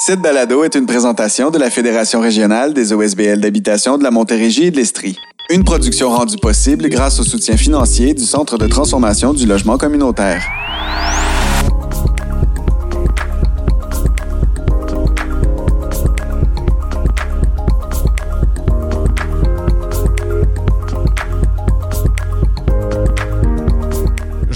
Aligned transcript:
Cette 0.00 0.20
balado 0.20 0.62
est 0.62 0.76
une 0.76 0.86
présentation 0.86 1.50
de 1.50 1.58
la 1.58 1.70
Fédération 1.70 2.20
régionale 2.20 2.72
des 2.72 2.92
OSBL 2.92 3.40
d'habitation 3.40 3.98
de 3.98 4.04
la 4.04 4.12
Montérégie 4.12 4.66
et 4.66 4.70
de 4.70 4.76
l'Estrie. 4.76 5.18
Une 5.50 5.64
production 5.64 6.08
rendue 6.08 6.36
possible 6.36 6.88
grâce 6.88 7.18
au 7.18 7.24
soutien 7.24 7.56
financier 7.56 8.14
du 8.14 8.22
Centre 8.22 8.58
de 8.58 8.68
transformation 8.68 9.32
du 9.32 9.44
logement 9.44 9.76
communautaire. 9.76 10.46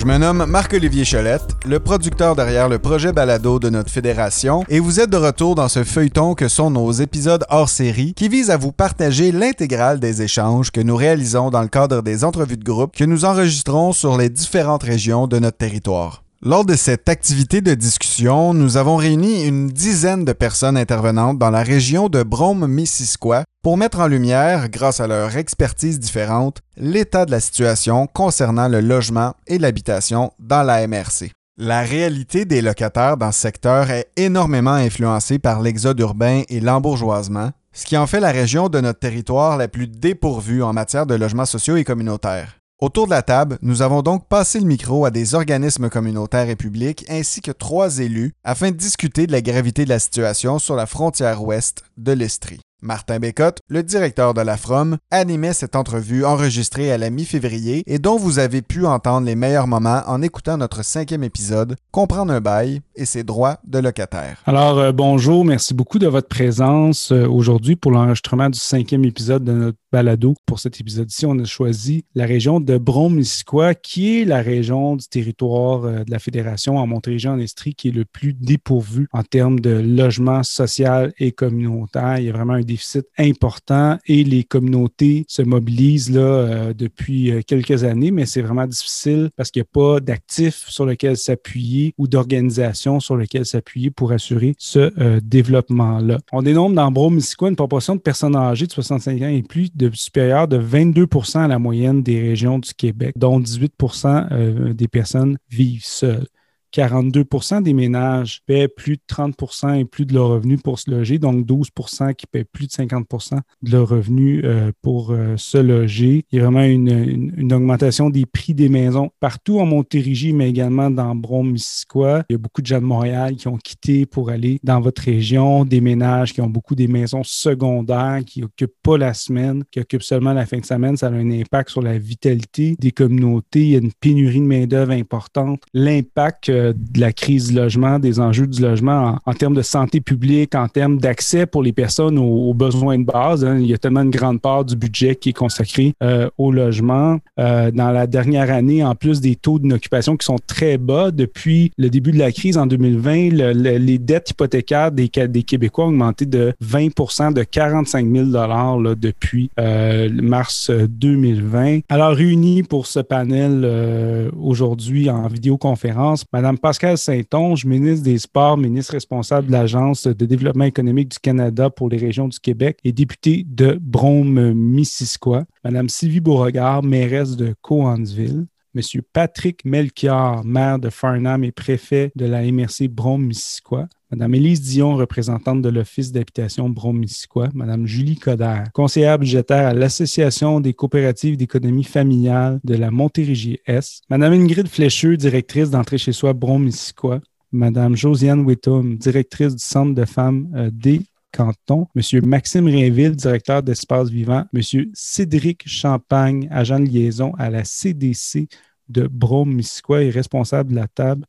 Je 0.02 0.06
me 0.08 0.18
nomme 0.18 0.46
Marc-Olivier 0.46 1.04
Cholette, 1.04 1.54
le 1.64 1.78
producteur 1.78 2.34
derrière 2.34 2.68
le 2.68 2.80
projet 2.80 3.12
Balado 3.12 3.60
de 3.60 3.70
notre 3.70 3.88
fédération, 3.88 4.64
et 4.68 4.80
vous 4.80 4.98
êtes 4.98 5.10
de 5.10 5.16
retour 5.16 5.54
dans 5.54 5.68
ce 5.68 5.84
feuilleton 5.84 6.34
que 6.34 6.48
sont 6.48 6.72
nos 6.72 6.90
épisodes 6.90 7.44
hors 7.50 7.68
série 7.68 8.12
qui 8.12 8.28
visent 8.28 8.50
à 8.50 8.56
vous 8.56 8.72
partager 8.72 9.30
l'intégrale 9.30 10.00
des 10.00 10.22
échanges 10.22 10.72
que 10.72 10.80
nous 10.80 10.96
réalisons 10.96 11.50
dans 11.50 11.62
le 11.62 11.68
cadre 11.68 12.02
des 12.02 12.24
entrevues 12.24 12.56
de 12.56 12.64
groupe 12.64 12.96
que 12.96 13.04
nous 13.04 13.24
enregistrons 13.24 13.92
sur 13.92 14.18
les 14.18 14.28
différentes 14.28 14.82
régions 14.82 15.28
de 15.28 15.38
notre 15.38 15.58
territoire. 15.58 16.24
Lors 16.44 16.64
de 16.64 16.74
cette 16.74 17.08
activité 17.08 17.60
de 17.60 17.72
discussion, 17.72 18.52
nous 18.52 18.76
avons 18.76 18.96
réuni 18.96 19.44
une 19.44 19.68
dizaine 19.68 20.24
de 20.24 20.32
personnes 20.32 20.76
intervenantes 20.76 21.38
dans 21.38 21.50
la 21.50 21.62
région 21.62 22.08
de 22.08 22.24
Brome-Missisquoi 22.24 23.44
pour 23.62 23.76
mettre 23.76 24.00
en 24.00 24.08
lumière, 24.08 24.68
grâce 24.68 24.98
à 24.98 25.06
leur 25.06 25.36
expertise 25.36 26.00
différente, 26.00 26.58
l'état 26.76 27.26
de 27.26 27.30
la 27.30 27.38
situation 27.38 28.08
concernant 28.08 28.66
le 28.66 28.80
logement 28.80 29.34
et 29.46 29.58
l'habitation 29.58 30.32
dans 30.40 30.64
la 30.64 30.84
MRC. 30.88 31.30
La 31.58 31.82
réalité 31.82 32.44
des 32.44 32.60
locataires 32.60 33.16
dans 33.16 33.30
ce 33.30 33.38
secteur 33.38 33.90
est 33.90 34.08
énormément 34.16 34.72
influencée 34.72 35.38
par 35.38 35.60
l'exode 35.60 36.00
urbain 36.00 36.42
et 36.48 36.58
l'embourgeoisement, 36.58 37.52
ce 37.72 37.86
qui 37.86 37.96
en 37.96 38.08
fait 38.08 38.18
la 38.18 38.32
région 38.32 38.68
de 38.68 38.80
notre 38.80 38.98
territoire 38.98 39.58
la 39.58 39.68
plus 39.68 39.86
dépourvue 39.86 40.64
en 40.64 40.72
matière 40.72 41.06
de 41.06 41.14
logements 41.14 41.46
sociaux 41.46 41.76
et 41.76 41.84
communautaires. 41.84 42.61
Autour 42.82 43.06
de 43.06 43.12
la 43.12 43.22
table, 43.22 43.58
nous 43.62 43.80
avons 43.80 44.02
donc 44.02 44.26
passé 44.26 44.58
le 44.58 44.66
micro 44.66 45.04
à 45.04 45.12
des 45.12 45.36
organismes 45.36 45.88
communautaires 45.88 46.48
et 46.48 46.56
publics 46.56 47.04
ainsi 47.08 47.40
que 47.40 47.52
trois 47.52 48.00
élus 48.00 48.32
afin 48.42 48.72
de 48.72 48.76
discuter 48.76 49.28
de 49.28 49.30
la 49.30 49.40
gravité 49.40 49.84
de 49.84 49.88
la 49.88 50.00
situation 50.00 50.58
sur 50.58 50.74
la 50.74 50.86
frontière 50.86 51.44
ouest 51.44 51.84
de 51.96 52.10
l'Estrie. 52.10 52.58
Martin 52.82 53.20
Bécotte, 53.20 53.60
le 53.68 53.84
directeur 53.84 54.34
de 54.34 54.40
la 54.40 54.56
FROM, 54.56 54.96
animait 55.12 55.52
cette 55.52 55.76
entrevue 55.76 56.24
enregistrée 56.24 56.90
à 56.90 56.98
la 56.98 57.10
mi-février 57.10 57.84
et 57.86 58.00
dont 58.00 58.16
vous 58.16 58.40
avez 58.40 58.62
pu 58.62 58.84
entendre 58.84 59.28
les 59.28 59.36
meilleurs 59.36 59.68
moments 59.68 60.02
en 60.08 60.20
écoutant 60.20 60.56
notre 60.56 60.84
cinquième 60.84 61.22
épisode, 61.22 61.76
Comprendre 61.92 62.32
un 62.32 62.40
bail 62.40 62.80
et 62.96 63.04
ses 63.04 63.22
droits 63.22 63.58
de 63.64 63.78
locataire. 63.78 64.42
Alors, 64.46 64.78
euh, 64.80 64.90
bonjour, 64.90 65.44
merci 65.44 65.74
beaucoup 65.74 66.00
de 66.00 66.08
votre 66.08 66.26
présence 66.26 67.12
euh, 67.12 67.28
aujourd'hui 67.28 67.76
pour 67.76 67.92
l'enregistrement 67.92 68.50
du 68.50 68.58
cinquième 68.58 69.04
épisode 69.04 69.44
de 69.44 69.52
notre 69.52 69.78
balado. 69.92 70.34
Pour 70.46 70.58
cet 70.58 70.80
épisode-ci, 70.80 71.26
on 71.26 71.38
a 71.38 71.44
choisi 71.44 72.04
la 72.14 72.24
région 72.24 72.60
de 72.60 72.78
Brome-Missisquoi, 72.78 73.74
qui 73.74 74.20
est 74.20 74.24
la 74.24 74.40
région 74.40 74.96
du 74.96 75.06
territoire 75.06 75.84
euh, 75.84 76.04
de 76.04 76.10
la 76.10 76.18
Fédération 76.18 76.78
en 76.78 76.86
Montérégie 76.86 77.28
en 77.28 77.38
Estrie 77.38 77.74
qui 77.74 77.88
est 77.88 77.92
le 77.92 78.06
plus 78.06 78.32
dépourvu 78.32 79.06
en 79.12 79.22
termes 79.22 79.60
de 79.60 79.70
logement 79.70 80.42
social 80.42 81.12
et 81.18 81.32
communautaire. 81.32 82.18
Il 82.18 82.24
y 82.24 82.30
a 82.30 82.32
vraiment 82.32 82.54
un 82.54 82.62
déficit 82.62 83.06
important 83.18 83.98
et 84.06 84.24
les 84.24 84.44
communautés 84.44 85.24
se 85.28 85.42
mobilisent 85.42 86.10
là, 86.10 86.20
euh, 86.20 86.72
depuis 86.72 87.30
euh, 87.30 87.42
quelques 87.46 87.84
années, 87.84 88.10
mais 88.10 88.24
c'est 88.24 88.42
vraiment 88.42 88.66
difficile 88.66 89.30
parce 89.36 89.50
qu'il 89.50 89.60
n'y 89.60 89.68
a 89.68 89.72
pas 89.72 90.00
d'actifs 90.00 90.64
sur 90.68 90.86
lesquels 90.86 91.18
s'appuyer 91.18 91.94
ou 91.98 92.08
d'organisations 92.08 92.98
sur 92.98 93.16
lesquelles 93.16 93.46
s'appuyer 93.46 93.90
pour 93.90 94.12
assurer 94.12 94.54
ce 94.58 95.20
développement-là. 95.20 96.18
On 96.32 96.42
dénombre 96.42 96.76
dans 96.76 96.90
Brome-Missisquoi 96.90 97.50
une 97.50 97.56
proportion 97.56 97.94
de 97.94 98.00
personnes 98.00 98.36
âgées 98.36 98.66
de 98.66 98.72
65 98.72 99.20
ans 99.22 99.28
et 99.28 99.42
plus 99.42 99.74
de 99.74 99.81
supérieur 99.92 100.48
de 100.48 100.56
22 100.56 101.06
à 101.34 101.48
la 101.48 101.58
moyenne 101.58 102.02
des 102.02 102.20
régions 102.20 102.58
du 102.58 102.74
Québec, 102.74 103.14
dont 103.16 103.40
18% 103.40 104.28
euh, 104.32 104.72
des 104.72 104.88
personnes 104.88 105.38
vivent 105.50 105.84
seules. 105.84 106.26
42% 106.72 107.62
des 107.62 107.74
ménages 107.74 108.42
paient 108.46 108.68
plus 108.68 108.96
de 108.96 109.02
30% 109.08 109.78
et 109.78 109.84
plus 109.84 110.06
de 110.06 110.14
leurs 110.14 110.28
revenus 110.28 110.60
pour 110.62 110.78
se 110.78 110.90
loger, 110.90 111.18
donc 111.18 111.46
12% 111.46 112.14
qui 112.14 112.26
paient 112.26 112.44
plus 112.44 112.66
de 112.66 112.72
50% 112.72 113.38
de 113.62 113.70
leurs 113.70 113.88
revenus 113.88 114.42
euh, 114.44 114.72
pour 114.80 115.10
euh, 115.10 115.36
se 115.36 115.58
loger. 115.58 116.24
Il 116.30 116.38
y 116.38 116.40
a 116.40 116.44
vraiment 116.44 116.64
une, 116.64 117.52
augmentation 117.52 118.08
des 118.08 118.24
prix 118.24 118.54
des 118.54 118.68
maisons 118.68 119.10
partout 119.20 119.60
en 119.60 119.66
Montérégie, 119.66 120.32
mais 120.32 120.48
également 120.48 120.90
dans 120.90 121.14
Brome-Missisquoi. 121.14 122.24
Il 122.30 122.32
y 122.32 122.36
a 122.36 122.38
beaucoup 122.38 122.62
de 122.62 122.66
gens 122.66 122.80
de 122.80 122.86
Montréal 122.86 123.36
qui 123.36 123.48
ont 123.48 123.58
quitté 123.58 124.06
pour 124.06 124.30
aller 124.30 124.58
dans 124.62 124.80
votre 124.80 125.02
région, 125.02 125.64
des 125.64 125.80
ménages 125.80 126.32
qui 126.32 126.40
ont 126.40 126.48
beaucoup 126.48 126.74
des 126.74 126.88
maisons 126.88 127.22
secondaires, 127.24 128.20
qui 128.26 128.40
n'occupent 128.40 128.72
pas 128.82 128.96
la 128.96 129.12
semaine, 129.12 129.64
qui 129.70 129.80
occupent 129.80 130.02
seulement 130.02 130.32
la 130.32 130.46
fin 130.46 130.58
de 130.58 130.64
semaine. 130.64 130.96
Ça 130.96 131.08
a 131.08 131.10
un 131.10 131.30
impact 131.30 131.70
sur 131.70 131.82
la 131.82 131.98
vitalité 131.98 132.76
des 132.78 132.90
communautés. 132.90 133.60
Il 133.60 133.70
y 133.70 133.74
a 133.74 133.78
une 133.78 133.92
pénurie 133.92 134.40
de 134.40 134.46
main-d'œuvre 134.46 134.92
importante. 134.92 135.62
L'impact 135.74 136.48
euh, 136.48 136.61
de 136.70 137.00
la 137.00 137.12
crise 137.12 137.48
du 137.48 137.54
logement, 137.54 137.98
des 137.98 138.20
enjeux 138.20 138.46
du 138.46 138.60
logement 138.60 139.18
en, 139.24 139.34
termes 139.34 139.54
de 139.54 139.62
santé 139.62 140.00
publique, 140.00 140.54
en 140.54 140.68
termes 140.68 140.98
d'accès 140.98 141.46
pour 141.46 141.62
les 141.62 141.72
personnes 141.72 142.18
aux, 142.18 142.54
besoins 142.54 142.98
de 142.98 143.04
base. 143.04 143.44
Hein. 143.44 143.58
Il 143.58 143.66
y 143.66 143.74
a 143.74 143.78
tellement 143.78 144.02
une 144.02 144.10
grande 144.10 144.40
part 144.40 144.64
du 144.64 144.76
budget 144.76 145.16
qui 145.16 145.30
est 145.30 145.34
consacré 145.34 145.94
euh, 146.02 146.28
au 146.38 146.52
logement. 146.52 147.18
Euh, 147.38 147.70
dans 147.70 147.90
la 147.90 148.06
dernière 148.06 148.50
année, 148.52 148.84
en 148.84 148.94
plus 148.94 149.20
des 149.20 149.36
taux 149.36 149.58
d'inoccupation 149.58 150.16
qui 150.16 150.24
sont 150.24 150.38
très 150.46 150.78
bas 150.78 151.10
depuis 151.10 151.72
le 151.78 151.90
début 151.90 152.12
de 152.12 152.18
la 152.18 152.32
crise 152.32 152.58
en 152.58 152.66
2020, 152.66 153.30
les 153.32 153.98
dettes 153.98 154.30
hypothécaires 154.30 154.92
des, 154.92 155.08
Québécois 155.08 155.86
ont 155.86 155.88
augmenté 155.88 156.26
de 156.26 156.52
20% 156.64 157.32
de 157.32 157.42
45 157.42 158.10
000 158.10 158.26
dollars 158.26 158.78
depuis 158.96 159.50
euh, 159.58 160.08
mars 160.12 160.70
2020. 160.70 161.80
Alors 161.88 162.12
réunis 162.12 162.62
pour 162.62 162.86
ce 162.86 163.00
panel 163.00 164.30
aujourd'hui 164.40 165.10
en 165.10 165.26
vidéoconférence, 165.28 166.24
Madame 166.32 166.51
Pascal 166.58 166.98
Saint-Onge, 166.98 167.64
ministre 167.64 168.04
des 168.04 168.18
Sports, 168.18 168.56
ministre 168.56 168.92
responsable 168.92 169.48
de 169.48 169.52
l'Agence 169.52 170.06
de 170.06 170.26
développement 170.26 170.64
économique 170.64 171.10
du 171.10 171.18
Canada 171.18 171.70
pour 171.70 171.88
les 171.88 171.96
régions 171.96 172.28
du 172.28 172.38
Québec 172.38 172.78
et 172.84 172.92
députée 172.92 173.44
de 173.46 173.78
Brome-Missisquoi. 173.80 175.44
Madame 175.64 175.88
Sylvie 175.88 176.20
Beauregard, 176.20 176.82
mairesse 176.82 177.36
de 177.36 177.54
Coansville. 177.62 178.46
Monsieur 178.74 179.02
Patrick 179.02 179.64
Melchior, 179.66 180.44
maire 180.44 180.78
de 180.78 180.88
Farnham 180.88 181.44
et 181.44 181.52
préfet 181.52 182.10
de 182.16 182.24
la 182.24 182.42
MRC 182.42 182.88
Brome-Missisquoi. 182.88 183.86
Madame 184.10 184.34
Élise 184.34 184.62
Dion, 184.62 184.96
représentante 184.96 185.60
de 185.60 185.68
l'Office 185.68 186.10
d'habitation 186.10 186.70
Brome-Missisquoi. 186.70 187.50
Madame 187.54 187.86
Julie 187.86 188.16
Coder, 188.16 188.64
conseillère 188.72 189.18
budgétaire 189.18 189.68
à 189.68 189.74
l'Association 189.74 190.60
des 190.60 190.72
coopératives 190.72 191.36
d'économie 191.36 191.84
familiale 191.84 192.60
de 192.64 192.74
la 192.74 192.90
Montérégie-Est. 192.90 194.04
Madame 194.08 194.32
Ingrid 194.32 194.68
Flécheux, 194.68 195.18
directrice 195.18 195.68
d'entrée 195.68 195.98
chez 195.98 196.12
soi 196.12 196.32
Brome-Missisquoi. 196.32 197.20
Madame 197.52 197.94
Josiane 197.94 198.46
Wittum, 198.46 198.96
directrice 198.96 199.54
du 199.54 199.62
Centre 199.62 199.94
de 199.94 200.06
femmes 200.06 200.50
euh, 200.56 200.70
des 200.72 201.02
Canton, 201.32 201.88
M. 201.96 202.26
Maxime 202.26 202.66
Rainville, 202.66 203.16
directeur 203.16 203.62
d'Espace 203.62 204.10
Vivant, 204.10 204.44
M. 204.54 204.62
Cédric 204.94 205.66
Champagne, 205.66 206.48
agent 206.50 206.80
de 206.80 206.86
liaison 206.86 207.32
à 207.38 207.50
la 207.50 207.64
CDC 207.64 208.48
de 208.88 209.06
Brome-Missisquoi 209.06 210.02
et 210.02 210.10
responsable 210.10 210.70
de 210.70 210.76
la 210.76 210.88
table 210.88 211.24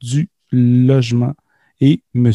du 0.00 0.28
logement, 0.52 1.34
et 1.80 2.02
M. 2.14 2.32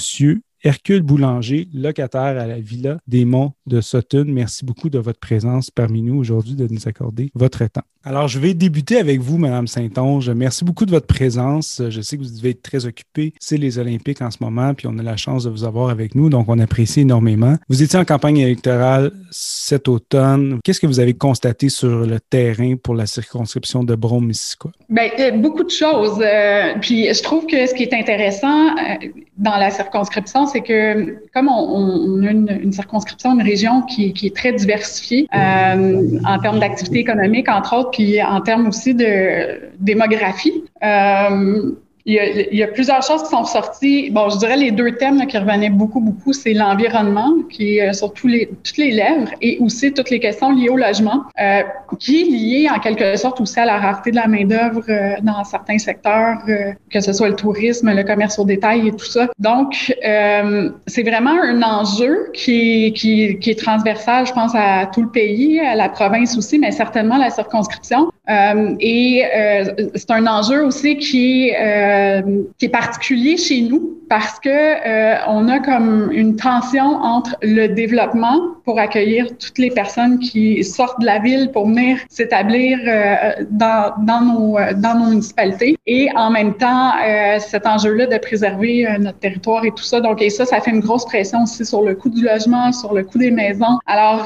Hercule 0.63 1.01
Boulanger, 1.01 1.67
locataire 1.73 2.21
à 2.39 2.45
la 2.45 2.59
Villa 2.59 2.99
des 3.07 3.25
Monts 3.25 3.53
de 3.65 3.81
Sutton. 3.81 4.25
Merci 4.27 4.63
beaucoup 4.63 4.89
de 4.89 4.99
votre 4.99 5.19
présence 5.19 5.71
parmi 5.71 6.03
nous 6.03 6.15
aujourd'hui, 6.15 6.55
de 6.55 6.67
nous 6.67 6.87
accorder 6.87 7.31
votre 7.33 7.65
temps. 7.65 7.81
Alors, 8.03 8.27
je 8.27 8.39
vais 8.39 8.55
débuter 8.55 8.97
avec 8.97 9.19
vous, 9.19 9.37
Madame 9.37 9.67
Saint-Onge. 9.67 10.27
Merci 10.31 10.65
beaucoup 10.65 10.87
de 10.87 10.91
votre 10.91 11.05
présence. 11.05 11.79
Je 11.87 12.01
sais 12.01 12.17
que 12.17 12.23
vous 12.23 12.35
devez 12.35 12.49
être 12.49 12.63
très 12.63 12.87
occupée. 12.87 13.33
C'est 13.39 13.57
les 13.57 13.77
Olympiques 13.77 14.23
en 14.23 14.31
ce 14.31 14.39
moment, 14.41 14.73
puis 14.73 14.87
on 14.89 14.97
a 14.97 15.03
la 15.03 15.17
chance 15.17 15.43
de 15.43 15.51
vous 15.51 15.63
avoir 15.65 15.91
avec 15.91 16.15
nous, 16.15 16.27
donc 16.29 16.49
on 16.49 16.57
apprécie 16.57 17.01
énormément. 17.01 17.57
Vous 17.69 17.83
étiez 17.83 17.99
en 17.99 18.05
campagne 18.05 18.37
électorale 18.37 19.11
cet 19.29 19.87
automne. 19.87 20.59
Qu'est-ce 20.63 20.79
que 20.79 20.87
vous 20.87 20.99
avez 20.99 21.13
constaté 21.13 21.69
sur 21.69 22.07
le 22.07 22.19
terrain 22.19 22.75
pour 22.75 22.95
la 22.95 23.05
circonscription 23.05 23.83
de 23.83 23.93
Brome-Missisquoi? 23.93 24.71
Bien, 24.89 25.37
beaucoup 25.37 25.63
de 25.63 25.69
choses. 25.69 26.19
Euh, 26.25 26.73
puis 26.81 27.13
je 27.13 27.21
trouve 27.21 27.45
que 27.45 27.67
ce 27.67 27.75
qui 27.75 27.83
est 27.83 27.93
intéressant 27.93 28.69
euh, 28.69 29.09
dans 29.37 29.57
la 29.57 29.69
circonscription, 29.69 30.47
c'est 30.47 30.61
que 30.61 31.17
comme 31.33 31.49
on, 31.49 32.23
a 32.23 32.31
une, 32.31 32.73
circonscription, 32.73 33.33
une 33.33 33.43
région 33.43 33.83
qui, 33.83 34.13
est 34.23 34.35
très 34.35 34.53
diversifiée 34.53 35.27
euh, 35.35 36.19
en 36.25 36.39
termes 36.39 36.59
d'activité 36.59 36.99
économique, 36.99 37.47
entre 37.47 37.75
autres, 37.75 37.90
puis 37.91 38.21
en 38.21 38.41
termes 38.41 38.67
aussi 38.67 38.93
de 38.93 39.69
démographie, 39.79 40.63
euh, 40.83 41.71
il, 42.05 42.13
y 42.13 42.19
a, 42.19 42.25
il 42.25 42.57
y 42.57 42.63
a, 42.63 42.67
plusieurs 42.67 43.01
choses 43.01 43.23
qui 43.23 43.29
sont 43.29 43.45
sorties. 43.45 44.09
Bon, 44.11 44.29
je 44.29 44.37
dirais 44.37 44.57
les 44.57 44.71
deux 44.71 44.95
thèmes 44.95 45.25
qui 45.27 45.37
revenaient 45.37 45.69
beaucoup, 45.69 45.99
beaucoup, 45.99 46.33
c'est 46.33 46.53
l'environnement, 46.53 47.33
qui 47.49 47.77
est 47.77 47.93
sur 47.93 48.13
tous 48.13 48.27
les, 48.27 48.47
toutes 48.63 48.77
les 48.77 48.91
lèvres, 48.91 49.31
et 49.41 49.57
aussi 49.59 49.93
toutes 49.93 50.09
les 50.09 50.19
questions 50.19 50.51
liées 50.51 50.69
au 50.69 50.77
logement, 50.77 51.23
euh, 51.39 51.61
qui 51.99 52.21
est 52.21 52.25
lié 52.25 52.69
en 52.69 52.79
quelque 52.79 53.15
sorte 53.15 53.41
aussi 53.41 53.59
à 53.59 53.65
la 53.65 53.77
rareté 53.77 54.11
de 54.11 54.15
la 54.15 54.27
main-d'œuvre 54.27 54.83
euh, 54.89 55.15
dans 55.21 55.43
certains 55.43 55.77
secteurs, 55.77 56.37
euh, 56.47 56.73
que 56.89 56.99
ce 56.99 57.13
soit 57.13 57.29
le 57.29 57.35
tourisme, 57.35 57.91
le 57.93 58.03
commerce 58.03 58.39
au 58.39 58.45
détail 58.45 58.87
et 58.87 58.91
tout 58.91 59.05
ça. 59.05 59.27
Donc, 59.39 59.95
euh, 60.05 60.69
c'est 60.87 61.03
vraiment 61.03 61.41
un 61.41 61.61
enjeu 61.61 62.29
qui, 62.33 62.93
qui, 62.93 63.37
qui 63.39 63.51
est 63.51 63.59
transversal, 63.59 64.25
je 64.25 64.33
pense, 64.33 64.53
à 64.55 64.87
tout 64.93 65.01
le 65.01 65.09
pays, 65.09 65.59
à 65.59 65.75
la 65.75 65.89
province 65.89 66.37
aussi, 66.37 66.59
mais 66.59 66.71
certainement 66.71 67.17
la 67.17 67.29
circonscription. 67.29 68.11
Euh, 68.29 68.75
et 68.79 69.23
euh, 69.35 69.89
c'est 69.95 70.11
un 70.11 70.27
enjeu 70.27 70.63
aussi 70.63 70.95
qui, 70.97 71.51
euh, 71.59 72.21
qui 72.59 72.65
est 72.65 72.69
particulier 72.69 73.35
chez 73.35 73.61
nous 73.61 73.97
parce 74.09 74.39
que 74.39 74.49
euh, 74.49 75.15
on 75.27 75.47
a 75.47 75.59
comme 75.59 76.11
une 76.11 76.35
tension 76.35 76.83
entre 76.83 77.35
le 77.41 77.67
développement 77.67 78.39
pour 78.63 78.77
accueillir 78.77 79.25
toutes 79.39 79.57
les 79.57 79.71
personnes 79.71 80.19
qui 80.19 80.63
sortent 80.63 80.99
de 80.99 81.05
la 81.05 81.17
ville 81.17 81.49
pour 81.51 81.65
venir 81.65 81.97
s'établir 82.09 82.77
euh, 82.85 83.43
dans, 83.49 83.93
dans, 84.05 84.21
nos, 84.21 84.57
dans 84.75 84.99
nos 84.99 85.09
municipalités 85.09 85.77
et 85.87 86.09
en 86.15 86.29
même 86.29 86.53
temps 86.55 86.91
cet 87.39 87.65
enjeu-là 87.65 88.05
de 88.05 88.17
préserver 88.17 88.87
notre 88.99 89.17
territoire 89.17 89.65
et 89.65 89.71
tout 89.71 89.83
ça. 89.83 89.99
Donc 89.99 90.21
et 90.21 90.29
ça, 90.29 90.45
ça 90.45 90.61
fait 90.61 90.71
une 90.71 90.81
grosse 90.81 91.05
pression 91.05 91.43
aussi 91.43 91.65
sur 91.65 91.81
le 91.81 91.95
coût 91.95 92.09
du 92.09 92.23
logement, 92.23 92.71
sur 92.71 92.93
le 92.93 93.03
coût 93.03 93.17
des 93.17 93.31
maisons. 93.31 93.79
Alors 93.87 94.25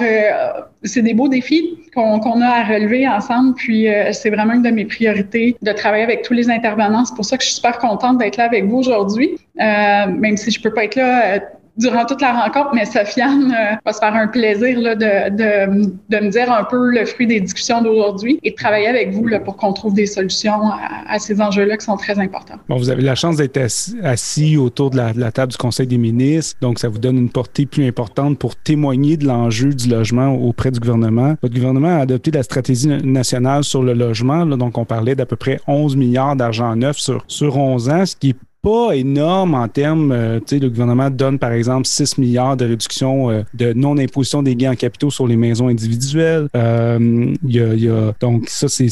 c'est 0.86 1.02
des 1.02 1.14
beaux 1.14 1.28
défis 1.28 1.78
qu'on 1.94 2.42
a 2.42 2.48
à 2.48 2.64
relever 2.64 3.08
ensemble. 3.08 3.56
Puis 3.56 3.88
c'est 4.12 4.30
vraiment 4.30 4.54
une 4.54 4.62
de 4.62 4.70
mes 4.72 4.86
priorités 4.86 5.56
de 5.62 5.72
travailler 5.72 6.04
avec 6.04 6.24
tous 6.24 6.34
les 6.34 6.50
intervenants. 6.50 7.06
C'est 7.06 7.16
pour 7.16 7.26
ça 7.26 7.38
que 7.38 7.44
je 7.44 7.48
suis 7.50 7.56
super 7.56 7.78
contente 7.78 8.18
d'être 8.18 8.38
là 8.38 8.46
avec 8.46 8.66
vous 8.66 8.78
aujourd'hui. 8.78 9.38
Euh, 9.60 10.08
même 10.08 10.38
si 10.38 10.52
je 10.52 10.62
peux 10.62 10.74
pas 10.74 10.84
être 10.84 10.96
là 10.96 11.36
euh, 11.36 11.40
durant 11.78 12.06
toute 12.06 12.22
la 12.22 12.34
rencontre, 12.44 12.70
mais 12.74 12.86
Sofiane 12.86 13.52
euh, 13.52 13.76
va 13.86 13.94
se 13.94 14.00
faire 14.00 14.14
un 14.14 14.28
plaisir 14.28 14.80
là, 14.80 14.96
de, 14.96 15.30
de, 15.36 15.92
de, 16.10 16.26
me 16.26 16.30
dire 16.30 16.52
un 16.52 16.64
peu 16.64 16.92
le 16.92 17.06
fruit 17.06 17.28
des 17.28 17.42
discussions 17.42 17.82
d'aujourd'hui 17.82 18.40
et 18.44 18.52
de 18.52 18.56
travailler 18.56 18.88
avec 18.88 19.12
vous 19.12 19.28
là, 19.28 19.40
pour 19.40 19.58
qu'on 19.58 19.74
trouve 19.74 19.94
des 19.94 20.06
solutions 20.06 20.72
à, 21.08 21.20
ces 21.20 21.42
enjeux-là 21.42 21.78
qui 21.78 21.86
sont 21.86 21.98
très 21.98 22.18
importants. 22.20 22.56
Bon, 22.70 22.78
vous 22.78 22.90
avez 22.90 23.02
la 23.02 23.16
chance 23.16 23.38
d'être 23.38 23.60
assis, 24.04 24.58
autour 24.58 24.90
de 24.90 24.98
la, 24.98 25.32
table 25.32 25.52
du 25.52 25.58
Conseil 25.58 25.88
des 25.88 25.98
ministres, 25.98 26.58
donc 26.62 26.80
ça 26.80 26.88
vous 26.88 27.00
donne 27.00 27.18
une 27.18 27.30
portée 27.30 27.66
plus 27.66 27.86
importante 27.86 28.38
pour 28.40 28.56
témoigner 28.56 29.18
de 29.18 29.26
l'enjeu 29.26 29.74
du 29.74 29.90
logement 29.90 30.34
auprès 30.34 30.72
du 30.72 30.80
gouvernement. 30.80 31.36
Votre 31.42 31.54
gouvernement 31.54 31.98
a 31.98 32.02
adopté 32.02 32.32
la 32.32 32.44
stratégie 32.44 32.88
nationale 32.88 33.64
sur 33.64 33.84
le 33.84 33.94
logement, 33.94 34.46
donc 34.46 34.78
on 34.78 34.86
parlait 34.86 35.16
d'à 35.16 35.26
peu 35.26 35.36
près 35.36 35.60
11 35.68 35.96
milliards 35.96 36.36
d'argent 36.36 36.76
neuf 36.76 36.98
sur, 36.98 37.24
sur 37.28 37.58
11 37.58 37.90
ans, 37.90 38.06
ce 38.06 38.16
qui 38.16 38.30
est 38.30 38.36
pas 38.66 38.94
énorme 38.96 39.54
en 39.54 39.68
termes, 39.68 40.12
euh, 40.12 40.40
tu 40.40 40.56
sais, 40.56 40.60
le 40.60 40.70
gouvernement 40.70 41.12
donne 41.12 41.38
par 41.38 41.52
exemple 41.52 41.86
6 41.86 42.18
milliards 42.18 42.58
de 42.58 42.66
réduction 42.66 43.30
euh, 43.30 43.44
de 43.54 43.74
non-imposition 43.74 44.42
des 44.42 44.56
gains 44.56 44.72
en 44.72 44.76
capitaux 44.76 45.12
sur 45.12 45.28
les 45.28 45.36
maisons 45.36 45.68
individuelles. 45.68 46.48
Euh, 46.56 47.32
y 47.48 47.60
a, 47.60 47.76
y 47.76 47.88
a, 47.88 48.12
donc 48.20 48.50
ça, 48.50 48.68
c'est 48.68 48.90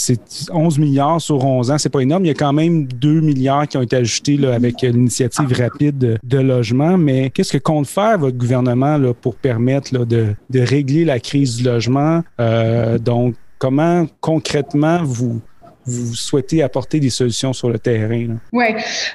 11 0.51 0.77
milliards 0.77 1.19
sur 1.19 1.43
11 1.43 1.71
ans, 1.71 1.77
c'est 1.79 1.89
pas 1.89 2.01
énorme. 2.01 2.23
Il 2.23 2.27
y 2.27 2.31
a 2.31 2.35
quand 2.35 2.53
même 2.53 2.85
2 2.85 3.21
milliards 3.21 3.67
qui 3.67 3.77
ont 3.77 3.81
été 3.81 3.95
ajoutés 3.95 4.39
avec 4.45 4.83
l'initiative 4.83 5.51
rapide 5.51 6.19
de, 6.21 6.37
logement. 6.37 6.95
Mais 6.95 7.31
qu'est-ce 7.31 7.53
que 7.53 7.57
compte 7.57 7.87
faire 7.87 8.19
votre 8.19 8.37
gouvernement 8.37 8.97
là, 8.97 9.13
pour 9.15 9.33
permettre 9.35 10.05
de, 10.05 10.35
régler 10.53 11.03
la 11.03 11.19
crise 11.19 11.57
du 11.57 11.63
logement? 11.63 12.21
Donc, 12.99 13.35
comment 13.57 14.05
concrètement 14.19 14.99
vous 15.03 15.41
vous 15.85 16.15
souhaitez 16.15 16.63
apporter 16.63 16.99
des 16.99 17.09
solutions 17.09 17.53
sur 17.53 17.69
le 17.69 17.79
terrain? 17.79 18.37
Oui. 18.51 18.65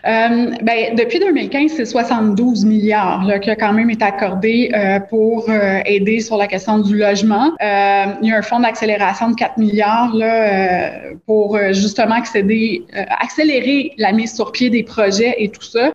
Euh, 0.07 0.51
ben, 0.63 0.95
depuis 0.97 1.19
2015, 1.19 1.73
c'est 1.77 1.85
72 1.85 2.65
milliards 2.65 3.25
là, 3.25 3.39
qui 3.39 3.51
a 3.51 3.57
quand 3.57 3.73
même 3.73 3.91
été 3.91 4.05
accordé 4.05 4.71
euh, 4.75 5.01
pour 5.01 5.49
euh, 5.49 5.81
aider 5.87 6.21
sur 6.21 6.37
la 6.37 6.47
question 6.47 6.79
du 6.79 6.97
logement. 6.97 7.53
Il 7.61 8.29
y 8.29 8.33
a 8.33 8.37
un 8.37 8.43
fonds 8.43 8.61
d'accélération 8.61 9.31
de 9.31 9.35
4 9.35 9.59
milliards 9.59 10.15
là, 10.15 10.93
pour 11.27 11.59
justement 11.73 12.15
accéder, 12.15 12.85
accélérer 13.21 13.93
la 13.99 14.13
mise 14.13 14.35
sur 14.35 14.53
pied 14.53 14.71
des 14.71 14.83
projets 14.83 15.35
et 15.39 15.49
tout 15.49 15.63
ça. 15.63 15.91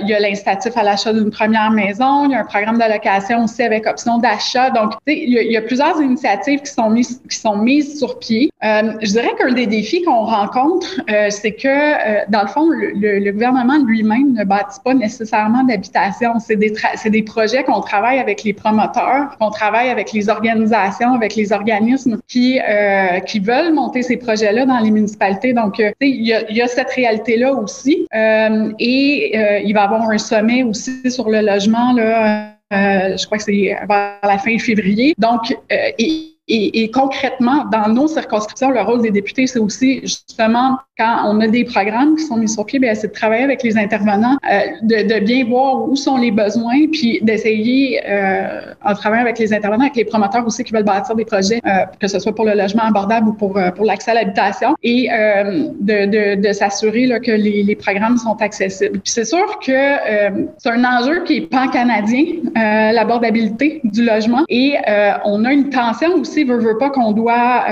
il 0.00 0.08
y 0.08 0.14
a 0.14 0.20
l'incitatif 0.20 0.76
à 0.76 0.82
l'achat 0.82 1.12
d'une 1.12 1.30
première 1.30 1.70
maison. 1.70 2.24
Il 2.26 2.32
y 2.32 2.34
a 2.34 2.40
un 2.40 2.44
programme 2.44 2.78
d'allocation 2.78 3.44
aussi 3.44 3.62
avec 3.62 3.86
option 3.86 4.18
d'achat. 4.18 4.70
Donc, 4.70 4.92
il 5.06 5.32
y, 5.32 5.38
a, 5.38 5.42
il 5.42 5.52
y 5.52 5.56
a 5.56 5.62
plusieurs 5.62 6.00
initiatives 6.00 6.60
qui 6.62 6.72
sont 6.72 6.90
mises, 6.90 7.20
qui 7.28 7.36
sont 7.36 7.56
mises 7.56 7.98
sur 7.98 8.18
pied. 8.18 8.50
Je 8.62 9.10
dirais 9.10 9.34
qu'un 9.38 9.52
des 9.52 9.66
défis 9.66 10.02
qu'on 10.02 10.24
rencontre, 10.24 11.00
euh, 11.10 11.26
c'est 11.30 11.52
que, 11.52 11.68
euh, 11.68 12.24
dans 12.28 12.42
le 12.42 12.48
fond, 12.48 12.68
le, 12.70 13.18
le 13.18 13.32
gouvernement 13.32 13.78
lui-même 13.84 14.32
ne 14.32 14.44
bâtit 14.44 14.80
pas 14.82 14.94
nécessairement 14.94 15.62
d'habitation. 15.64 16.38
C'est 16.38 16.56
des, 16.56 16.72
des 17.06 17.22
projets 17.22 17.64
qu'on 17.64 17.80
travaille 17.80 18.18
avec 18.18 18.44
les 18.44 18.54
promoteurs, 18.54 19.36
qu'on 19.38 19.50
travaille 19.50 19.90
avec 19.90 20.12
les 20.12 20.28
organisations, 20.28 21.12
avec 21.12 21.36
les 21.36 21.52
organismes 21.52 22.18
qui, 22.28 22.58
euh, 22.58 23.20
qui 23.20 23.40
veulent 23.40 23.74
monter 23.74 24.02
ces 24.02 24.16
projets-là 24.16 24.64
dans 24.64 24.78
les 24.78 24.90
municipalités. 24.90 25.52
Donc, 25.52 25.78
euh, 25.78 25.92
il 26.00 26.26
y 26.26 26.32
a, 26.32 26.50
y 26.50 26.62
a, 26.62 26.66
cette 26.66 26.90
réalité-là 26.90 27.52
aussi. 27.52 28.06
Euh, 28.14 28.72
et 28.78 29.36
il 29.64 29.72
va 29.74 29.82
y 29.82 29.84
avoir 29.84 30.08
un 30.08 30.18
sommet 30.18 30.62
aussi 30.62 31.10
sur 31.10 31.28
le 31.28 31.40
logement, 31.40 31.92
là, 31.92 32.52
je 32.70 33.24
crois 33.26 33.38
que 33.38 33.44
c'est 33.44 33.76
vers 33.88 34.18
la 34.22 34.38
fin 34.38 34.58
février. 34.58 35.14
Donc, 35.18 35.56
et, 35.70 36.35
et, 36.48 36.82
et, 36.82 36.90
concrètement, 36.90 37.64
dans 37.72 37.88
nos 37.88 38.06
circonscriptions, 38.06 38.70
le 38.70 38.80
rôle 38.80 39.02
des 39.02 39.10
députés, 39.10 39.46
c'est 39.46 39.58
aussi 39.58 40.00
justement 40.02 40.78
quand 40.98 41.24
on 41.26 41.40
a 41.40 41.46
des 41.46 41.64
programmes 41.64 42.16
qui 42.16 42.22
sont 42.22 42.36
mis 42.38 42.48
sur 42.48 42.64
pied, 42.64 42.78
bien, 42.78 42.94
c'est 42.94 43.08
de 43.08 43.12
travailler 43.12 43.44
avec 43.44 43.62
les 43.62 43.76
intervenants, 43.76 44.36
euh, 44.50 44.60
de, 44.82 45.14
de, 45.14 45.20
bien 45.20 45.44
voir 45.44 45.86
où 45.88 45.94
sont 45.94 46.16
les 46.16 46.30
besoins, 46.30 46.86
puis 46.90 47.18
d'essayer, 47.20 48.00
euh, 48.08 48.72
en 48.82 48.94
travaillant 48.94 49.22
avec 49.22 49.38
les 49.38 49.52
intervenants, 49.52 49.84
avec 49.84 49.96
les 49.96 50.06
promoteurs 50.06 50.46
aussi 50.46 50.64
qui 50.64 50.72
veulent 50.72 50.84
bâtir 50.84 51.14
des 51.14 51.26
projets, 51.26 51.60
euh, 51.66 51.84
que 52.00 52.08
ce 52.08 52.18
soit 52.18 52.34
pour 52.34 52.46
le 52.46 52.54
logement 52.54 52.84
abordable 52.84 53.28
ou 53.28 53.32
pour, 53.34 53.58
euh, 53.58 53.70
pour 53.72 53.84
l'accès 53.84 54.12
à 54.12 54.14
l'habitation, 54.14 54.74
et 54.82 55.10
euh, 55.12 55.68
de, 55.80 56.06
de, 56.06 56.40
de 56.40 56.52
s'assurer 56.52 57.06
que 57.22 57.32
les, 57.32 57.62
les, 57.62 57.76
programmes 57.76 58.16
sont 58.16 58.36
accessibles. 58.40 58.98
Puis 59.00 59.12
c'est 59.12 59.26
sûr 59.26 59.58
que 59.58 59.72
euh, 59.72 60.46
c'est 60.56 60.70
un 60.70 60.84
enjeu 60.84 61.24
qui 61.24 61.36
est 61.36 61.40
pan-canadien, 61.42 62.24
l'abordabilité 62.54 63.80
du 63.84 64.02
logement, 64.02 64.44
et 64.48 64.76
on 65.24 65.44
a 65.44 65.52
une 65.52 65.68
tension 65.68 66.14
aussi, 66.14 66.35
veut, 66.44 66.58
veut 66.58 66.78
pas, 66.78 66.90
qu'on 66.90 67.12
doit, 67.12 67.64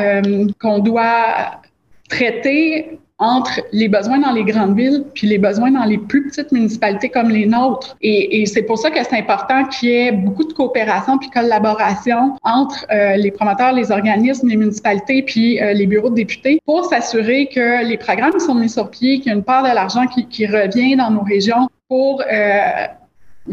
qu'on 0.61 0.79
doit 0.79 1.61
traiter 2.09 2.99
entre 3.19 3.61
les 3.73 3.89
besoins 3.89 4.19
dans 4.19 4.33
les 4.33 4.45
grandes 4.45 4.77
villes 4.77 5.05
puis 5.15 5.29
les 5.29 5.39
besoins 5.39 5.71
dans 5.71 5.85
les 5.85 5.99
plus 5.99 6.29
petites 6.29 6.51
municipalités 6.51 7.09
comme 7.09 7.31
les 7.31 7.47
nôtres. 7.47 7.97
Et, 8.03 8.45
c'est 8.47 8.63
pour 8.63 8.79
ça 8.79 8.91
que 8.91 9.03
c'est 9.03 9.17
important 9.17 9.65
qu'il 9.67 9.89
y 9.89 9.93
ait 9.93 10.13
beaucoup 10.13 10.45
de 10.45 10.53
coopération 10.53 11.19
puis 11.19 11.31
collaboration 11.31 12.37
entre 12.43 12.87
euh, 12.91 13.17
les 13.17 13.31
promoteurs, 13.31 13.73
les 13.73 13.91
organismes, 13.93 14.49
les 14.49 14.57
municipalités 14.57 15.23
puis 15.23 15.61
euh, 15.61 15.73
les 15.73 15.87
bureaux 15.87 16.11
de 16.11 16.17
députés 16.17 16.61
pour 16.67 16.85
s'assurer 16.85 17.47
que 17.47 17.85
les 17.85 17.97
programmes 17.97 18.39
sont 18.39 18.55
mis 18.55 18.69
sur 18.69 18.91
pied, 18.91 19.19
qu'il 19.19 19.29
y 19.29 19.31
a 19.31 19.35
une 19.35 19.45
part 19.45 19.63
de 19.63 19.75
l'argent 19.75 20.07
qui, 20.07 20.47
revient 20.47 20.95
dans 20.95 21.11
nos 21.11 21.23
régions 21.23 21.69
pour 21.89 22.21
euh, 22.21 22.87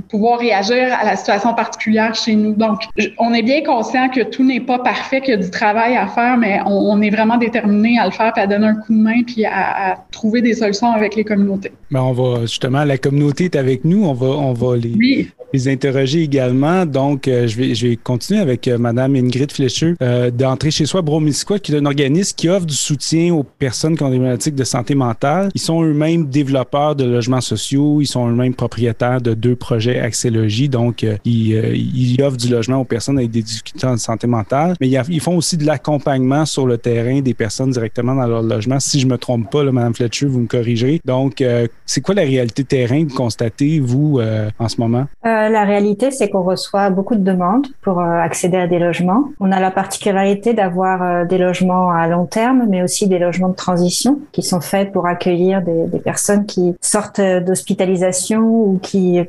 pouvoir 0.10 0.40
réagir 0.40 0.94
à 1.00 1.04
la 1.04 1.16
situation 1.16 1.54
particulière 1.54 2.16
chez 2.16 2.36
nous. 2.36 2.54
Donc, 2.54 2.82
on 3.18 3.34
est 3.34 3.44
bien 3.44 3.62
conscient 3.64 4.10
que 4.10 4.22
tout 4.22 4.44
n'est 4.44 4.62
pas 4.62 4.80
parfait, 4.80 5.22
qu'il 5.22 5.32
y 5.32 5.38
a 5.38 5.42
du 5.42 5.50
travail 5.50 5.98
à 5.98 6.08
faire, 6.08 6.38
mais 6.38 6.60
on, 6.66 6.72
on, 6.72 7.02
est 7.02 7.10
vraiment 7.10 7.38
déterminé 7.38 8.00
à 8.00 8.06
le 8.06 8.12
faire, 8.12 8.32
puis 8.34 8.42
à 8.42 8.48
donner 8.48 8.68
un 8.68 8.76
coup 8.76 8.94
de 8.94 9.02
main, 9.02 9.24
puis 9.26 9.46
à, 9.46 9.92
à 9.92 9.96
trouver 10.12 10.42
des 10.42 10.54
solutions 10.54 10.92
avec 10.92 11.16
les 11.16 11.24
communautés. 11.24 11.72
Mais 11.90 12.00
on 12.00 12.14
va 12.14 12.42
justement, 12.42 12.84
la 12.86 12.98
communauté 12.98 13.46
est 13.46 13.56
avec 13.56 13.84
nous, 13.84 14.06
on 14.06 14.14
va, 14.14 14.28
on 14.28 14.54
va 14.54 14.78
les, 14.78 14.94
oui. 14.98 15.30
les 15.54 15.68
interroger 15.68 16.22
également. 16.24 16.86
Donc, 16.86 17.28
euh, 17.28 17.48
je, 17.48 17.58
vais, 17.58 17.76
je 17.76 17.88
vais 17.88 17.96
continuer 17.98 18.40
avec 18.40 18.68
euh, 18.68 18.78
Madame 18.78 19.16
Ingrid 19.16 19.52
Fletcher 19.52 19.96
euh, 20.02 20.32
d'entrer 20.32 20.72
chez 20.72 20.86
soi 20.86 21.02
Bromisquoi, 21.02 21.60
qui 21.60 21.74
est 21.74 21.78
un 21.78 21.86
organisme 21.86 22.34
qui 22.38 22.48
offre 22.48 22.66
du 22.66 22.76
soutien 22.76 23.34
aux 23.34 23.44
personnes 23.44 23.98
qui 23.98 24.04
ont 24.04 24.10
des 24.10 24.16
problématiques 24.16 24.56
de 24.56 24.64
santé 24.64 24.96
mentale. 24.96 25.50
Ils 25.54 25.62
sont 25.62 25.84
eux-mêmes 25.84 26.28
développeurs 26.28 26.96
de 26.96 27.04
logements 27.04 27.42
sociaux, 27.42 28.00
ils 28.00 28.08
sont 28.08 28.30
eux-mêmes 28.30 28.56
propriétaires 28.56 29.20
de 29.20 29.34
deux 29.34 29.58
projets 29.58 29.81
projet 29.82 30.00
Axélogie. 30.00 30.70
Donc, 30.70 31.04
euh, 31.04 31.18
ils, 31.26 31.56
euh, 31.56 31.74
ils, 31.74 32.22
offrent 32.22 32.38
du 32.38 32.50
logement 32.50 32.78
aux 32.78 32.86
personnes 32.86 33.18
avec 33.18 33.32
des 33.32 33.42
difficultés 33.42 33.88
en 33.88 33.98
santé 33.98 34.28
mentale, 34.28 34.76
mais 34.80 34.88
ils, 34.88 35.20
font 35.20 35.36
aussi 35.36 35.58
de 35.58 35.66
l'accompagnement 35.66 36.46
sur 36.46 36.68
le 36.68 36.78
terrain 36.78 37.22
des 37.22 37.34
personnes 37.34 37.72
directement 37.72 38.14
dans 38.14 38.28
leur 38.28 38.44
logement. 38.44 38.80
Si 38.80 39.00
je 39.00 39.08
me 39.08 39.18
trompe 39.18 39.50
pas, 39.50 39.64
là, 39.64 39.72
Mme 39.72 39.96
Fletcher, 39.96 40.28
vous 40.28 40.42
me 40.42 40.46
corrigerez. 40.46 41.02
Donc, 41.04 41.42
euh, 41.42 41.66
c'est 41.88 42.02
quoi 42.02 42.14
la 42.14 42.22
réalité 42.22 42.64
terrain 42.64 43.06
que 43.06 43.14
constatez, 43.14 43.80
vous, 43.80 44.20
en 44.60 44.68
ce 44.68 44.80
moment? 44.80 45.08
La 45.24 45.64
réalité, 45.64 46.12
c'est 46.12 46.30
qu'on 46.30 46.44
reçoit 46.44 46.90
beaucoup 46.90 47.16
de 47.16 47.24
demandes 47.24 47.68
pour 47.82 48.00
accéder 48.02 48.58
à 48.58 48.68
des 48.68 48.80
logements. 48.80 49.30
On 49.40 49.52
a 49.52 49.60
la 49.60 49.72
particularité 49.72 50.54
d'avoir 50.54 51.26
des 51.26 51.38
logements 51.38 51.92
à 51.92 52.08
long 52.08 52.26
terme, 52.26 52.66
mais 52.70 52.84
aussi 52.84 53.08
des 53.08 53.20
logements 53.20 53.50
de 53.50 53.56
transition 53.56 54.20
qui 54.32 54.44
sont 54.44 54.62
faits 54.62 54.92
pour 54.92 55.08
accueillir 55.08 55.62
des, 55.62 55.88
des 55.88 56.00
personnes 56.00 56.46
qui 56.46 56.76
sortent 56.82 57.22
d'hospitalisation 57.22 58.42
ou 58.42 58.80
qui 58.82 59.20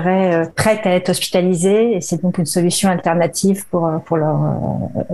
seraient 0.00 0.34
euh, 0.34 0.46
prêtes 0.54 0.86
à 0.86 0.90
être 0.90 1.10
hospitalisées 1.10 1.96
et 1.96 2.00
c'est 2.00 2.22
donc 2.22 2.38
une 2.38 2.46
solution 2.46 2.90
alternative 2.90 3.66
pour, 3.68 3.90
pour 4.04 4.16
leur, 4.16 4.38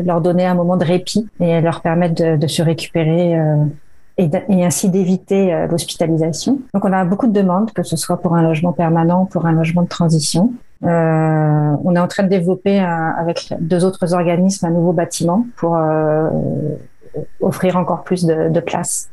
leur 0.03 0.21
donner 0.21 0.47
un 0.47 0.55
moment 0.55 0.77
de 0.77 0.85
répit 0.85 1.29
et 1.41 1.61
leur 1.61 1.81
permettre 1.81 2.37
de, 2.37 2.47
se 2.47 2.63
récupérer 2.63 3.37
et, 4.19 4.65
ainsi 4.65 4.91
d'éviter 4.91 5.53
euh, 5.53 5.67
l'hospitalisation. 5.67 6.61
Donc 6.75 6.85
on 6.85 6.93
a 6.93 7.05
beaucoup 7.05 7.27
de 7.27 7.33
demandes, 7.33 7.73
que 7.73 7.83
ce 7.83 7.97
soit 7.97 8.19
pour 8.19 8.35
un 8.35 8.43
logement 8.43 8.73
permanent 8.73 9.23
ou 9.23 9.27
pour 9.27 9.47
un 9.47 9.53
logement 9.53 9.83
de 9.83 9.89
transition. 9.89 10.53
Euh, 10.85 11.77
on 11.85 11.95
est 11.95 11.99
en 11.99 12.09
train 12.09 12.25
de 12.25 12.29
développer 12.29 12.81
avec 12.81 13.55
deux 13.61 13.85
autres 13.85 14.15
organismes 14.15 14.67
un 14.67 14.71
nouveau 14.71 14.93
bâtiment 14.93 15.47
pour 15.57 15.77
euh, 15.77 16.29
offrir 17.41 17.77
encore 17.77 18.03
plus 18.03 18.25
de 18.25 18.61
places. 18.61 19.11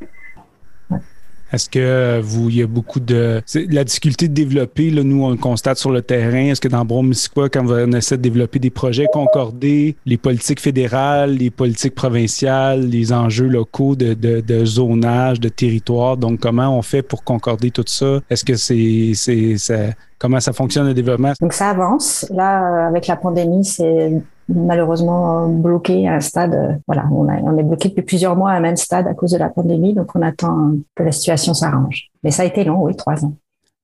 Est-ce 1.52 1.70
que 1.70 2.20
vous, 2.22 2.50
il 2.50 2.58
y 2.58 2.62
a 2.64 2.68
beaucoup 2.68 3.00
de. 3.00 3.42
La 3.70 3.84
difficulté 3.84 4.28
de 4.28 4.34
développer, 4.34 4.90
là, 4.90 5.04
nous, 5.04 5.24
on 5.24 5.32
le 5.32 5.38
constate 5.38 5.78
sur 5.78 5.92
le 5.92 6.02
terrain. 6.02 6.52
Est-ce 6.52 6.62
que 6.62 6.68
dans 6.68 6.86
Brome-Missisquoi, 6.86 7.50
quand 7.50 7.66
on 7.68 7.92
essaie 7.94 8.18
de 8.18 8.22
développer 8.22 8.60
des 8.60 8.70
projets 8.70 9.08
concordés, 9.12 9.96
les 10.06 10.18
politiques 10.18 10.60
fédérales, 10.60 11.36
les 11.36 11.50
politiques 11.50 11.96
provinciales, 11.96 12.88
les 12.88 13.12
enjeux 13.12 13.48
locaux 13.48 13.96
de, 13.96 14.14
de, 14.14 14.42
de 14.42 14.66
zonage, 14.66 15.40
de 15.40 15.50
territoire, 15.50 16.18
donc 16.18 16.40
comment 16.40 16.78
on 16.78 16.82
fait 16.82 17.02
pour 17.02 17.24
concorder 17.24 17.72
tout 17.72 17.84
ça? 17.88 18.20
Est-ce 18.30 18.46
que 18.46 18.56
c'est. 18.56 19.14
c'est 19.16 19.96
comment 20.20 20.40
ça 20.40 20.54
fonctionne 20.54 20.88
le 20.88 20.94
développement? 20.94 21.34
Donc 21.42 21.54
ça 21.54 21.70
avance. 21.70 22.26
Là, 22.30 22.88
avec 22.88 23.08
la 23.08 23.16
pandémie, 23.16 23.66
c'est 23.66 24.12
malheureusement 24.50 25.48
bloqué 25.48 26.08
à 26.08 26.16
un 26.16 26.20
stade. 26.20 26.54
Euh, 26.54 26.74
voilà, 26.88 27.06
on, 27.12 27.28
on, 27.28 27.58
est 27.58 27.64
bloqué 27.64 27.90
depuis 27.90 28.04
plusieurs 28.04 28.36
mois 28.36 28.52
à 28.52 28.56
un 28.56 28.60
même 28.60 28.76
stade 28.76 29.08
à 29.08 29.14
cause 29.14 29.32
de 29.32 29.38
la 29.38 29.50
pandémie, 29.50 29.94
donc 29.94 30.16
on 30.16 30.22
attend 30.22 30.74
que 30.96 31.04
la 31.04 31.12
situation 31.12 31.54
s'arrange. 31.54 32.10
Mais 32.24 32.32
ça 32.32 32.44
a 32.44 32.46
été 32.46 32.64
long, 32.64 32.84
oui, 32.84 32.96
trois 32.96 33.24
ans. 33.24 33.34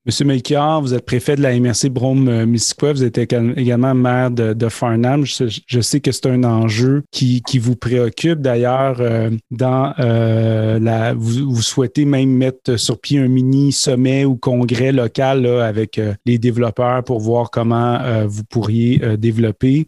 Monsieur 0.08 0.26
Melchior, 0.26 0.84
vous 0.84 0.94
êtes 0.94 1.04
préfet 1.04 1.36
de 1.36 1.42
la 1.42 1.60
MRC 1.60 1.90
Brome-Missisquoi, 1.90 2.94
vous 2.94 3.04
êtes 3.04 3.18
également 3.18 3.96
maire 3.96 4.30
de, 4.30 4.70
Farnham. 4.70 5.26
Je, 5.26 5.82
sais 5.82 6.00
que 6.00 6.12
c'est 6.12 6.28
un 6.28 6.44
enjeu 6.44 7.02
qui, 7.10 7.42
vous 7.58 7.76
préoccupe. 7.76 8.40
D'ailleurs, 8.40 8.98
euh, 9.00 9.32
dans 9.50 9.96
euh, 9.98 10.78
la, 10.78 11.16
vous, 11.16 11.60
souhaitez 11.60 12.06
même 12.06 12.30
mettre 12.30 12.78
sur 12.78 13.00
pied 13.00 13.18
un 13.18 13.28
mini 13.28 13.72
sommet 13.72 14.26
ou 14.26 14.36
congrès 14.36 14.92
local 14.92 15.48
avec 15.48 15.98
euh, 15.98 16.14
les 16.28 16.38
développeurs 16.38 17.04
pour 17.04 17.20
voir 17.20 17.50
comment 17.50 18.00
vous 18.28 18.44
pourriez 18.44 19.02
développer. 19.18 19.88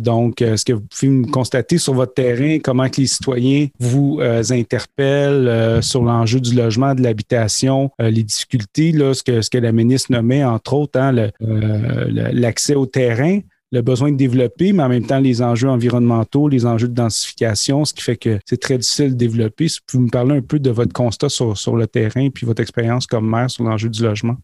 donc, 0.00 0.42
est-ce 0.42 0.64
que 0.64 0.74
vous 0.74 0.82
pouvez 0.82 1.10
me 1.10 1.26
constater 1.26 1.78
sur 1.78 1.94
votre 1.94 2.14
terrain 2.14 2.58
comment 2.62 2.88
que 2.88 3.00
les 3.00 3.08
citoyens 3.08 3.66
vous 3.80 4.20
interpellent 4.20 5.82
sur 5.82 6.02
l'enjeu 6.02 6.38
du 6.38 6.54
logement, 6.54 6.94
de 6.94 7.02
l'habitation, 7.02 7.90
les 7.98 8.22
difficultés, 8.22 8.92
là, 8.92 9.14
ce 9.14 9.22
que, 9.22 9.40
ce 9.42 9.50
que 9.50 9.55
la 9.60 9.72
ministre 9.72 10.12
nommait, 10.12 10.44
entre 10.44 10.74
autres, 10.74 10.98
hein, 10.98 11.14
euh, 11.16 12.30
l'accès 12.32 12.74
au 12.74 12.86
terrain, 12.86 13.40
le 13.72 13.82
besoin 13.82 14.12
de 14.12 14.16
développer, 14.16 14.72
mais 14.72 14.82
en 14.82 14.88
même 14.88 15.06
temps 15.06 15.18
les 15.18 15.42
enjeux 15.42 15.68
environnementaux, 15.68 16.48
les 16.48 16.66
enjeux 16.66 16.88
de 16.88 16.94
densification, 16.94 17.84
ce 17.84 17.92
qui 17.92 18.02
fait 18.02 18.16
que 18.16 18.38
c'est 18.46 18.60
très 18.60 18.78
difficile 18.78 19.10
de 19.10 19.16
développer. 19.16 19.68
Si 19.68 19.80
vous 19.80 19.84
pouvez 19.86 20.04
me 20.04 20.10
parler 20.10 20.36
un 20.36 20.40
peu 20.40 20.58
de 20.58 20.70
votre 20.70 20.92
constat 20.92 21.28
sur, 21.28 21.76
le 21.76 21.86
terrain, 21.86 22.30
puis 22.30 22.46
votre 22.46 22.62
expérience 22.62 23.06
comme 23.06 23.28
maire 23.28 23.50
sur 23.50 23.64
l'enjeu 23.64 23.88
du 23.88 24.02
logement? 24.02 24.36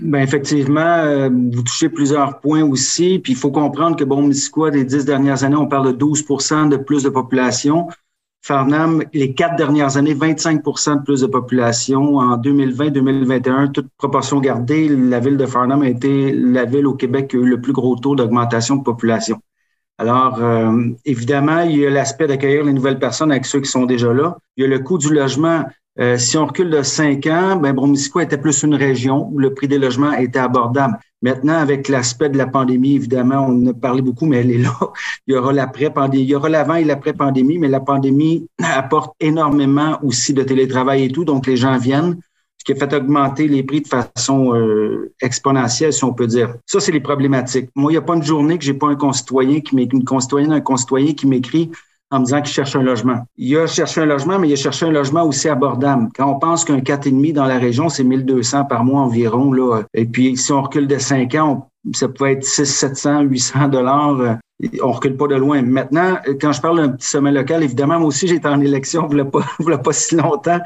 Bien, 0.00 0.20
effectivement, 0.20 0.80
euh, 0.80 1.28
vous 1.28 1.62
touchez 1.62 1.90
plusieurs 1.90 2.40
points 2.40 2.64
aussi. 2.64 3.18
Puis 3.18 3.34
il 3.34 3.36
faut 3.36 3.50
comprendre 3.50 3.96
que, 3.96 4.04
bon, 4.04 4.22
Missisquoi, 4.22 4.70
des 4.70 4.84
dix 4.84 5.04
dernières 5.04 5.44
années, 5.44 5.56
on 5.56 5.66
parle 5.66 5.94
de 5.94 6.04
12% 6.04 6.70
de 6.70 6.78
plus 6.78 7.02
de 7.02 7.10
population. 7.10 7.88
Farnham, 8.44 9.02
les 9.14 9.32
quatre 9.32 9.56
dernières 9.56 9.96
années, 9.96 10.14
25% 10.14 10.96
de 10.96 11.02
plus 11.02 11.22
de 11.22 11.26
population. 11.26 12.18
En 12.18 12.36
2020-2021, 12.36 13.72
toute 13.72 13.88
proportion 13.96 14.38
gardée, 14.38 14.86
la 14.86 15.18
ville 15.18 15.38
de 15.38 15.46
Farnham 15.46 15.80
a 15.80 15.88
été 15.88 16.30
la 16.30 16.66
ville 16.66 16.86
au 16.86 16.92
Québec 16.92 17.28
qui 17.28 17.36
a 17.36 17.38
eu 17.38 17.46
le 17.46 17.62
plus 17.62 17.72
gros 17.72 17.96
taux 17.96 18.14
d'augmentation 18.14 18.76
de 18.76 18.82
population. 18.82 19.40
Alors, 19.96 20.42
euh, 20.42 20.90
évidemment, 21.06 21.60
il 21.60 21.78
y 21.78 21.86
a 21.86 21.90
l'aspect 21.90 22.26
d'accueillir 22.26 22.64
les 22.64 22.74
nouvelles 22.74 22.98
personnes 22.98 23.30
avec 23.30 23.46
ceux 23.46 23.60
qui 23.60 23.70
sont 23.70 23.86
déjà 23.86 24.12
là. 24.12 24.36
Il 24.58 24.64
y 24.64 24.66
a 24.66 24.68
le 24.68 24.80
coût 24.80 24.98
du 24.98 25.14
logement. 25.14 25.64
Euh, 25.98 26.18
si 26.18 26.36
on 26.36 26.44
recule 26.44 26.68
de 26.68 26.82
cinq 26.82 27.26
ans, 27.26 27.56
ben, 27.56 27.72
Bromisco 27.72 28.20
était 28.20 28.36
plus 28.36 28.62
une 28.62 28.74
région 28.74 29.26
où 29.32 29.38
le 29.38 29.54
prix 29.54 29.68
des 29.68 29.78
logements 29.78 30.12
était 30.12 30.40
abordable. 30.40 30.98
Maintenant, 31.24 31.54
avec 31.54 31.88
l'aspect 31.88 32.28
de 32.28 32.36
la 32.36 32.46
pandémie, 32.46 32.96
évidemment, 32.96 33.46
on 33.48 33.62
en 33.62 33.66
a 33.68 33.72
parlé 33.72 34.02
beaucoup, 34.02 34.26
mais 34.26 34.40
elle 34.40 34.50
est 34.50 34.58
là. 34.58 34.78
Il 35.26 35.34
y 35.34 35.38
aura 35.38 35.54
l'après-pandémie, 35.54 36.22
il 36.22 36.28
y 36.28 36.34
aura 36.34 36.50
l'avant 36.50 36.74
et 36.74 36.84
l'après-pandémie, 36.84 37.56
mais 37.56 37.68
la 37.68 37.80
pandémie 37.80 38.46
apporte 38.62 39.14
énormément 39.20 39.98
aussi 40.02 40.34
de 40.34 40.42
télétravail 40.42 41.04
et 41.04 41.08
tout, 41.08 41.24
donc 41.24 41.46
les 41.46 41.56
gens 41.56 41.78
viennent, 41.78 42.18
ce 42.58 42.64
qui 42.66 42.72
a 42.72 42.76
fait 42.76 42.94
augmenter 42.94 43.48
les 43.48 43.62
prix 43.62 43.80
de 43.80 43.88
façon 43.88 44.54
euh, 44.54 45.14
exponentielle, 45.22 45.94
si 45.94 46.04
on 46.04 46.12
peut 46.12 46.26
dire. 46.26 46.56
Ça, 46.66 46.78
c'est 46.78 46.92
les 46.92 47.00
problématiques. 47.00 47.70
Moi, 47.74 47.90
il 47.90 47.94
n'y 47.94 47.98
a 47.98 48.02
pas 48.02 48.16
une 48.16 48.22
journée 48.22 48.58
que 48.58 48.64
j'ai 48.64 48.74
pas 48.74 48.88
un 48.88 48.96
concitoyen 48.96 49.60
qui 49.60 49.76
m'écrit, 49.76 49.96
une 49.96 50.04
concitoyenne, 50.04 50.52
un 50.52 50.60
concitoyen 50.60 51.14
qui 51.14 51.26
m'écrit 51.26 51.70
en 52.14 52.20
me 52.20 52.24
disant 52.24 52.40
qu'il 52.40 52.52
cherche 52.52 52.76
un 52.76 52.82
logement. 52.82 53.26
Il 53.36 53.56
a 53.56 53.66
cherché 53.66 54.00
un 54.00 54.06
logement, 54.06 54.38
mais 54.38 54.48
il 54.48 54.52
a 54.52 54.56
cherché 54.56 54.86
un 54.86 54.92
logement 54.92 55.24
aussi 55.24 55.48
abordable. 55.48 56.08
Quand 56.16 56.30
on 56.30 56.38
pense 56.38 56.64
qu'un 56.64 56.78
4,5 56.78 57.32
dans 57.32 57.46
la 57.46 57.58
région, 57.58 57.88
c'est 57.88 58.04
1200 58.04 58.66
par 58.66 58.84
mois 58.84 59.00
environ, 59.00 59.52
là. 59.52 59.82
Et 59.94 60.04
puis, 60.04 60.36
si 60.36 60.52
on 60.52 60.62
recule 60.62 60.86
de 60.86 60.98
5 60.98 61.34
ans, 61.34 61.68
ça 61.92 62.08
peut 62.08 62.30
être 62.30 62.44
6, 62.44 62.66
700, 62.66 63.22
800 63.22 63.68
dollars 63.68 64.20
euh, 64.20 64.34
on 64.82 64.92
recule 64.92 65.16
pas 65.16 65.26
de 65.26 65.34
loin. 65.34 65.62
Maintenant, 65.62 66.16
quand 66.40 66.52
je 66.52 66.60
parle 66.60 66.76
d'un 66.76 66.90
petit 66.90 67.08
sommet 67.08 67.32
local, 67.32 67.62
évidemment, 67.62 67.98
moi 67.98 68.08
aussi, 68.08 68.28
j'étais 68.28 68.48
en 68.48 68.60
élection, 68.60 69.08
il 69.12 69.24
pas, 69.24 69.78
pas 69.78 69.92
si 69.92 70.16
longtemps. 70.16 70.60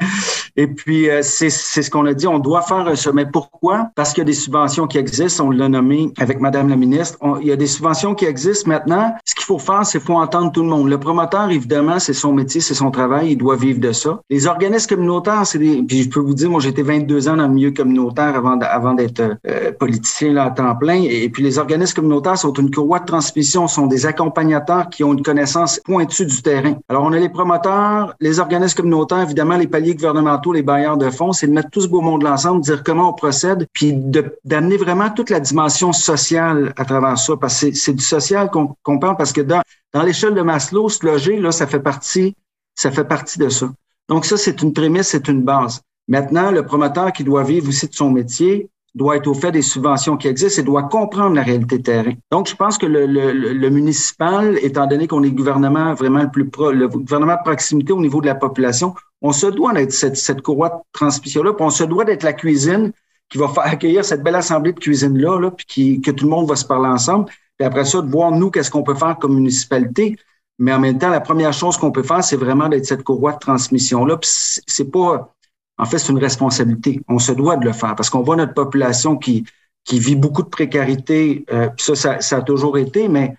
Et 0.55 0.67
puis, 0.67 1.09
euh, 1.09 1.19
c'est 1.21 1.49
ce 1.49 1.89
qu'on 1.89 2.05
a 2.05 2.13
dit, 2.13 2.27
on 2.27 2.39
doit 2.39 2.61
faire 2.61 2.87
un 2.87 2.95
sommet. 2.95 3.25
Pourquoi? 3.25 3.89
Parce 3.95 4.13
qu'il 4.13 4.21
y 4.21 4.21
a 4.21 4.25
des 4.25 4.33
subventions 4.33 4.87
qui 4.87 4.97
existent, 4.97 5.47
on 5.47 5.51
l'a 5.51 5.69
nommé 5.69 6.11
avec 6.17 6.39
Madame 6.39 6.69
la 6.69 6.75
ministre. 6.75 7.17
il 7.41 7.47
y 7.47 7.51
a 7.51 7.55
des 7.55 7.67
subventions 7.67 8.15
qui 8.15 8.25
existent 8.25 8.69
maintenant. 8.69 9.13
Ce 9.25 9.35
qu'il 9.35 9.45
faut 9.45 9.59
faire, 9.59 9.85
c'est 9.85 9.99
qu'il 9.99 10.07
faut 10.07 10.15
entendre 10.15 10.51
tout 10.51 10.63
le 10.63 10.69
monde. 10.69 10.89
Le 10.89 10.99
promoteur, 10.99 11.49
évidemment, 11.49 11.99
c'est 11.99 12.13
son 12.13 12.33
métier, 12.33 12.61
c'est 12.61 12.73
son 12.73 12.91
travail, 12.91 13.31
il 13.31 13.37
doit 13.37 13.55
vivre 13.55 13.79
de 13.79 13.91
ça. 13.91 14.19
Les 14.29 14.47
organismes 14.47 14.95
communautaires, 14.95 15.45
c'est 15.45 15.59
des... 15.59 15.83
Puis 15.83 16.03
je 16.03 16.09
peux 16.09 16.19
vous 16.19 16.33
dire, 16.33 16.49
moi, 16.49 16.59
j'étais 16.59 16.81
22 16.81 17.29
ans 17.29 17.37
dans 17.37 17.47
le 17.47 17.53
milieu 17.53 17.71
communautaire 17.71 18.35
avant, 18.35 18.93
d'être 18.93 19.37
euh, 19.47 19.71
politicien 19.71 20.33
là, 20.33 20.45
à 20.45 20.51
temps 20.51 20.75
plein. 20.75 21.03
Et, 21.03 21.29
puis, 21.29 21.43
les 21.43 21.57
organismes 21.57 21.95
communautaires 21.95 22.37
sont 22.37 22.53
une 22.53 22.71
courroie 22.71 22.99
de 22.99 23.05
transmission, 23.05 23.67
sont 23.67 23.87
des 23.87 24.05
accompagnateurs 24.05 24.89
qui 24.89 25.03
ont 25.03 25.13
une 25.13 25.23
connaissance 25.23 25.79
pointue 25.83 26.25
du 26.25 26.41
terrain. 26.41 26.75
Alors, 26.89 27.03
on 27.03 27.13
a 27.13 27.19
les 27.19 27.29
promoteurs, 27.29 28.15
les 28.19 28.39
organismes 28.39 28.77
communautaires, 28.77 29.21
évidemment, 29.21 29.57
les 29.57 29.67
paliers 29.67 29.95
gouvernementaux, 29.95 30.38
les 30.47 30.63
bailleurs 30.63 30.97
de 30.97 31.09
fonds, 31.09 31.33
c'est 31.33 31.47
de 31.47 31.51
mettre 31.51 31.69
tout 31.69 31.81
ce 31.81 31.87
beau 31.87 32.01
monde 32.01 32.25
ensemble, 32.25 32.61
dire 32.61 32.83
comment 32.83 33.09
on 33.09 33.13
procède, 33.13 33.67
puis 33.73 33.93
d'amener 33.93 34.77
vraiment 34.77 35.09
toute 35.09 35.29
la 35.29 35.39
dimension 35.39 35.93
sociale 35.93 36.73
à 36.77 36.85
travers 36.85 37.17
ça, 37.17 37.35
parce 37.37 37.61
que 37.61 37.73
c'est 37.73 37.93
du 37.93 38.03
social 38.03 38.49
qu'on 38.49 38.99
parle, 38.99 39.17
parce 39.17 39.33
que 39.33 39.41
dans, 39.41 39.61
l'échelle 40.03 40.33
de 40.33 40.41
Maslow, 40.41 40.89
se 40.89 41.05
loger, 41.05 41.37
là, 41.39 41.51
fait 41.51 41.79
partie, 41.79 42.35
ça 42.75 42.91
fait 42.91 43.05
partie 43.05 43.39
de 43.39 43.49
ça. 43.49 43.69
Donc, 44.07 44.25
ça, 44.25 44.37
c'est 44.37 44.61
une 44.61 44.73
prémisse, 44.73 45.09
c'est 45.09 45.27
une 45.27 45.43
base. 45.43 45.81
Maintenant, 46.07 46.51
le 46.51 46.65
promoteur 46.65 47.13
qui 47.13 47.23
doit 47.23 47.43
vivre 47.43 47.69
aussi 47.69 47.87
de 47.87 47.93
son 47.93 48.09
métier, 48.09 48.69
doit 48.99 49.15
être 49.15 49.27
au 49.27 49.33
fait 49.33 49.51
des 49.51 49.61
subventions 49.61 50.17
qui 50.17 50.27
existent 50.27 50.61
et 50.61 50.65
doit 50.65 50.83
comprendre 50.83 51.33
la 51.33 51.41
réalité 51.41 51.81
terrain. 51.81 52.13
Donc, 52.31 52.47
je 52.47 52.55
pense 52.55 52.77
que 52.77 52.85
le, 52.85 53.69
municipal, 53.69 54.59
étant 54.61 54.87
donné 54.87 55.07
qu'on 55.07 55.23
est 55.23 55.29
le 55.29 55.35
gouvernement 55.35 55.93
vraiment 55.93 56.21
le 56.21 56.29
plus 56.29 56.49
pro, 56.49 56.71
le 56.71 56.89
gouvernement 56.89 57.35
de 57.35 57.43
proximité 57.43 57.93
au 57.93 58.01
niveau 58.01 58.19
de 58.19 58.27
la 58.27 58.35
population, 58.35 58.93
on 59.21 59.31
se 59.31 59.47
doit 59.47 59.73
d'être 59.73 59.93
cette, 59.93 60.17
cette 60.17 60.41
courroie 60.41 60.69
de 60.69 60.75
transmission-là, 60.91 61.53
puis 61.53 61.65
on 61.65 61.69
se 61.69 61.85
doit 61.85 62.03
d'être 62.03 62.23
la 62.23 62.33
cuisine 62.33 62.91
qui 63.29 63.37
va 63.37 63.47
faire 63.47 63.65
accueillir 63.65 64.03
cette 64.03 64.21
belle 64.21 64.35
assemblée 64.35 64.73
de 64.73 64.79
cuisine-là, 64.79 65.39
là, 65.39 65.51
puis 65.51 66.01
que 66.01 66.11
tout 66.11 66.25
le 66.25 66.31
monde 66.31 66.49
va 66.49 66.57
se 66.57 66.65
parler 66.65 66.89
ensemble. 66.89 67.25
Puis 67.57 67.65
après 67.65 67.85
ça, 67.85 68.01
de 68.01 68.11
voir, 68.11 68.31
nous, 68.31 68.51
qu'est-ce 68.51 68.69
qu'on 68.69 68.83
peut 68.83 68.95
faire 68.95 69.17
comme 69.17 69.35
municipalité. 69.35 70.17
Mais 70.57 70.73
en 70.73 70.79
même 70.79 70.97
temps, 70.97 71.09
la 71.09 71.21
première 71.21 71.53
chose 71.53 71.77
qu'on 71.77 71.91
peut 71.91 72.03
faire, 72.03 72.23
c'est 72.23 72.35
vraiment 72.35 72.67
d'être 72.67 72.85
cette 72.85 73.03
courroie 73.03 73.31
de 73.33 73.39
transmission-là. 73.39 74.17
Puis 74.17 74.29
c'est 74.67 74.91
pas 74.91 75.33
en 75.79 75.85
fait, 75.85 75.97
c'est 75.97 76.11
une 76.11 76.19
responsabilité. 76.19 77.01
On 77.07 77.19
se 77.19 77.31
doit 77.31 77.55
de 77.55 77.65
le 77.65 77.71
faire 77.71 77.95
parce 77.95 78.09
qu'on 78.09 78.21
voit 78.21 78.35
notre 78.35 78.53
population 78.53 79.15
qui, 79.15 79.45
vit 79.91 80.15
beaucoup 80.15 80.43
de 80.43 80.49
précarité. 80.49 81.45
Euh, 81.51 81.69
ça, 81.77 82.19
ça, 82.21 82.37
a 82.37 82.41
toujours 82.41 82.77
été, 82.77 83.07
mais 83.07 83.35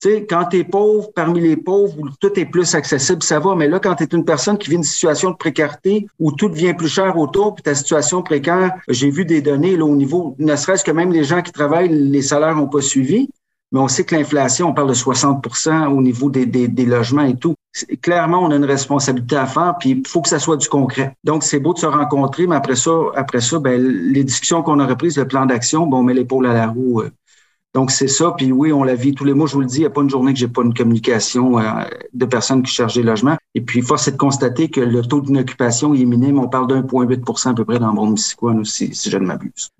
tu 0.00 0.10
sais, 0.10 0.26
quand 0.26 0.44
tu 0.44 0.58
es 0.58 0.64
pauvre, 0.64 1.10
parmi 1.12 1.40
les 1.40 1.56
pauvres, 1.56 1.98
où 1.98 2.08
tout 2.20 2.38
est 2.38 2.44
plus 2.44 2.76
accessible, 2.76 3.22
ça 3.22 3.40
va. 3.40 3.56
Mais 3.56 3.66
là, 3.66 3.80
quand 3.80 3.96
tu 3.96 4.04
es 4.04 4.06
une 4.12 4.24
personne 4.24 4.56
qui 4.58 4.70
vit 4.70 4.76
une 4.76 4.84
situation 4.84 5.30
de 5.30 5.36
précarité 5.36 6.06
où 6.20 6.30
tout 6.30 6.48
devient 6.48 6.74
plus 6.74 6.88
cher 6.88 7.16
autour, 7.16 7.56
puis 7.56 7.64
ta 7.64 7.74
situation 7.74 8.22
précaire, 8.22 8.74
j'ai 8.88 9.10
vu 9.10 9.24
des 9.24 9.42
données 9.42 9.80
au 9.80 9.96
niveau, 9.96 10.36
ne 10.38 10.54
serait-ce 10.54 10.84
que 10.84 10.92
même 10.92 11.10
les 11.10 11.24
gens 11.24 11.42
qui 11.42 11.50
travaillent, 11.50 11.88
les 11.88 12.22
salaires 12.22 12.54
n'ont 12.54 12.68
pas 12.68 12.82
suivi. 12.82 13.28
Mais 13.72 13.80
on 13.80 13.88
sait 13.88 14.04
que 14.04 14.14
l'inflation, 14.14 14.68
on 14.68 14.74
parle 14.74 14.88
de 14.88 14.94
60% 14.94 15.88
au 15.88 16.00
niveau 16.00 16.30
des, 16.30 16.46
des, 16.46 16.86
logements 16.86 17.22
et 17.22 17.36
tout 17.36 17.54
clairement, 18.00 18.42
on 18.42 18.50
a 18.50 18.56
une 18.56 18.64
responsabilité 18.64 19.36
à 19.36 19.46
faire, 19.46 19.76
puis 19.78 19.90
il 19.90 20.06
faut 20.06 20.20
que 20.22 20.28
ça 20.28 20.38
soit 20.38 20.56
du 20.56 20.68
concret. 20.68 21.16
Donc, 21.24 21.42
c'est 21.42 21.60
beau 21.60 21.74
de 21.74 21.78
se 21.78 21.86
rencontrer, 21.86 22.46
mais 22.46 22.56
après 22.56 22.76
ça, 22.76 22.92
après 23.14 23.40
ça, 23.40 23.58
ben, 23.58 23.80
les 23.80 24.24
discussions 24.24 24.62
qu'on 24.62 24.78
a 24.80 24.86
reprises, 24.86 25.16
le 25.16 25.26
plan 25.26 25.46
d'action, 25.46 25.86
bon, 25.86 25.98
on 25.98 26.02
met 26.02 26.14
l'épaule 26.14 26.46
à 26.46 26.54
la 26.54 26.66
roue. 26.66 27.02
Euh. 27.02 27.10
Donc, 27.74 27.90
c'est 27.90 28.08
ça. 28.08 28.32
Puis 28.36 28.50
oui, 28.50 28.72
on 28.72 28.82
la 28.82 28.94
vit 28.94 29.14
tous 29.14 29.24
les 29.24 29.34
mois. 29.34 29.46
Je 29.46 29.54
vous 29.54 29.60
le 29.60 29.66
dis, 29.66 29.76
il 29.76 29.80
n'y 29.80 29.86
a 29.86 29.90
pas 29.90 30.00
une 30.00 30.10
journée 30.10 30.32
que 30.32 30.38
j'ai 30.38 30.48
pas 30.48 30.62
une 30.62 30.74
communication 30.74 31.58
euh, 31.58 31.84
de 32.14 32.24
personnes 32.24 32.62
qui 32.62 32.72
cherchent 32.72 32.94
des 32.94 33.02
logements. 33.02 33.36
Et 33.54 33.60
puis, 33.60 33.82
force 33.82 34.08
est 34.08 34.12
de 34.12 34.16
constater 34.16 34.70
que 34.70 34.80
le 34.80 35.02
taux 35.02 35.20
d'inoccupation 35.20 35.94
est 35.94 36.04
minime. 36.04 36.38
On 36.38 36.48
parle 36.48 36.66
d'1,8 36.68 37.48
à 37.48 37.54
peu 37.54 37.64
près 37.64 37.78
dans 37.78 37.88
le 37.88 37.94
Brome 37.94 38.16
aussi, 38.60 38.94
si 38.94 39.10
je 39.10 39.18
ne 39.18 39.26
m'abuse. 39.26 39.70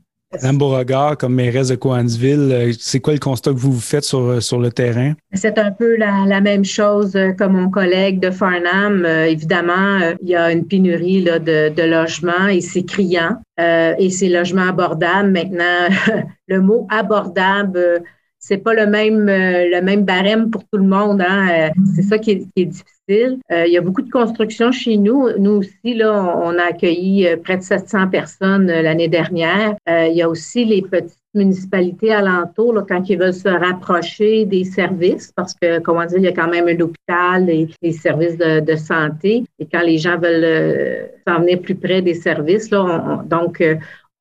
Beauregard, 0.53 1.17
comme 1.17 1.35
mairesse 1.35 1.69
de 1.69 1.77
Coansville, 1.77 2.51
euh, 2.53 2.73
c'est 2.79 3.01
quoi 3.01 3.15
le 3.15 3.19
constat 3.19 3.53
que 3.53 3.57
vous 3.59 3.79
faites 3.81 4.05
sur, 4.05 4.21
euh, 4.21 4.41
sur 4.41 4.59
le 4.59 4.71
terrain? 4.71 5.15
C'est 5.33 5.59
un 5.59 5.71
peu 5.71 5.97
la, 5.97 6.41
même 6.41 6.65
chose 6.65 7.13
que 7.13 7.45
mon 7.45 7.71
collègue 7.71 8.21
de 8.21 8.31
Farnham. 8.31 9.05
évidemment, 9.05 10.01
il 10.23 10.29
y 10.29 10.37
a 10.37 10.53
une 10.53 10.67
pénurie 10.67 11.23
là, 11.23 11.39
de, 11.39 11.71
de 11.71 11.83
logements 11.83 12.49
et 12.49 12.61
c'est 12.61 12.85
criant. 12.85 13.37
et 13.59 14.11
ces 14.11 14.29
logements 14.29 14.69
abordables, 14.69 15.31
maintenant, 15.31 15.89
le 16.49 16.61
mot 16.61 16.87
abordable 16.91 18.03
c'est 18.39 18.59
pas 18.59 18.75
le 18.75 18.87
même 18.87 19.29
euh, 19.29 19.69
le 19.69 19.81
même 19.83 20.05
barème 20.05 20.51
pour 20.51 20.63
tout 20.65 20.79
le 20.79 20.87
monde. 20.87 21.23
Hein. 21.27 21.49
Euh, 21.51 21.69
c'est 21.95 22.03
ça 22.03 22.19
qui 22.19 22.31
est, 22.31 22.49
difficile. 22.57 23.39
Euh, 23.51 23.67
il 23.67 23.73
y 23.73 23.79
a 23.79 23.81
beaucoup 23.81 24.03
de 24.03 24.11
construction 24.11 24.71
chez 24.71 24.97
nous. 24.97 25.29
Nous 25.39 25.51
aussi, 25.51 25.95
là, 25.95 26.13
on, 26.13 26.57
a 26.59 26.65
accueilli 26.65 27.27
près 27.43 27.57
de 27.57 27.63
700 27.63 28.09
personnes 28.09 28.67
l'année 28.67 29.09
dernière. 29.09 29.75
il 29.87 30.15
y 30.15 30.23
a 30.23 30.29
aussi 30.29 30.65
les 30.65 30.83
petites 30.83 31.17
municipalités 31.35 32.13
alentours, 32.13 32.73
là, 32.73 32.85
quand 32.89 33.09
ils 33.09 33.19
veulent 33.19 33.35
se 33.35 33.49
rapprocher 33.49 34.45
des 34.45 34.65
services, 34.65 35.33
parce 35.35 35.55
que, 35.55 35.79
comment 35.79 36.05
dire, 36.05 36.19
il 36.19 36.25
y 36.25 36.29
a 36.29 36.33
quand 36.33 36.49
même 36.49 36.69
un 36.69 36.81
hôpital 36.81 37.49
et 37.49 37.69
des 37.83 37.93
services 37.93 38.37
de, 38.37 38.77
santé. 38.77 39.45
Et 39.59 39.67
quand 39.67 39.83
les 39.83 39.99
gens 39.99 40.19
veulent 40.19 41.09
s'en 41.27 41.41
venir 41.41 41.61
plus 41.61 41.77
près 41.77 42.03
des 42.03 42.15
services, 42.15 42.71
là, 42.71 43.25
donc, 43.27 43.63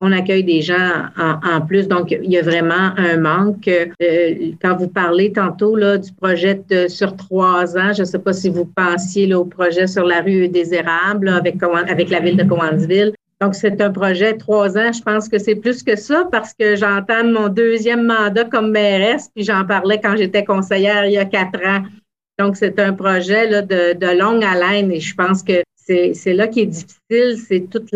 on 0.00 0.12
accueille 0.12 0.44
des 0.44 0.62
gens 0.62 1.06
en, 1.16 1.60
plus. 1.60 1.88
Donc, 1.88 2.12
il 2.12 2.30
y 2.30 2.38
a 2.38 2.42
vraiment 2.42 2.92
un 2.96 3.16
manque. 3.16 3.66
Euh, 3.68 4.52
quand 4.62 4.76
vous 4.76 4.88
parlez 4.88 5.32
tantôt 5.32 5.74
là, 5.74 5.98
du 5.98 6.12
projet 6.12 6.60
sur 6.88 7.16
trois 7.16 7.76
ans, 7.76 7.92
je 7.92 8.02
ne 8.02 8.04
sais 8.04 8.18
pas 8.18 8.32
si 8.32 8.48
vous 8.48 8.64
pensiez 8.64 9.26
là, 9.26 9.40
au 9.40 9.44
projet 9.44 9.86
sur 9.86 10.04
la 10.04 10.20
rue 10.20 10.48
des 10.48 10.72
Érables 10.72 11.28
avec, 11.28 11.60
la 12.10 12.20
ville 12.20 12.36
de 12.36 12.44
Cowansville. 12.44 13.12
Donc, 13.40 13.54
c'est 13.54 13.80
un 13.80 13.90
projet 13.90 14.36
trois 14.36 14.78
ans. 14.78 14.92
Je 14.92 15.02
pense 15.02 15.28
que 15.28 15.38
c'est 15.38 15.56
plus 15.56 15.82
que 15.82 15.96
ça 15.96 16.28
parce 16.30 16.54
que 16.54 16.76
j'entame 16.76 17.32
mon 17.32 17.48
deuxième 17.48 18.06
mandat 18.06 18.44
comme 18.44 18.70
mairesse, 18.70 19.30
puis 19.34 19.44
j'en 19.44 19.64
parlais 19.64 20.00
quand 20.00 20.16
j'étais 20.16 20.44
conseillère 20.44 21.06
il 21.06 21.12
y 21.12 21.18
a 21.18 21.24
quatre 21.24 21.60
ans. 21.66 21.82
Donc, 22.38 22.56
c'est 22.56 22.78
un 22.78 22.92
projet 22.92 23.62
de 23.62 24.18
longue 24.18 24.44
haleine 24.44 24.92
et 24.92 25.00
je 25.00 25.14
pense 25.14 25.42
que 25.42 25.62
c'est 25.88 26.34
là 26.34 26.48
qui 26.48 26.60
est 26.60 26.66
difficile, 26.66 27.42
c'est 27.48 27.70
toute 27.70 27.90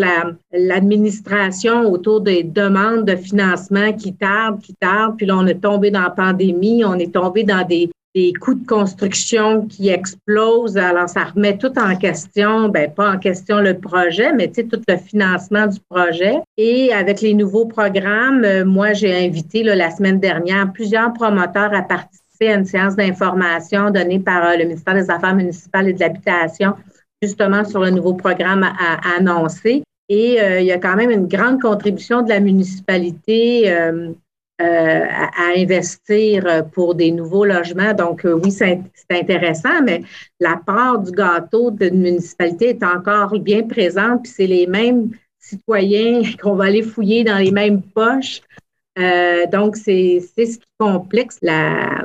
l'administration 0.52 1.90
autour 1.90 2.22
des 2.22 2.42
demandes 2.42 3.04
de 3.04 3.16
financement 3.16 3.92
qui 3.92 4.14
tardent, 4.14 4.61
qui 4.61 4.75
tardent. 4.75 5.16
Puis 5.16 5.26
là, 5.26 5.37
on 5.37 5.46
est 5.46 5.61
tombé 5.61 5.90
dans 5.90 6.02
la 6.02 6.11
pandémie, 6.11 6.84
on 6.84 6.94
est 6.94 7.12
tombé 7.12 7.44
dans 7.44 7.66
des, 7.66 7.90
des 8.14 8.32
coûts 8.32 8.54
de 8.54 8.66
construction 8.66 9.66
qui 9.66 9.90
explosent. 9.90 10.78
Alors, 10.78 11.08
ça 11.08 11.25
remet 11.25 11.58
tout 11.58 11.78
en 11.78 11.94
question, 11.96 12.70
ben 12.70 12.90
pas 12.90 13.12
en 13.12 13.18
question 13.18 13.58
le 13.58 13.78
projet, 13.78 14.32
mais 14.32 14.49
tout 14.49 14.80
le 14.88 14.96
financement 14.96 15.66
du 15.66 15.78
projet. 15.90 16.37
Et 16.56 16.92
avec 16.94 17.20
les 17.20 17.34
nouveaux 17.34 17.66
programmes, 17.66 18.44
euh, 18.44 18.64
moi, 18.64 18.94
j'ai 18.94 19.14
invité 19.14 19.62
la 19.62 19.90
semaine 19.90 20.18
dernière 20.18 20.72
plusieurs 20.72 21.12
promoteurs 21.12 21.75
à 21.75 21.82
participer 21.82 22.22
à 22.49 22.54
une 22.54 22.64
séance 22.64 22.96
d'information 22.96 23.90
donnée 23.90 24.18
par 24.18 24.44
euh, 24.44 24.56
le 24.56 24.64
ministère 24.64 24.94
des 24.94 25.11
Affaires 25.11 25.34
municipales 25.34 25.88
et 25.88 25.92
de 25.92 26.00
l'Habitation 26.00 26.75
justement 27.23 27.64
sur 27.64 27.81
le 27.81 27.91
nouveau 27.91 28.14
programme 28.14 28.64
à, 28.64 29.17
annoncer. 29.17 29.83
Et 30.09 30.41
euh, 30.41 30.61
il 30.61 30.67
y 30.67 30.73
a 30.73 30.79
quand 30.79 30.97
même 30.97 31.11
une 31.11 31.29
grande 31.29 31.61
contribution 31.61 32.23
de 32.23 32.29
la 32.29 32.41
municipalité 32.41 33.73
euh, 33.73 34.11
euh, 34.61 35.05
à, 35.09 35.31
investir 35.57 36.64
pour 36.73 36.95
des 36.95 37.11
nouveaux 37.12 37.45
logements. 37.45 37.95
Donc, 37.95 38.23
oui, 38.25 38.50
c'est 38.50 38.81
intéressant, 39.11 39.83
mais 39.83 40.02
la 40.41 40.61
part 40.64 40.99
du 40.99 41.12
gâteau 41.12 41.71
d'une 41.71 42.00
municipalité 42.00 42.71
est 42.71 42.83
encore 42.83 43.38
bien 43.38 43.62
présente, 43.62 44.25
puis 44.25 44.33
c'est 44.33 44.47
les 44.47 44.67
mêmes 44.67 45.11
citoyens 45.38 46.23
qu'on 46.43 46.55
va 46.55 46.64
aller 46.64 46.83
fouiller 46.83 47.25
dans 47.25 47.38
les 47.38 47.52
mêmes 47.52 47.83
poches. 47.83 48.43
donc, 49.50 49.76
c'est 49.76 50.21
ce 50.21 50.59
qui 50.59 50.67
complexe 50.79 51.38
la, 51.41 52.05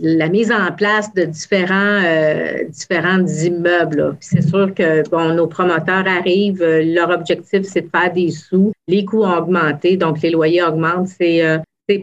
la 0.00 0.28
mise 0.28 0.50
en 0.50 0.72
place 0.72 1.12
de 1.14 1.24
différents, 1.24 2.00
euh, 2.04 2.64
différents 2.68 3.26
immeubles. 3.26 4.16
C'est 4.20 4.42
sûr 4.42 4.74
que 4.74 5.08
bon, 5.10 5.34
nos 5.34 5.46
promoteurs 5.46 6.06
arrivent, 6.06 6.62
euh, 6.62 6.82
leur 6.82 7.10
objectif, 7.10 7.62
c'est 7.64 7.82
de 7.82 7.88
faire 7.88 8.12
des 8.12 8.30
sous. 8.30 8.72
Les 8.88 9.04
coûts 9.04 9.22
ont 9.22 9.36
augmenté, 9.36 9.96
donc 9.96 10.22
les 10.22 10.30
loyers 10.30 10.62
augmentent. 10.62 11.08
C'est 11.08 11.44
euh, 11.44 11.58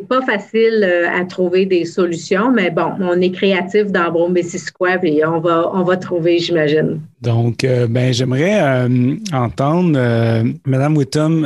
pas 0.07 0.21
facile 0.21 0.83
à 0.83 1.25
trouver 1.25 1.65
des 1.65 1.83
solutions, 1.83 2.51
mais 2.51 2.69
bon, 2.69 2.91
on 2.99 3.19
est 3.21 3.31
créatif 3.31 3.85
dans 3.85 4.11
Brome 4.11 4.37
et 4.37 5.25
on 5.25 5.39
va, 5.39 5.71
on 5.73 5.81
va 5.83 5.97
trouver, 5.97 6.37
j'imagine. 6.37 7.01
Donc, 7.21 7.63
euh, 7.63 7.87
ben, 7.87 8.13
j'aimerais 8.13 8.61
euh, 8.61 9.15
entendre, 9.33 9.93
euh, 9.95 10.43
Madame 10.65 10.95
Whittam, 10.95 11.39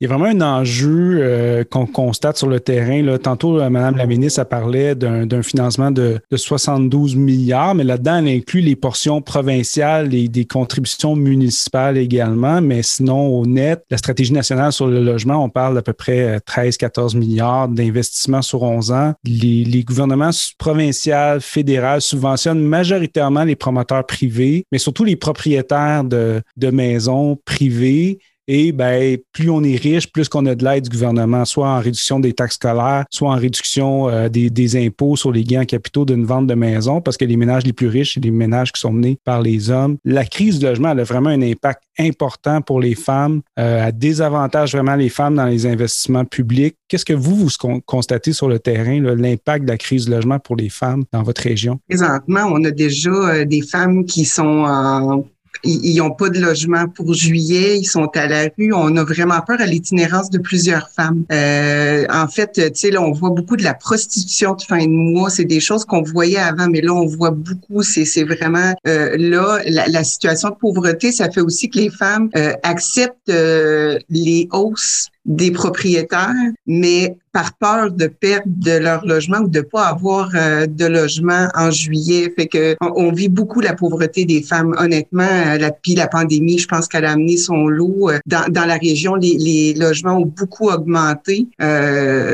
il 0.00 0.04
y 0.04 0.10
a 0.10 0.16
vraiment 0.16 0.26
un 0.26 0.40
enjeu 0.40 1.64
qu'on 1.70 1.86
constate 1.86 2.36
sur 2.36 2.48
le 2.48 2.60
terrain. 2.60 3.02
Là. 3.02 3.18
Tantôt, 3.18 3.58
Madame 3.70 3.96
la 3.96 4.06
ministre 4.06 4.40
a 4.40 4.44
parlé 4.44 4.94
d'un 4.94 5.42
financement 5.42 5.90
de, 5.90 6.20
72 6.34 7.16
milliards, 7.16 7.74
mais 7.74 7.84
là-dedans, 7.84 8.16
elle 8.18 8.28
inclut 8.28 8.60
les 8.60 8.76
portions 8.76 9.20
provinciales 9.20 10.14
et 10.14 10.28
des 10.28 10.44
contributions 10.44 11.14
municipales 11.14 11.98
également. 11.98 12.60
Mais 12.60 12.82
sinon, 12.82 13.28
au 13.28 13.46
net, 13.46 13.84
la 13.90 13.98
stratégie 13.98 14.32
nationale 14.32 14.72
sur 14.72 14.86
le 14.86 15.02
logement, 15.02 15.44
on 15.44 15.48
parle 15.48 15.74
d'à 15.74 15.82
peu 15.82 15.92
près 15.92 16.38
13-14 16.38 17.16
milliards 17.16 17.68
d'investissements 17.68 18.42
sur 18.42 18.62
11 18.62 18.92
ans. 18.92 19.14
Les, 19.24 19.64
les 19.64 19.84
gouvernements 19.84 20.30
provinciaux, 20.58 21.40
fédéraux 21.40 22.00
subventionnent 22.00 22.62
majoritairement 22.62 23.44
les 23.44 23.56
promoteurs 23.56 24.06
privés, 24.06 24.64
mais 24.72 24.78
surtout 24.78 25.04
les 25.04 25.16
propriétaires 25.20 26.04
de, 26.04 26.42
de 26.56 26.70
maisons 26.70 27.38
privées 27.44 28.18
et 28.52 28.72
ben, 28.72 29.16
plus 29.32 29.48
on 29.48 29.62
est 29.62 29.76
riche, 29.76 30.10
plus 30.10 30.28
qu'on 30.28 30.44
a 30.46 30.56
de 30.56 30.64
l'aide 30.64 30.82
du 30.82 30.90
gouvernement, 30.90 31.44
soit 31.44 31.68
en 31.68 31.78
réduction 31.78 32.18
des 32.18 32.32
taxes 32.32 32.56
scolaires, 32.56 33.04
soit 33.08 33.30
en 33.30 33.36
réduction 33.36 34.08
euh, 34.08 34.28
des, 34.28 34.76
impôts 34.84 35.14
sur 35.14 35.30
les 35.30 35.44
gains 35.44 35.62
en 35.62 35.64
capitaux 35.64 36.04
d'une 36.04 36.24
vente 36.24 36.48
de 36.48 36.54
maison, 36.54 37.00
parce 37.00 37.16
que 37.16 37.24
les 37.24 37.36
ménages 37.36 37.64
les 37.64 37.72
plus 37.72 37.86
riches, 37.86 38.14
c'est 38.14 38.24
les 38.24 38.32
ménages 38.32 38.72
qui 38.72 38.80
sont 38.80 38.92
menés 38.92 39.18
par 39.24 39.40
les 39.40 39.70
hommes. 39.70 39.98
La 40.04 40.24
crise 40.24 40.58
du 40.58 40.66
logement 40.66 40.90
elle 40.90 40.98
a 40.98 41.04
vraiment 41.04 41.30
un 41.30 41.42
impact 41.42 41.84
important 41.96 42.60
pour 42.60 42.80
les 42.80 42.96
femmes, 42.96 43.40
euh, 43.60 43.86
elle 43.86 43.96
désavantage 43.96 44.72
vraiment 44.72 44.96
les 44.96 45.10
femmes 45.10 45.36
dans 45.36 45.46
les 45.46 45.66
investissements 45.66 46.24
publics. 46.24 46.76
Qu'est-ce 46.88 47.04
que 47.04 47.12
vous, 47.12 47.36
vous 47.36 47.80
constatez 47.86 48.32
sur 48.32 48.48
le 48.48 48.58
terrain, 48.58 49.00
l'impact 49.00 49.64
de 49.64 49.70
la 49.70 49.78
crise 49.78 50.06
du 50.06 50.10
logement 50.10 50.40
pour 50.40 50.56
les 50.56 50.70
femmes 50.70 51.04
dans 51.12 51.22
votre 51.22 51.42
région? 51.42 51.78
Présentement, 51.88 52.46
on 52.50 52.64
a 52.64 52.72
déjà 52.72 53.10
euh, 53.10 53.44
des 53.44 53.62
femmes 53.62 54.04
qui 54.06 54.24
sont 54.24 54.64
en 54.66 55.24
ils 55.62 55.96
n'ont 55.96 56.10
pas 56.10 56.28
de 56.30 56.38
logement 56.38 56.88
pour 56.88 57.12
juillet, 57.12 57.78
ils 57.78 57.84
sont 57.84 58.08
à 58.14 58.26
la 58.26 58.48
rue. 58.56 58.72
On 58.72 58.96
a 58.96 59.04
vraiment 59.04 59.40
peur 59.46 59.60
à 59.60 59.66
l'itinérance 59.66 60.30
de 60.30 60.38
plusieurs 60.38 60.88
femmes. 60.90 61.24
Euh, 61.32 62.06
en 62.10 62.28
fait, 62.28 62.52
tu 62.52 62.70
sais, 62.74 62.90
là, 62.90 63.02
on 63.02 63.12
voit 63.12 63.30
beaucoup 63.30 63.56
de 63.56 63.62
la 63.62 63.74
prostitution 63.74 64.54
de 64.54 64.62
fin 64.62 64.82
de 64.82 64.88
mois. 64.88 65.28
C'est 65.30 65.44
des 65.44 65.60
choses 65.60 65.84
qu'on 65.84 66.02
voyait 66.02 66.38
avant, 66.38 66.68
mais 66.68 66.80
là, 66.80 66.94
on 66.94 67.06
voit 67.06 67.30
beaucoup. 67.30 67.82
C'est, 67.82 68.24
vraiment 68.24 68.74
euh, 68.86 69.16
là 69.18 69.60
la, 69.66 69.86
la, 69.88 70.04
situation 70.04 70.50
de 70.50 70.54
pauvreté. 70.54 71.12
Ça 71.12 71.30
fait 71.30 71.40
aussi 71.40 71.68
que 71.68 71.78
les 71.78 71.90
femmes 71.90 72.30
euh, 72.36 72.52
acceptent 72.62 73.28
euh, 73.28 73.98
les 74.08 74.48
hausses 74.52 75.08
des 75.30 75.52
propriétaires, 75.52 76.34
mais 76.66 77.16
par 77.32 77.52
peur 77.56 77.92
de 77.92 78.08
perdre 78.08 78.48
de 78.48 78.72
leur 78.72 79.06
logement 79.06 79.38
ou 79.38 79.48
de 79.48 79.60
pas 79.60 79.84
avoir 79.84 80.30
euh, 80.34 80.66
de 80.66 80.86
logement 80.86 81.48
en 81.54 81.70
juillet. 81.70 82.32
Fait 82.36 82.48
que 82.48 82.74
on, 82.80 83.12
vit 83.12 83.28
beaucoup 83.28 83.60
la 83.60 83.74
pauvreté 83.74 84.24
des 84.24 84.42
femmes. 84.42 84.74
Honnêtement, 84.76 85.22
euh, 85.22 85.56
la, 85.56 85.70
puis 85.70 85.94
la 85.94 86.08
pandémie, 86.08 86.58
je 86.58 86.66
pense 86.66 86.88
qu'elle 86.88 87.04
a 87.04 87.12
amené 87.12 87.36
son 87.36 87.68
lot. 87.68 88.10
Euh, 88.10 88.18
dans, 88.26 88.50
dans 88.50 88.64
la 88.64 88.74
région, 88.74 89.14
les, 89.14 89.36
les, 89.38 89.74
logements 89.74 90.18
ont 90.18 90.26
beaucoup 90.26 90.68
augmenté. 90.68 91.46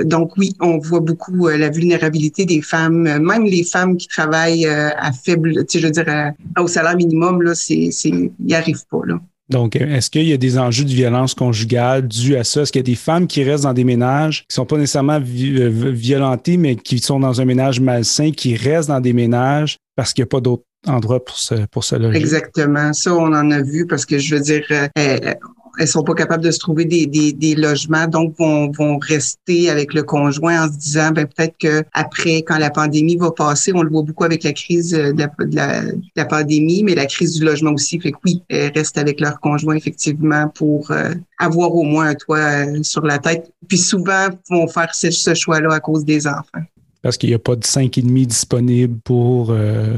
donc 0.05 0.37
oui, 0.39 0.55
on 0.61 0.79
voit 0.79 1.01
beaucoup 1.01 1.49
la 1.49 1.69
vulnérabilité 1.69 2.47
des 2.47 2.63
femmes, 2.63 3.03
même 3.19 3.45
les 3.45 3.63
femmes 3.63 3.99
qui 3.99 4.09
travaillent 4.09 4.67
à 4.67 5.13
faible, 5.13 5.67
tu 5.67 5.73
sais, 5.73 5.81
je 5.81 5.87
veux 5.87 5.93
dire, 5.93 6.33
au 6.59 6.67
salaire 6.67 6.97
minimum, 6.97 7.43
là, 7.43 7.55
c'est, 7.55 7.91
c'est, 7.91 8.33
ils 8.45 8.55
arrivent 8.55 8.87
pas, 8.91 9.01
là. 9.05 9.21
Donc, 9.49 9.77
est-ce 9.77 10.11
qu'il 10.11 10.27
y 10.27 10.33
a 10.33 10.37
des 10.37 10.59
enjeux 10.59 10.85
de 10.85 10.91
violence 10.91 11.35
conjugale 11.35 12.09
dus 12.09 12.37
à 12.37 12.43
ça? 12.43 12.63
Est-ce 12.63 12.73
qu'il 12.73 12.81
y 12.81 12.85
a 12.85 12.91
des 12.91 12.97
femmes 12.97 13.27
qui 13.27 13.45
restent 13.45 13.65
dans 13.65 13.75
des 13.75 13.85
ménages 13.85 14.45
qui 14.49 14.55
sont 14.55 14.67
pas 14.67 14.77
nécessairement 14.77 15.21
euh, 15.21 15.69
violentées, 15.93 16.57
mais 16.57 16.75
qui 16.75 16.99
sont 16.99 17.21
dans 17.21 17.41
un 17.41 17.45
ménage 17.45 17.81
malsain, 17.81 18.33
qui 18.33 18.57
restent 18.57 18.89
dans 18.89 19.01
des 19.01 19.13
ménages 19.13 19.79
parce 19.95 20.13
qu'il 20.13 20.23
n'y 20.23 20.27
a 20.27 20.31
pas 20.31 20.41
d'autre 20.41 20.65
endroit 20.87 21.25
pour 21.25 21.37
se, 21.37 21.55
pour 21.67 21.85
se? 21.85 21.95
Exactement. 22.15 22.93
Ça, 22.93 23.15
on 23.15 23.33
en 23.33 23.51
a 23.53 23.63
vu 23.63 23.87
parce 23.87 24.05
que 24.05 24.19
je 24.19 24.35
veux 24.35 24.43
dire, 24.43 24.65
euh, 24.73 24.89
euh, 24.99 25.35
elles 25.79 25.89
sont 25.89 26.03
pas 26.03 26.15
capables 26.15 26.43
de 26.43 26.51
se 26.51 26.59
trouver 26.59 26.85
des, 26.85 27.07
des, 27.07 27.55
logements, 27.55 28.07
donc 28.07 28.35
vont, 28.39 28.71
vont 28.71 28.99
rester 28.99 29.71
avec 29.71 29.95
le 29.95 30.03
conjoint 30.03 30.65
en 30.65 30.73
se 30.73 30.79
disant 30.79 31.11
ben 31.11 31.27
peut-être 31.27 31.57
que 31.59 31.83
après, 31.93 32.39
quand 32.43 32.59
la 32.59 32.71
pandémie 32.71 33.17
va 33.17 33.31
passer, 33.31 33.73
on 33.75 33.83
le 33.83 33.91
voit 33.91 34.03
beaucoup 34.03 34.25
avec 34.25 34.45
la 34.45 34.53
crise 34.53 34.91
de 34.91 35.15
la, 35.19 35.27
de 35.39 36.01
la, 36.17 36.25
pandémie, 36.25 36.83
mais 36.83 36.95
la 36.95 37.07
crise 37.07 37.35
du 37.35 37.45
logement 37.45 37.73
aussi, 37.73 38.01
fait 38.01 38.13
que 38.13 38.19
oui, 38.25 38.43
elles 38.49 38.73
restent 38.75 38.99
avec 38.99 39.21
leur 39.21 39.41
conjoint 39.41 39.77
effectivement 39.77 40.49
pour 40.49 40.91
euh, 40.91 41.15
avoir 41.39 41.75
au 41.75 41.83
moins 41.83 42.07
un 42.07 42.15
toit 42.15 42.39
euh, 42.39 42.83
sur 42.83 43.03
la 43.03 43.19
tête. 43.19 43.53
Puis 43.69 43.79
souvent 43.79 44.29
vont 44.51 44.67
faire 44.69 44.95
ce, 44.95 45.35
choix-là 45.35 45.75
à 45.75 45.81
cause 45.81 46.05
des 46.05 46.27
enfants. 46.27 46.65
Parce 47.03 47.17
qu'il 47.17 47.29
n'y 47.29 47.35
a 47.35 47.39
pas 47.39 47.57
de 47.57 47.63
5,5 47.63 48.27
disponible 48.27 48.99
pour 49.05 49.51
euh, 49.51 49.97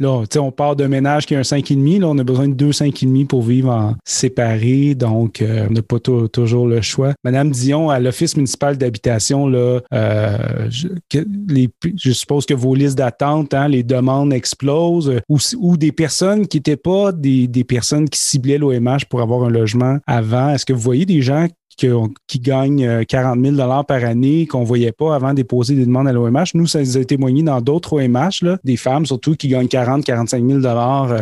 Là, 0.00 0.22
on 0.36 0.50
part 0.50 0.76
d'un 0.76 0.88
ménage 0.88 1.26
qui 1.26 1.34
a 1.34 1.38
un 1.38 1.42
5,5. 1.42 2.00
Là, 2.00 2.08
on 2.08 2.18
a 2.18 2.24
besoin 2.24 2.48
de 2.48 2.54
deux 2.54 2.70
5,5 2.70 3.26
pour 3.26 3.42
vivre 3.42 3.70
en 3.70 3.96
séparé. 4.04 4.94
Donc, 4.94 5.42
euh, 5.42 5.66
on 5.68 5.72
n'a 5.74 5.82
pas 5.82 5.98
toujours 6.00 6.66
le 6.66 6.80
choix. 6.80 7.12
Madame 7.22 7.50
Dion, 7.50 7.90
à 7.90 8.00
l'Office 8.00 8.36
municipal 8.36 8.78
d'habitation, 8.78 9.46
là, 9.46 9.80
euh, 9.92 10.68
je, 10.70 10.88
je, 11.12 12.12
suppose 12.12 12.46
que 12.46 12.54
vos 12.54 12.74
listes 12.74 12.96
d'attente, 12.96 13.52
hein, 13.52 13.68
les 13.68 13.82
demandes 13.82 14.32
explosent 14.32 15.20
ou, 15.28 15.38
ou 15.58 15.76
des 15.76 15.92
personnes 15.92 16.46
qui 16.46 16.56
n'étaient 16.56 16.76
pas 16.76 17.12
des, 17.12 17.46
des 17.46 17.64
personnes 17.64 18.08
qui 18.08 18.18
ciblaient 18.18 18.58
l'OMH 18.58 19.04
pour 19.10 19.20
avoir 19.20 19.44
un 19.44 19.50
logement 19.50 19.98
avant. 20.06 20.50
Est-ce 20.50 20.64
que 20.64 20.72
vous 20.72 20.80
voyez 20.80 21.04
des 21.04 21.20
gens 21.20 21.46
qui 21.76 22.38
gagnent 22.40 23.04
40 23.04 23.38
euh, 23.38 23.56
000 23.56 23.84
par 23.84 24.04
année 24.04 24.46
qu'on 24.46 24.60
ne 24.60 24.66
voyait 24.66 24.92
pas 24.92 25.14
avant 25.14 25.34
déposer 25.34 25.74
des 25.74 25.86
demandes 25.86 26.08
à 26.08 26.12
l'OMH. 26.12 26.54
Nous, 26.54 26.66
ça 26.66 26.80
nous 26.80 26.98
a 26.98 27.04
témoigné 27.04 27.42
dans 27.42 27.60
d'autres 27.60 27.94
OMH, 27.94 28.42
là, 28.42 28.58
des 28.64 28.76
femmes 28.76 29.06
surtout 29.06 29.34
qui 29.34 29.48
gagnent 29.48 29.68
40 29.68 30.04
45 30.04 30.44
000 30.46 30.60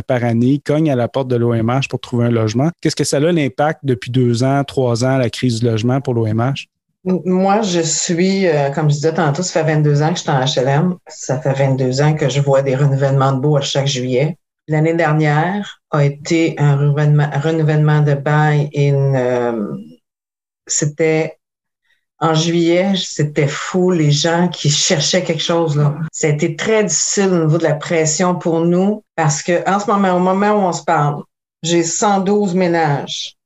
par 0.06 0.24
année, 0.24 0.60
cognent 0.64 0.90
à 0.90 0.96
la 0.96 1.08
porte 1.08 1.28
de 1.28 1.36
l'OMH 1.36 1.88
pour 1.88 2.00
trouver 2.00 2.26
un 2.26 2.30
logement. 2.30 2.70
Qu'est-ce 2.80 2.96
que 2.96 3.04
ça 3.04 3.18
a 3.18 3.20
l'impact 3.20 3.80
depuis 3.84 4.10
deux 4.10 4.42
ans, 4.42 4.64
trois 4.64 5.04
ans, 5.04 5.18
la 5.18 5.30
crise 5.30 5.60
du 5.60 5.66
logement 5.66 6.00
pour 6.00 6.14
l'OMH? 6.14 6.66
Moi, 7.04 7.62
je 7.62 7.80
suis, 7.80 8.46
euh, 8.46 8.70
comme 8.70 8.90
je 8.90 8.96
disais 8.96 9.14
tantôt, 9.14 9.42
ça 9.42 9.64
fait 9.64 9.74
22 9.74 10.02
ans 10.02 10.10
que 10.12 10.18
je 10.18 10.22
suis 10.22 10.30
en 10.30 10.40
HLM. 10.40 10.96
Ça 11.06 11.40
fait 11.40 11.52
22 11.52 12.02
ans 12.02 12.14
que 12.14 12.28
je 12.28 12.40
vois 12.40 12.62
des 12.62 12.74
renouvellements 12.74 13.32
de 13.32 13.40
beaux 13.40 13.56
à 13.56 13.60
chaque 13.60 13.86
juillet. 13.86 14.36
L'année 14.66 14.94
dernière 14.94 15.80
a 15.90 16.04
été 16.04 16.54
un 16.58 16.76
renouvellement, 16.76 18.02
de 18.02 18.14
bail 18.14 18.68
et 18.72 18.88
une, 18.88 19.16
euh, 19.16 19.74
c'était 20.68 21.38
en 22.20 22.34
juillet, 22.34 22.94
c'était 22.96 23.46
fou, 23.46 23.90
les 23.90 24.10
gens 24.10 24.48
qui 24.48 24.70
cherchaient 24.70 25.22
quelque 25.22 25.42
chose. 25.42 25.76
Là. 25.76 25.94
Ça 26.12 26.26
a 26.26 26.30
été 26.30 26.56
très 26.56 26.84
difficile 26.84 27.28
au 27.28 27.44
niveau 27.44 27.58
de 27.58 27.62
la 27.62 27.74
pression 27.74 28.34
pour 28.34 28.60
nous 28.60 29.04
parce 29.14 29.42
que 29.42 29.68
en 29.68 29.78
ce 29.78 29.86
moment, 29.86 30.16
au 30.16 30.18
moment 30.18 30.50
où 30.50 30.66
on 30.68 30.72
se 30.72 30.82
parle, 30.82 31.22
j'ai 31.62 31.84
112 31.84 32.54
ménages 32.54 33.36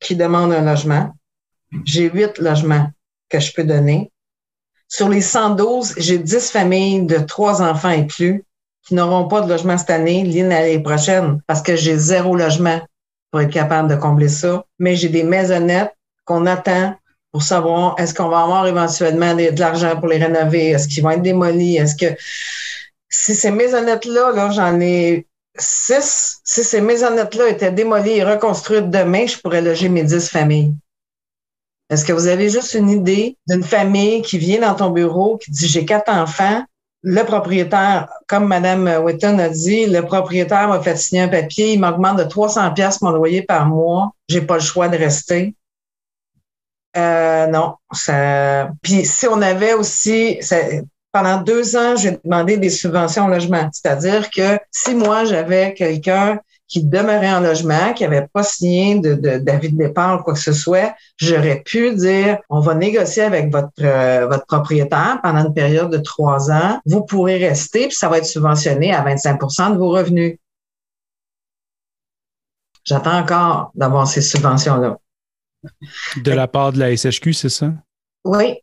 qui 0.00 0.16
demandent 0.16 0.52
un 0.52 0.62
logement. 0.62 1.12
J'ai 1.84 2.10
8 2.10 2.38
logements 2.38 2.90
que 3.28 3.40
je 3.40 3.52
peux 3.52 3.64
donner. 3.64 4.10
Sur 4.88 5.08
les 5.08 5.20
112, 5.20 5.94
j'ai 5.96 6.18
10 6.18 6.50
familles 6.50 7.06
de 7.06 7.18
3 7.18 7.62
enfants 7.62 7.90
et 7.90 8.06
plus 8.06 8.44
qui 8.86 8.94
n'auront 8.94 9.26
pas 9.26 9.40
de 9.40 9.48
logement 9.48 9.76
cette 9.76 9.90
année, 9.90 10.24
l'année 10.24 10.80
prochaine, 10.80 11.40
parce 11.48 11.60
que 11.60 11.74
j'ai 11.74 11.98
zéro 11.98 12.36
logement 12.36 12.80
pour 13.30 13.40
être 13.40 13.52
capable 13.52 13.88
de 13.88 13.96
combler 13.96 14.28
ça. 14.28 14.64
Mais 14.78 14.94
j'ai 14.94 15.08
des 15.08 15.24
maisonnettes 15.24 15.95
qu'on 16.26 16.44
attend 16.44 16.94
pour 17.32 17.42
savoir 17.42 17.94
est-ce 17.98 18.12
qu'on 18.12 18.28
va 18.28 18.42
avoir 18.42 18.66
éventuellement 18.66 19.34
de, 19.34 19.58
l'argent 19.58 19.96
pour 19.96 20.08
les 20.08 20.18
rénover, 20.18 20.68
est-ce 20.68 20.88
qu'ils 20.88 21.02
vont 21.02 21.10
être 21.10 21.22
démolis, 21.22 21.76
est-ce 21.76 21.96
que 21.96 22.14
si 23.08 23.34
ces 23.34 23.50
maisonnettes-là, 23.50 24.32
là, 24.32 24.50
j'en 24.50 24.78
ai 24.80 25.26
six, 25.58 26.40
si 26.44 26.64
ces 26.64 26.80
maisonnettes-là 26.80 27.48
étaient 27.48 27.72
démolies 27.72 28.18
et 28.18 28.24
reconstruites 28.24 28.90
demain, 28.90 29.26
je 29.26 29.38
pourrais 29.38 29.62
loger 29.62 29.88
mes 29.88 30.02
dix 30.02 30.28
familles. 30.28 30.74
Est-ce 31.88 32.04
que 32.04 32.12
vous 32.12 32.26
avez 32.26 32.50
juste 32.50 32.74
une 32.74 32.90
idée 32.90 33.36
d'une 33.48 33.62
famille 33.62 34.22
qui 34.22 34.38
vient 34.38 34.60
dans 34.60 34.74
ton 34.74 34.90
bureau, 34.90 35.38
qui 35.38 35.50
dit 35.52 35.68
j'ai 35.68 35.84
quatre 35.84 36.10
enfants, 36.10 36.64
le 37.02 37.22
propriétaire, 37.22 38.08
comme 38.26 38.48
Mme 38.48 39.04
Whitton 39.04 39.38
a 39.38 39.48
dit, 39.48 39.86
le 39.86 40.02
propriétaire 40.02 40.68
m'a 40.68 40.80
fait 40.80 40.96
signer 40.96 41.22
un 41.22 41.28
papier, 41.28 41.74
il 41.74 41.80
m'augmente 41.80 42.18
de 42.18 42.24
300 42.24 42.72
pièces 42.74 43.00
mon 43.00 43.10
loyer 43.10 43.42
par 43.42 43.66
mois, 43.66 44.12
j'ai 44.28 44.40
pas 44.40 44.54
le 44.54 44.60
choix 44.60 44.88
de 44.88 44.96
rester. 44.96 45.54
Euh, 46.96 47.46
non, 47.46 47.74
ça. 47.92 48.70
Puis 48.82 49.04
si 49.04 49.26
on 49.26 49.42
avait 49.42 49.74
aussi, 49.74 50.40
pendant 51.12 51.40
deux 51.40 51.76
ans, 51.76 51.96
j'ai 51.96 52.18
demandé 52.24 52.56
des 52.56 52.70
subventions 52.70 53.26
au 53.26 53.28
logement. 53.28 53.68
C'est-à-dire 53.72 54.30
que 54.30 54.58
si 54.70 54.94
moi 54.94 55.24
j'avais 55.24 55.74
quelqu'un 55.74 56.38
qui 56.68 56.84
demeurait 56.84 57.32
en 57.32 57.40
logement, 57.40 57.92
qui 57.94 58.02
n'avait 58.02 58.26
pas 58.32 58.42
signé 58.42 58.98
de, 58.98 59.14
d'avis 59.38 59.70
de, 59.70 59.78
départ 59.78 60.20
ou 60.20 60.22
quoi 60.24 60.34
que 60.34 60.40
ce 60.40 60.52
soit, 60.52 60.94
j'aurais 61.16 61.62
pu 61.64 61.94
dire 61.94 62.38
on 62.50 62.60
va 62.60 62.74
négocier 62.74 63.22
avec 63.22 63.52
votre 63.52 63.68
euh, 63.80 64.26
votre 64.26 64.46
propriétaire 64.46 65.20
pendant 65.22 65.46
une 65.46 65.54
période 65.54 65.90
de 65.90 65.98
trois 65.98 66.50
ans. 66.50 66.80
Vous 66.86 67.04
pourrez 67.04 67.36
rester, 67.36 67.86
puis 67.86 67.96
ça 67.96 68.08
va 68.08 68.18
être 68.18 68.26
subventionné 68.26 68.92
à 68.92 69.04
25% 69.04 69.74
de 69.74 69.78
vos 69.78 69.90
revenus. 69.90 70.38
J'attends 72.84 73.18
encore 73.18 73.70
d'avoir 73.74 74.06
ces 74.06 74.20
subventions-là. 74.20 74.98
De 76.16 76.32
la 76.32 76.48
part 76.48 76.72
de 76.72 76.78
la 76.78 76.94
SHQ, 76.94 77.32
c'est 77.32 77.48
ça? 77.48 77.72
Oui. 78.24 78.58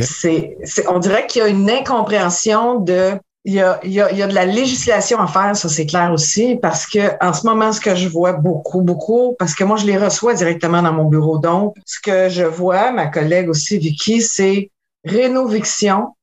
C'est, 0.00 0.56
on 0.88 0.98
dirait 0.98 1.26
qu'il 1.26 1.40
y 1.40 1.44
a 1.44 1.48
une 1.48 1.70
incompréhension 1.70 2.80
de. 2.80 3.18
Il 3.44 3.54
y, 3.54 3.60
a, 3.60 3.80
il, 3.82 3.92
y 3.92 4.00
a, 4.00 4.26
de 4.26 4.34
la 4.34 4.44
législation 4.44 5.18
à 5.20 5.26
faire, 5.26 5.56
ça 5.56 5.70
c'est 5.70 5.86
clair 5.86 6.12
aussi, 6.12 6.56
parce 6.56 6.84
que 6.86 7.12
en 7.24 7.32
ce 7.32 7.46
moment, 7.46 7.72
ce 7.72 7.80
que 7.80 7.94
je 7.94 8.06
vois 8.06 8.34
beaucoup, 8.34 8.82
beaucoup, 8.82 9.36
parce 9.38 9.54
que 9.54 9.64
moi 9.64 9.78
je 9.78 9.86
les 9.86 9.96
reçois 9.96 10.34
directement 10.34 10.82
dans 10.82 10.92
mon 10.92 11.04
bureau. 11.04 11.38
Donc, 11.38 11.74
ce 11.86 11.98
que 11.98 12.28
je 12.28 12.42
vois, 12.42 12.90
ma 12.90 13.06
collègue 13.06 13.48
aussi, 13.48 13.78
Vicky, 13.78 14.20
c'est 14.20 14.70
rénoviction, 15.04 16.14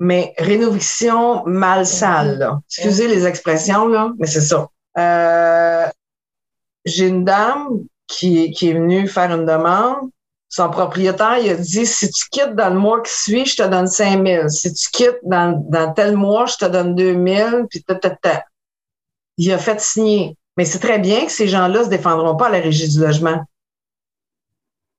mais 0.00 0.34
rénoviction 0.38 1.44
mal 1.46 1.86
sale. 1.86 2.58
Excusez 2.68 3.06
les 3.06 3.26
expressions, 3.26 3.86
là, 3.86 4.10
mais 4.18 4.26
c'est 4.26 4.40
ça. 4.40 4.68
Euh, 4.96 5.86
j'ai 6.84 7.06
une 7.06 7.24
dame 7.24 7.84
qui, 8.08 8.50
qui 8.50 8.70
est 8.70 8.72
venu 8.72 9.06
faire 9.06 9.30
une 9.32 9.46
demande, 9.46 10.10
son 10.48 10.70
propriétaire, 10.70 11.38
il 11.38 11.50
a 11.50 11.54
dit, 11.54 11.86
si 11.86 12.10
tu 12.10 12.28
quittes 12.30 12.54
dans 12.54 12.70
le 12.70 12.80
mois 12.80 13.02
qui 13.02 13.12
suit, 13.12 13.44
je 13.44 13.56
te 13.56 13.62
donne 13.62 13.86
5 13.86 14.26
000. 14.26 14.48
Si 14.48 14.72
tu 14.72 14.90
quittes 14.90 15.20
dans, 15.22 15.62
dans 15.68 15.92
tel 15.92 16.16
mois, 16.16 16.46
je 16.46 16.56
te 16.56 16.64
donne 16.64 16.94
2 16.94 17.22
000, 17.22 17.66
puis 17.68 17.84
ta, 17.84 18.44
Il 19.36 19.52
a 19.52 19.58
fait 19.58 19.80
signer. 19.80 20.36
Mais 20.56 20.64
c'est 20.64 20.78
très 20.78 20.98
bien 20.98 21.26
que 21.26 21.32
ces 21.32 21.48
gens-là 21.48 21.84
se 21.84 21.88
défendront 21.88 22.34
pas 22.36 22.46
à 22.46 22.50
la 22.50 22.60
régie 22.60 22.88
du 22.88 22.98
logement. 22.98 23.44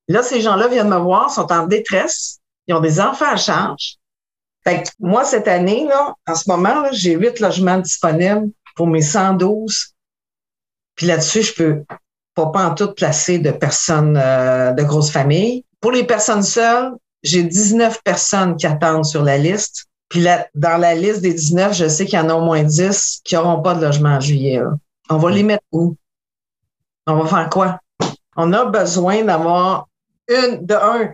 Là, 0.07 0.23
ces 0.23 0.41
gens-là 0.41 0.67
viennent 0.67 0.89
me 0.89 0.97
voir, 0.97 1.31
sont 1.31 1.51
en 1.51 1.65
détresse, 1.65 2.39
ils 2.67 2.75
ont 2.75 2.79
des 2.79 2.99
enfants 2.99 3.31
à 3.31 3.35
charge. 3.35 3.97
Fait 4.63 4.83
que 4.83 4.89
moi, 4.99 5.23
cette 5.23 5.47
année, 5.47 5.85
là, 5.85 6.13
en 6.27 6.35
ce 6.35 6.49
moment, 6.49 6.85
j'ai 6.91 7.15
8 7.15 7.39
logements 7.39 7.79
disponibles 7.79 8.49
pour 8.75 8.87
mes 8.87 9.01
112. 9.01 9.95
Puis 10.95 11.07
là-dessus, 11.07 11.43
je 11.43 11.53
peux 11.53 11.83
pas 12.47 12.67
en 12.67 12.75
tout 12.75 12.93
placer 12.93 13.39
de 13.39 13.51
personnes 13.51 14.17
euh, 14.21 14.71
de 14.71 14.83
grosses 14.83 15.11
familles. 15.11 15.65
Pour 15.81 15.91
les 15.91 16.03
personnes 16.03 16.43
seules, 16.43 16.93
j'ai 17.23 17.43
19 17.43 18.01
personnes 18.03 18.55
qui 18.55 18.67
attendent 18.67 19.05
sur 19.05 19.23
la 19.23 19.37
liste. 19.37 19.85
Puis 20.09 20.21
là, 20.21 20.47
dans 20.55 20.77
la 20.77 20.95
liste 20.95 21.21
des 21.21 21.33
19, 21.33 21.73
je 21.73 21.87
sais 21.87 22.05
qu'il 22.05 22.17
y 22.17 22.21
en 22.21 22.29
a 22.29 22.33
au 22.33 22.41
moins 22.41 22.63
10 22.63 23.21
qui 23.23 23.35
n'auront 23.35 23.61
pas 23.61 23.75
de 23.75 23.85
logement 23.85 24.15
en 24.15 24.19
juillet. 24.19 24.61
On 25.09 25.17
va 25.17 25.31
les 25.31 25.43
mettre 25.43 25.63
où? 25.71 25.95
On 27.07 27.15
va 27.15 27.25
faire 27.27 27.49
quoi? 27.49 27.79
On 28.35 28.53
a 28.53 28.65
besoin 28.65 29.23
d'avoir 29.23 29.87
une, 30.27 30.65
de 30.65 30.73
un, 30.73 31.09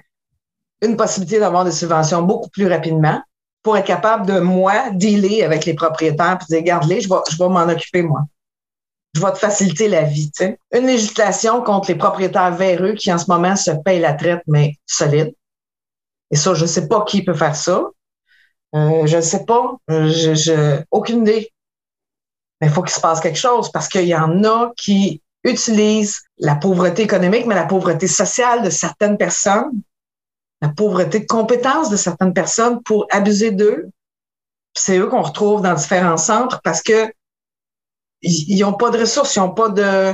une 0.82 0.96
possibilité 0.96 1.40
d'avoir 1.40 1.66
des 1.66 1.72
subventions 1.72 2.22
beaucoup 2.22 2.50
plus 2.50 2.68
rapidement 2.68 3.22
pour 3.64 3.78
être 3.78 3.88
capable 3.88 4.28
de, 4.28 4.40
moi, 4.40 4.90
dealer 4.92 5.44
avec 5.44 5.66
les 5.66 5.74
propriétaires 5.74 6.38
puis 6.38 6.48
dire, 6.50 6.64
garde-les, 6.64 7.02
je 7.02 7.10
vais, 7.10 7.16
je 7.30 7.38
vais 7.38 7.50
m'en 7.50 7.64
occuper, 7.64 8.04
moi 8.04 8.22
je 9.16 9.22
vais 9.22 9.32
te 9.32 9.38
faciliter 9.38 9.88
la 9.88 10.04
vie. 10.04 10.30
Une 10.74 10.88
législation 10.88 11.62
contre 11.62 11.90
les 11.90 11.96
propriétaires 11.96 12.54
véreux 12.54 12.94
qui 12.94 13.12
en 13.14 13.18
ce 13.18 13.26
moment 13.30 13.56
se 13.56 13.72
payent 13.72 14.02
la 14.02 14.14
traite, 14.14 14.42
mais 14.46 14.76
solide. 14.86 15.34
Et 16.32 16.36
ça, 16.36 16.54
je 16.54 16.64
ne 16.64 16.68
sais 16.68 16.88
pas 16.90 17.06
qui 17.06 17.24
peut 17.24 17.34
faire 17.34 17.56
ça. 17.56 17.86
Euh, 18.76 19.06
je 19.06 19.16
ne 19.16 19.22
sais 19.22 19.46
pas. 19.46 19.78
Je, 19.88 20.36
je, 20.36 20.84
aucune 20.92 21.22
idée. 21.22 21.50
Mais 22.60 22.68
il 22.68 22.74
faut 22.74 22.84
qu'il 22.84 22.94
se 22.94 23.00
passe 23.00 23.22
quelque 23.22 23.38
chose 23.38 23.72
parce 23.72 23.88
qu'il 23.88 24.06
y 24.06 24.16
en 24.16 24.44
a 24.44 24.72
qui 24.76 25.22
utilisent 25.46 26.22
la 26.38 26.56
pauvreté 26.56 27.04
économique, 27.04 27.46
mais 27.46 27.56
la 27.56 27.66
pauvreté 27.66 28.08
sociale 28.08 28.64
de 28.64 28.70
certaines 28.70 29.18
personnes, 29.18 29.82
la 30.62 30.70
pauvreté 30.70 31.20
de 31.20 31.26
compétences 31.26 31.90
de 31.90 31.96
certaines 31.96 32.34
personnes 32.34 32.82
pour 32.84 33.08
abuser 33.12 33.52
d'eux. 33.52 33.90
C'est 34.74 34.98
eux 34.98 35.08
qu'on 35.08 35.22
retrouve 35.22 35.62
dans 35.62 35.74
différents 35.74 36.18
centres 36.18 36.60
parce 36.64 36.82
que 36.82 37.10
ils 38.26 38.60
n'ont 38.62 38.74
pas 38.74 38.90
de 38.90 39.00
ressources, 39.00 39.36
ils 39.36 39.40
n'ont 39.40 39.52
pas 39.52 39.70
de, 39.70 40.14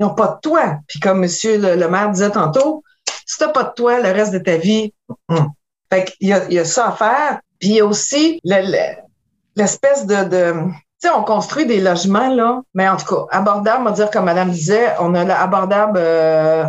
ils 0.00 0.06
ont 0.06 0.14
pas 0.14 0.28
de 0.28 0.48
toit. 0.48 0.78
Puis 0.88 0.98
comme 0.98 1.20
monsieur 1.20 1.58
le, 1.58 1.88
maire 1.88 2.10
disait 2.10 2.30
tantôt, 2.30 2.82
si 3.26 3.36
tu 3.36 3.44
n'as 3.44 3.50
pas 3.50 3.64
de 3.64 3.72
toit 3.74 4.00
le 4.00 4.10
reste 4.10 4.32
de 4.32 4.38
ta 4.38 4.56
vie, 4.56 4.92
hum. 5.28 5.50
fait 5.92 6.04
qu'il 6.04 6.28
y 6.28 6.32
a, 6.32 6.46
il 6.46 6.54
y 6.54 6.58
a 6.58 6.64
ça 6.64 6.88
à 6.88 6.92
faire. 6.92 7.40
Puis 7.58 7.68
il 7.68 7.74
y 7.76 7.80
a 7.80 7.86
aussi 7.86 8.40
l'espèce 8.42 10.06
de, 10.06 10.24
de 10.24 10.54
tu 11.02 11.08
sais, 11.08 11.14
on 11.14 11.22
construit 11.22 11.64
des 11.64 11.80
logements, 11.80 12.28
là, 12.28 12.60
mais 12.74 12.86
en 12.88 12.96
tout 12.96 13.06
cas, 13.06 13.26
abordable, 13.30 13.80
on 13.80 13.84
va 13.84 13.92
dire, 13.92 14.10
comme 14.10 14.26
madame 14.26 14.50
disait, 14.50 14.94
on 15.00 15.14
a 15.14 15.24
l'abordable 15.24 15.96
euh, 15.96 16.64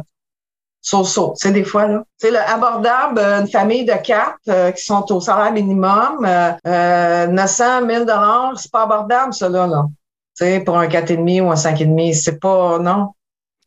so-so, 0.82 1.34
tu 1.38 1.48
sais, 1.48 1.54
des 1.54 1.66
fois, 1.66 1.88
là. 1.88 2.04
C'est 2.18 2.32
le 2.32 2.40
abordable, 2.40 3.20
euh, 3.20 3.42
une 3.42 3.50
famille 3.50 3.84
de 3.84 3.94
quatre 3.94 4.38
euh, 4.48 4.72
qui 4.72 4.86
sont 4.86 5.06
au 5.12 5.20
salaire 5.20 5.52
minimum, 5.52 6.26
euh, 6.26 7.28
900, 7.28 7.82
1000 7.82 8.00
dollars, 8.00 8.54
c'est 8.58 8.72
pas 8.72 8.84
abordable, 8.84 9.34
ça, 9.34 9.50
là 9.50 9.68
pour 10.66 10.78
un 10.78 10.88
4,5 10.88 11.42
ou 11.42 11.52
un 11.52 11.56
5,5, 11.56 12.14
c'est 12.14 12.40
pas, 12.40 12.80
non? 12.80 13.10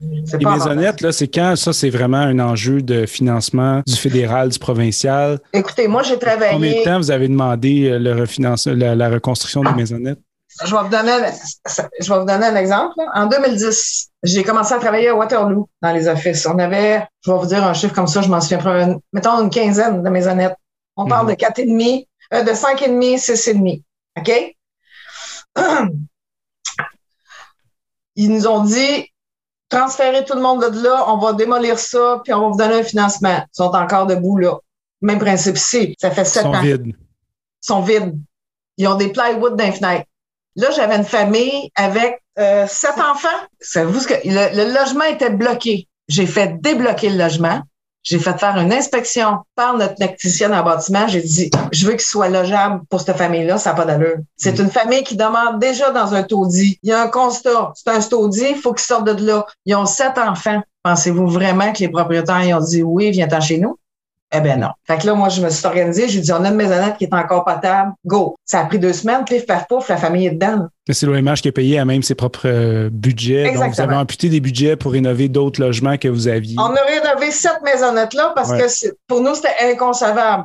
Les 0.00 0.44
maisonnettes, 0.44 1.00
là, 1.00 1.12
c'est 1.12 1.28
quand 1.28 1.54
ça, 1.56 1.72
c'est 1.72 1.90
vraiment 1.90 2.18
un 2.18 2.38
enjeu 2.40 2.82
de 2.82 3.06
financement 3.06 3.82
du 3.86 3.94
fédéral, 3.94 4.48
du 4.48 4.58
provincial? 4.58 5.38
Écoutez, 5.52 5.86
moi, 5.86 6.02
j'ai 6.02 6.18
travaillé. 6.18 6.52
Combien 6.52 6.72
de 6.72 6.84
temps 6.84 6.98
vous 6.98 7.10
avez 7.10 7.28
demandé 7.28 7.88
euh, 7.88 7.98
le 7.98 8.94
la, 8.94 9.08
reconstruction 9.08 9.62
des 9.62 9.72
maisonnettes? 9.72 10.18
Je 10.64 10.74
vais 10.74 10.82
vous 10.82 10.88
donner, 10.88 11.12
je 12.00 12.12
vais 12.12 12.18
vous 12.18 12.26
donner 12.26 12.46
un 12.46 12.56
exemple. 12.56 12.94
En 13.14 13.26
2010, 13.26 14.10
j'ai 14.22 14.42
commencé 14.44 14.74
à 14.74 14.78
travailler 14.78 15.08
à 15.08 15.14
Waterloo 15.14 15.68
dans 15.82 15.92
les 15.92 16.06
offices. 16.06 16.46
On 16.46 16.58
avait, 16.58 17.06
je 17.24 17.30
vais 17.30 17.38
vous 17.38 17.46
dire 17.46 17.64
un 17.64 17.74
chiffre 17.74 17.94
comme 17.94 18.06
ça, 18.06 18.20
je 18.20 18.28
m'en 18.28 18.40
souviens, 18.40 18.98
mettons 19.12 19.42
une 19.42 19.50
quinzaine 19.50 20.02
de 20.02 20.08
maisonnettes. 20.10 20.56
On 20.96 21.06
parle 21.06 21.26
mhm. 21.26 21.32
de 21.32 21.36
quatre 21.36 21.58
et 21.60 21.66
demi, 21.66 22.08
euh, 22.32 22.42
de 22.42 22.52
cinq 22.52 22.82
et 22.82 22.88
demi, 22.88 23.18
six 23.18 23.48
et 23.48 23.54
demi. 23.54 23.84
OK? 24.16 24.56
Ils 28.16 28.30
nous 28.30 28.46
ont 28.46 28.64
dit, 28.64 29.10
transférer 29.68 30.24
tout 30.24 30.34
le 30.34 30.42
monde 30.42 30.64
de 30.70 30.82
là, 30.82 31.04
on 31.08 31.18
va 31.18 31.32
démolir 31.32 31.78
ça, 31.78 32.20
puis 32.22 32.32
on 32.32 32.40
va 32.40 32.48
vous 32.48 32.56
donner 32.56 32.80
un 32.80 32.84
financement. 32.84 33.38
Ils 33.38 33.56
sont 33.56 33.64
encore 33.64 34.06
debout 34.06 34.38
là. 34.38 34.58
Même 35.00 35.18
principe 35.18 35.56
ici. 35.56 35.94
Ça 35.98 36.10
fait 36.10 36.24
sept 36.24 36.46
ans. 36.46 36.52
Ils 36.52 36.54
sont 36.54 36.62
vides. 36.62 36.86
Ils 36.86 36.96
sont 37.60 37.80
vides. 37.82 38.18
Ils 38.76 38.88
ont 38.88 38.94
des 38.94 39.10
plywood 39.10 39.56
dans 39.56 39.64
les 39.64 40.04
Là, 40.56 40.70
j'avais 40.70 40.96
une 40.96 41.04
famille 41.04 41.70
avec 41.74 42.22
euh, 42.38 42.66
sept 42.68 42.98
enfants. 42.98 43.28
Savez-vous 43.60 44.00
ce 44.00 44.06
que 44.06 44.14
le 44.24 44.72
logement 44.72 45.04
était 45.04 45.30
bloqué. 45.30 45.88
J'ai 46.06 46.26
fait 46.26 46.60
débloquer 46.60 47.10
le 47.10 47.18
logement. 47.18 47.62
J'ai 48.04 48.18
fait 48.18 48.38
faire 48.38 48.56
une 48.58 48.72
inspection 48.72 49.38
par 49.56 49.76
notre 49.78 49.94
technicienne 49.94 50.52
en 50.52 50.62
bâtiment. 50.62 51.08
J'ai 51.08 51.22
dit, 51.22 51.50
je 51.72 51.86
veux 51.86 51.92
qu'il 51.92 52.02
soit 52.02 52.28
logeable 52.28 52.82
pour 52.90 53.00
cette 53.00 53.16
famille-là, 53.16 53.56
ça 53.56 53.70
n'a 53.70 53.76
pas 53.76 53.86
d'allure. 53.86 54.18
C'est 54.36 54.58
une 54.58 54.70
famille 54.70 55.02
qui 55.02 55.16
demande 55.16 55.58
déjà 55.58 55.90
dans 55.90 56.14
un 56.14 56.22
taudis. 56.22 56.78
Il 56.82 56.90
y 56.90 56.92
a 56.92 57.02
un 57.02 57.08
constat. 57.08 57.72
C'est 57.74 57.90
un 57.90 58.00
taudis, 58.00 58.50
il 58.50 58.56
faut 58.56 58.74
qu'ils 58.74 58.84
sortent 58.84 59.06
de 59.06 59.26
là. 59.26 59.46
Ils 59.64 59.74
ont 59.74 59.86
sept 59.86 60.18
enfants. 60.18 60.62
Pensez-vous 60.82 61.28
vraiment 61.28 61.72
que 61.72 61.78
les 61.78 61.88
propriétaires 61.88 62.58
ont 62.58 62.62
dit 62.62 62.82
oui, 62.82 63.10
viens-t'en 63.10 63.40
chez 63.40 63.56
nous? 63.56 63.78
Eh 64.36 64.40
ben 64.40 64.58
non. 64.58 64.70
Fait 64.84 64.98
que 64.98 65.06
là, 65.06 65.14
moi, 65.14 65.28
je 65.28 65.40
me 65.40 65.48
suis 65.48 65.64
organisée. 65.64 66.08
Je 66.08 66.14
lui 66.14 66.18
ai 66.18 66.22
dit, 66.22 66.32
on 66.32 66.44
a 66.44 66.48
une 66.48 66.56
maisonnette 66.56 66.96
qui 66.96 67.04
est 67.04 67.14
encore 67.14 67.44
potable. 67.44 67.92
Go. 68.04 68.34
Ça 68.44 68.60
a 68.60 68.64
pris 68.64 68.78
deux 68.78 68.92
semaines. 68.92 69.24
Pif, 69.24 69.46
paf, 69.46 69.68
pouf, 69.68 69.88
la 69.88 69.96
famille 69.96 70.26
est 70.26 70.32
dedans. 70.32 70.66
C'est 70.90 71.06
l'OMH 71.06 71.36
qui 71.36 71.48
a 71.48 71.52
payé 71.52 71.78
à 71.78 71.84
même 71.84 72.02
ses 72.02 72.14
propres 72.14 72.48
euh, 72.48 72.90
budgets. 72.90 73.54
Donc, 73.54 73.72
vous 73.72 73.80
avez 73.80 73.94
amputé 73.94 74.28
des 74.28 74.40
budgets 74.40 74.76
pour 74.76 74.92
rénover 74.92 75.28
d'autres 75.28 75.60
logements 75.60 75.96
que 75.96 76.08
vous 76.08 76.26
aviez. 76.26 76.56
On 76.58 76.74
a 76.74 76.82
rénové 76.82 77.30
cette 77.30 77.62
maisonnette-là 77.62 78.32
parce 78.34 78.50
que 78.50 78.94
pour 79.06 79.20
nous, 79.20 79.34
c'était 79.34 79.72
inconcevable 79.72 80.44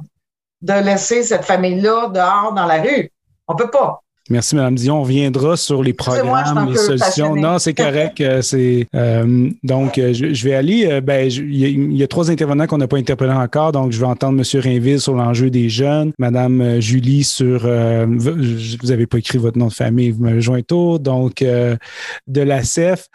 de 0.61 0.73
laisser 0.73 1.23
cette 1.23 1.45
famille-là 1.45 2.09
dehors 2.09 2.53
dans 2.53 2.65
la 2.65 2.81
rue. 2.81 3.11
On 3.47 3.55
peut 3.55 3.69
pas. 3.69 4.03
Merci, 4.29 4.55
Mme 4.55 4.75
Dion. 4.75 4.99
On 4.99 5.03
reviendra 5.03 5.57
sur 5.57 5.81
les 5.81 5.93
programmes, 5.93 6.69
les 6.69 6.77
solutions. 6.77 7.35
Non, 7.35 7.57
c'est 7.57 7.73
correct. 7.73 8.21
Euh, 8.21 8.43
c'est 8.43 8.87
euh, 8.95 9.49
donc 9.63 9.97
euh, 9.97 10.13
je, 10.13 10.43
vais 10.43 10.53
aller. 10.53 11.01
ben, 11.01 11.27
il 11.27 11.95
y, 11.95 12.03
a 12.03 12.07
trois 12.07 12.29
intervenants 12.29 12.67
qu'on 12.67 12.77
n'a 12.77 12.87
pas 12.87 12.97
interpellés 12.97 13.31
encore. 13.31 13.71
Donc, 13.71 13.91
je 13.91 13.99
vais 13.99 14.05
entendre 14.05 14.39
M. 14.39 14.61
Rainville 14.61 14.99
sur 14.99 15.15
l'enjeu 15.15 15.49
des 15.49 15.69
jeunes, 15.69 16.11
Mme 16.19 16.79
Julie 16.79 17.23
sur. 17.23 17.61
vous 17.61 18.87
n'avez 18.87 19.07
pas 19.07 19.17
écrit 19.17 19.39
votre 19.39 19.57
nom 19.57 19.67
de 19.67 19.73
famille, 19.73 20.11
vous 20.11 20.23
m'avez 20.23 20.41
joint 20.41 20.59
autour. 20.59 20.99
Donc, 20.99 21.43
de 21.43 22.41
la 22.41 22.63
CEF 22.63 23.07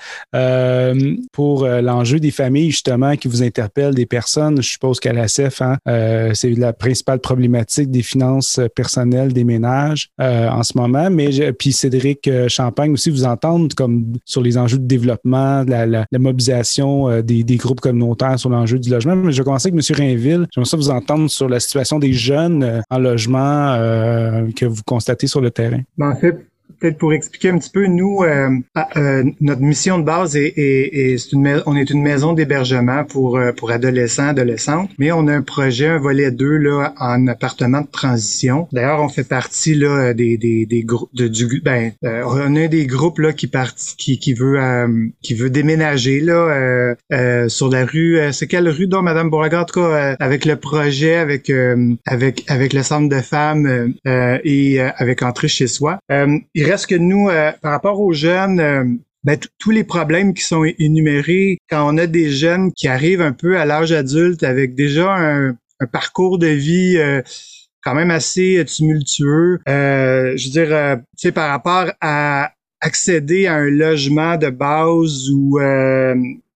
pour 1.32 1.66
l'enjeu 1.66 2.18
des 2.18 2.32
familles 2.32 2.72
justement 2.72 3.14
qui 3.16 3.28
vous 3.28 3.42
interpellent 3.42 3.94
des 3.94 4.06
personnes. 4.06 4.60
Je 4.60 4.68
suppose 4.68 4.98
qu'à 4.98 5.12
la 5.12 5.28
CEF, 5.28 5.62
hein, 5.62 5.76
c'est 6.34 6.50
la 6.50 6.72
principale 6.72 7.20
problématique 7.20 7.90
des 7.90 8.02
finances 8.02 8.58
personnelles 8.74 9.32
des 9.32 9.44
ménages 9.44 10.10
en 10.18 10.62
ce 10.64 10.76
moment 10.76 11.03
mais 11.10 11.52
puis 11.52 11.72
Cédric 11.72 12.28
euh, 12.28 12.48
Champagne 12.48 12.92
aussi 12.92 13.10
vous 13.10 13.24
entendre 13.24 13.74
comme 13.74 14.14
sur 14.24 14.42
les 14.42 14.58
enjeux 14.58 14.78
de 14.78 14.86
développement, 14.86 15.64
la, 15.64 16.06
mobilisation 16.18 17.08
euh, 17.08 17.22
des, 17.22 17.44
des, 17.44 17.56
groupes 17.56 17.80
communautaires 17.80 18.38
sur 18.38 18.50
l'enjeu 18.50 18.78
du 18.78 18.90
logement. 18.90 19.16
Mais 19.16 19.32
je 19.32 19.38
vais 19.38 19.44
commencer 19.44 19.68
avec 19.68 19.90
M. 19.90 19.96
Rainville. 19.96 20.46
J'aimerais 20.52 20.68
ça 20.68 20.76
vous 20.76 20.90
entendre 20.90 21.28
sur 21.28 21.48
la 21.48 21.60
situation 21.60 21.98
des 21.98 22.12
jeunes 22.12 22.62
euh, 22.62 22.80
en 22.90 22.98
logement 22.98 23.74
que 24.54 24.66
vous 24.66 24.82
constatez 24.84 25.26
sur 25.26 25.40
le 25.40 25.50
terrain. 25.50 25.80
Ben, 25.96 26.10
en 26.10 26.16
fait, 26.16 26.46
peut-être 26.78 26.98
pour 26.98 27.12
expliquer 27.12 27.50
un 27.50 27.58
petit 27.58 27.70
peu, 27.70 27.86
nous, 27.86 28.22
euh, 28.22 28.50
euh, 28.96 29.24
notre 29.40 29.62
mission 29.62 29.98
de 29.98 30.04
base 30.04 30.36
est, 30.36 30.52
est, 30.56 31.14
est 31.14 31.34
on 31.66 31.76
est 31.76 31.90
une 31.90 32.02
maison 32.02 32.32
d'hébergement 32.32 33.04
pour 33.04 33.38
euh, 33.38 33.52
pour 33.52 33.70
adolescents, 33.70 34.28
adolescentes, 34.28 34.90
mais 34.98 35.12
on 35.12 35.26
a 35.26 35.34
un 35.34 35.42
projet, 35.42 35.86
un 35.86 35.98
volet 35.98 36.30
2 36.30 36.56
là 36.56 36.94
en 36.98 37.26
appartement 37.26 37.80
de 37.80 37.86
transition. 37.90 38.68
D'ailleurs, 38.72 39.00
on 39.00 39.08
fait 39.08 39.28
partie 39.28 39.74
là 39.74 40.12
des 40.14 40.36
des, 40.36 40.66
des 40.66 40.82
groupes 40.82 41.14
de, 41.14 41.28
du 41.28 41.60
ben 41.64 41.92
on 42.02 42.56
a 42.56 42.68
des 42.68 42.86
groupes 42.86 43.18
là 43.18 43.32
qui 43.32 43.46
partent 43.46 43.94
qui 43.98 44.18
qui 44.18 44.34
veut 44.34 44.58
qui 45.22 45.34
veut 45.34 45.50
déménager 45.50 46.20
là 46.20 46.94
sur 47.48 47.68
la 47.68 47.84
rue. 47.84 48.18
c'est 48.32 48.46
quelle 48.46 48.68
rue 48.68 48.86
donc, 48.86 49.04
Madame 49.04 49.30
cas 49.30 50.16
avec 50.20 50.44
le 50.44 50.56
projet, 50.56 51.16
avec 51.16 51.50
avec 52.06 52.44
avec 52.48 52.72
le 52.72 52.82
centre 52.82 53.08
de 53.08 53.22
femmes 53.22 53.94
et 54.06 54.80
avec 54.80 55.22
entrée 55.22 55.48
chez 55.48 55.66
soi 55.66 55.98
il 56.54 56.64
reste 56.64 56.86
que 56.86 56.94
nous, 56.94 57.28
euh, 57.28 57.52
par 57.60 57.72
rapport 57.72 58.00
aux 58.00 58.12
jeunes, 58.12 58.60
euh, 58.60 58.84
ben, 59.24 59.38
tous 59.58 59.70
les 59.70 59.84
problèmes 59.84 60.34
qui 60.34 60.42
sont 60.42 60.64
énumérés, 60.78 61.58
quand 61.68 61.92
on 61.92 61.98
a 61.98 62.06
des 62.06 62.30
jeunes 62.30 62.72
qui 62.72 62.88
arrivent 62.88 63.22
un 63.22 63.32
peu 63.32 63.58
à 63.58 63.64
l'âge 63.64 63.92
adulte 63.92 64.42
avec 64.42 64.74
déjà 64.74 65.14
un, 65.14 65.56
parcours 65.92 66.38
de 66.38 66.46
vie 66.46 66.96
euh, 66.96 67.20
quand 67.82 67.94
même 67.94 68.10
assez 68.10 68.64
tumultueux, 68.66 69.60
je 69.66 70.44
veux 70.44 70.50
dire, 70.50 70.98
tu 71.18 71.28
sais, 71.28 71.32
par 71.32 71.50
rapport 71.50 71.92
à 72.00 72.52
accéder 72.80 73.46
à 73.46 73.56
un 73.56 73.68
logement 73.68 74.38
de 74.38 74.48
base 74.48 75.28
ou 75.30 75.58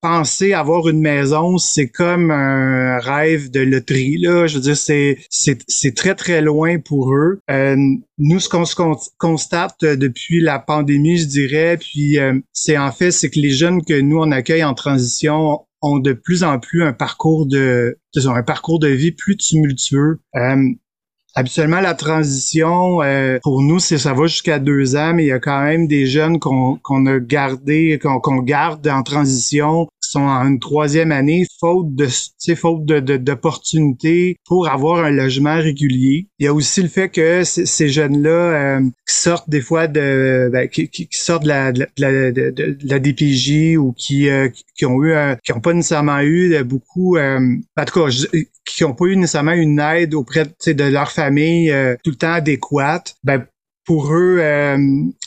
penser 0.01 0.53
avoir 0.53 0.89
une 0.89 1.01
maison, 1.01 1.59
c'est 1.59 1.89
comme 1.89 2.31
un 2.31 2.99
rêve 2.99 3.51
de 3.51 3.61
loterie. 3.61 4.19
Là. 4.19 4.47
Je 4.47 4.57
veux 4.57 4.61
dire, 4.61 4.77
c'est, 4.77 5.19
c'est, 5.31 5.95
très, 5.95 6.15
très 6.15 6.41
loin 6.41 6.79
pour 6.79 7.13
eux. 7.15 7.41
Euh, 7.51 7.77
nous, 8.19 8.41
ce 8.41 8.49
qu'on 8.49 8.65
se 8.65 8.75
constate 9.19 9.85
depuis 9.85 10.41
la 10.41 10.59
pandémie, 10.59 11.19
je 11.19 11.27
dirais, 11.27 11.77
puis 11.79 12.19
euh, 12.19 12.39
c'est 12.53 12.79
en 12.79 12.93
fait, 12.93 13.11
c'est 13.11 13.31
que 13.31 13.41
les 13.41 13.51
jeunes 13.51 13.83
que 13.85 14.01
nous, 14.01 14.19
on 14.19 14.31
accueille 14.31 14.65
en 14.65 14.75
transition 14.75 15.61
ont 15.83 15.99
de 15.99 16.13
plus 16.13 16.43
en 16.43 16.59
plus 16.59 16.83
un 16.83 16.93
parcours 16.93 17.47
de, 17.47 17.99
un 18.27 18.43
parcours 18.43 18.79
de 18.81 18.89
vie 18.89 19.13
plus 19.13 19.37
tumultueux. 19.37 20.19
Euh, 20.37 20.57
Habituellement, 21.39 21.79
la 21.79 21.95
transition, 21.95 23.01
euh, 23.01 23.39
pour 23.45 23.63
nous, 23.63 23.79
c'est 23.79 23.97
ça 23.97 24.13
va 24.13 24.27
jusqu'à 24.27 24.59
deux 24.59 24.97
ans, 24.97 25.15
mais 25.15 25.23
il 25.23 25.29
y 25.29 25.33
a 25.33 25.39
quand 25.39 25.63
même 25.63 25.87
des 25.87 26.05
jeunes 26.05 26.41
qu'on 26.41 27.07
a 27.07 27.21
gardés, 27.21 28.01
qu'on 28.03 28.39
garde 28.39 28.89
en 28.89 29.05
transition, 29.05 29.87
sont 30.11 30.21
en 30.21 30.47
une 30.47 30.59
troisième 30.59 31.13
année, 31.13 31.47
faute 31.61 31.95
de 31.95 32.07
faute 32.55 32.85
d'opportunités 32.85 34.33
de, 34.33 34.39
pour 34.47 34.69
avoir 34.69 35.05
un 35.05 35.11
logement 35.11 35.57
régulier. 35.57 36.29
Il 36.39 36.45
y 36.45 36.49
a 36.49 36.55
aussi 36.55 36.83
le 36.83 36.89
fait 36.89 37.09
que 37.09 37.45
ces 37.45 37.89
jeunes-là 37.89 38.31
euh, 38.31 38.81
sortent 39.07 39.51
des 39.51 39.61
fois 39.61 39.87
de 39.87 40.49
ben, 40.53 40.69
qui, 40.69 40.89
qui, 40.89 41.09
sortent 41.13 41.45
de 41.45 41.49
la, 41.49 41.73
de 41.73 41.87
la, 41.99 42.33
de, 42.33 42.79
la 42.83 42.99
DPJ 42.99 43.77
ou 43.77 43.93
qui, 43.93 44.29
euh, 44.29 44.49
qui 44.77 44.87
ont 44.87 45.03
eu 45.05 45.15
qui 45.45 45.53
ont 45.53 45.61
pas 45.61 45.73
nécessairement 45.73 46.21
eu 46.21 46.63
beaucoup 46.65 47.19
en 47.19 47.85
tout 47.87 48.01
cas 48.01 48.11
qui 48.65 48.85
ont 48.85 48.95
pas 48.95 49.07
eu 49.07 49.17
nécessairement 49.17 49.53
une 49.53 49.81
aide 49.81 50.15
auprès 50.15 50.45
de 50.45 50.85
leur 50.85 51.11
famille 51.11 51.71
euh, 51.71 51.97
tout 52.05 52.11
le 52.11 52.17
temps 52.17 52.33
adéquate, 52.33 53.17
ben 53.25 53.47
pour 53.85 54.13
eux, 54.13 54.39
euh, 54.41 54.77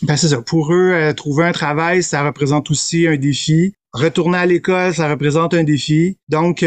ben 0.03 0.17
c'est 0.17 0.27
ça. 0.27 0.41
Pour 0.41 0.71
eux, 0.71 0.91
euh, 0.93 1.13
trouver 1.13 1.45
un 1.45 1.51
travail, 1.51 2.03
ça 2.03 2.23
représente 2.23 2.69
aussi 2.69 3.07
un 3.07 3.17
défi. 3.17 3.73
Retourner 3.93 4.38
à 4.38 4.45
l'école, 4.45 4.93
ça 4.93 5.10
représente 5.10 5.54
un 5.54 5.63
défi. 5.63 6.17
Donc, 6.30 6.65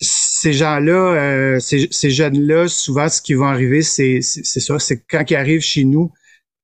ces 0.00 0.52
gens-là, 0.52 1.58
ces, 1.60 1.88
ces 1.90 2.10
jeunes-là, 2.10 2.68
souvent, 2.68 3.08
ce 3.08 3.20
qui 3.20 3.34
va 3.34 3.46
arriver, 3.46 3.82
c'est 3.82 4.20
ça, 4.22 4.78
c'est 4.78 5.02
quand 5.10 5.28
ils 5.30 5.36
arrivent 5.36 5.60
chez 5.60 5.84
nous, 5.84 6.12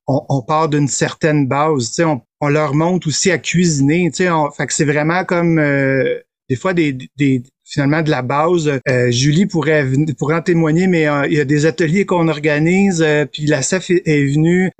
on, 0.07 0.21
on 0.29 0.43
part 0.43 0.69
d'une 0.69 0.89
certaine 0.89 1.49
base. 1.49 1.99
On, 2.01 2.21
on 2.41 2.49
leur 2.49 2.75
montre 2.75 3.09
aussi 3.09 3.31
à 3.31 3.39
cuisiner. 3.39 4.11
On, 4.31 4.51
fait 4.53 4.67
que 4.67 4.73
c'est 4.73 4.85
vraiment 4.85 5.25
comme 5.25 5.59
des 6.49 6.57
fois 6.57 6.75
des, 6.75 6.97
des, 7.17 7.43
finalement 7.65 8.03
de 8.03 8.11
la 8.11 8.21
base. 8.21 8.71
Euh, 8.89 9.11
Julie 9.11 9.47
pourrait 9.47 9.87
pourrait 10.19 10.37
en 10.37 10.43
témoigner, 10.43 10.87
mais 10.87 11.07
euh, 11.07 11.27
il 11.27 11.35
y 11.35 11.41
a 11.41 11.47
des 11.47 11.65
ateliers 11.65 12.05
qu'on 12.05 12.29
organise, 12.29 13.03
euh, 13.03 13.25
puis 13.25 13.47
la 13.47 13.63
CEF 13.63 13.91
est, 13.91 14.27
venue 14.27 14.71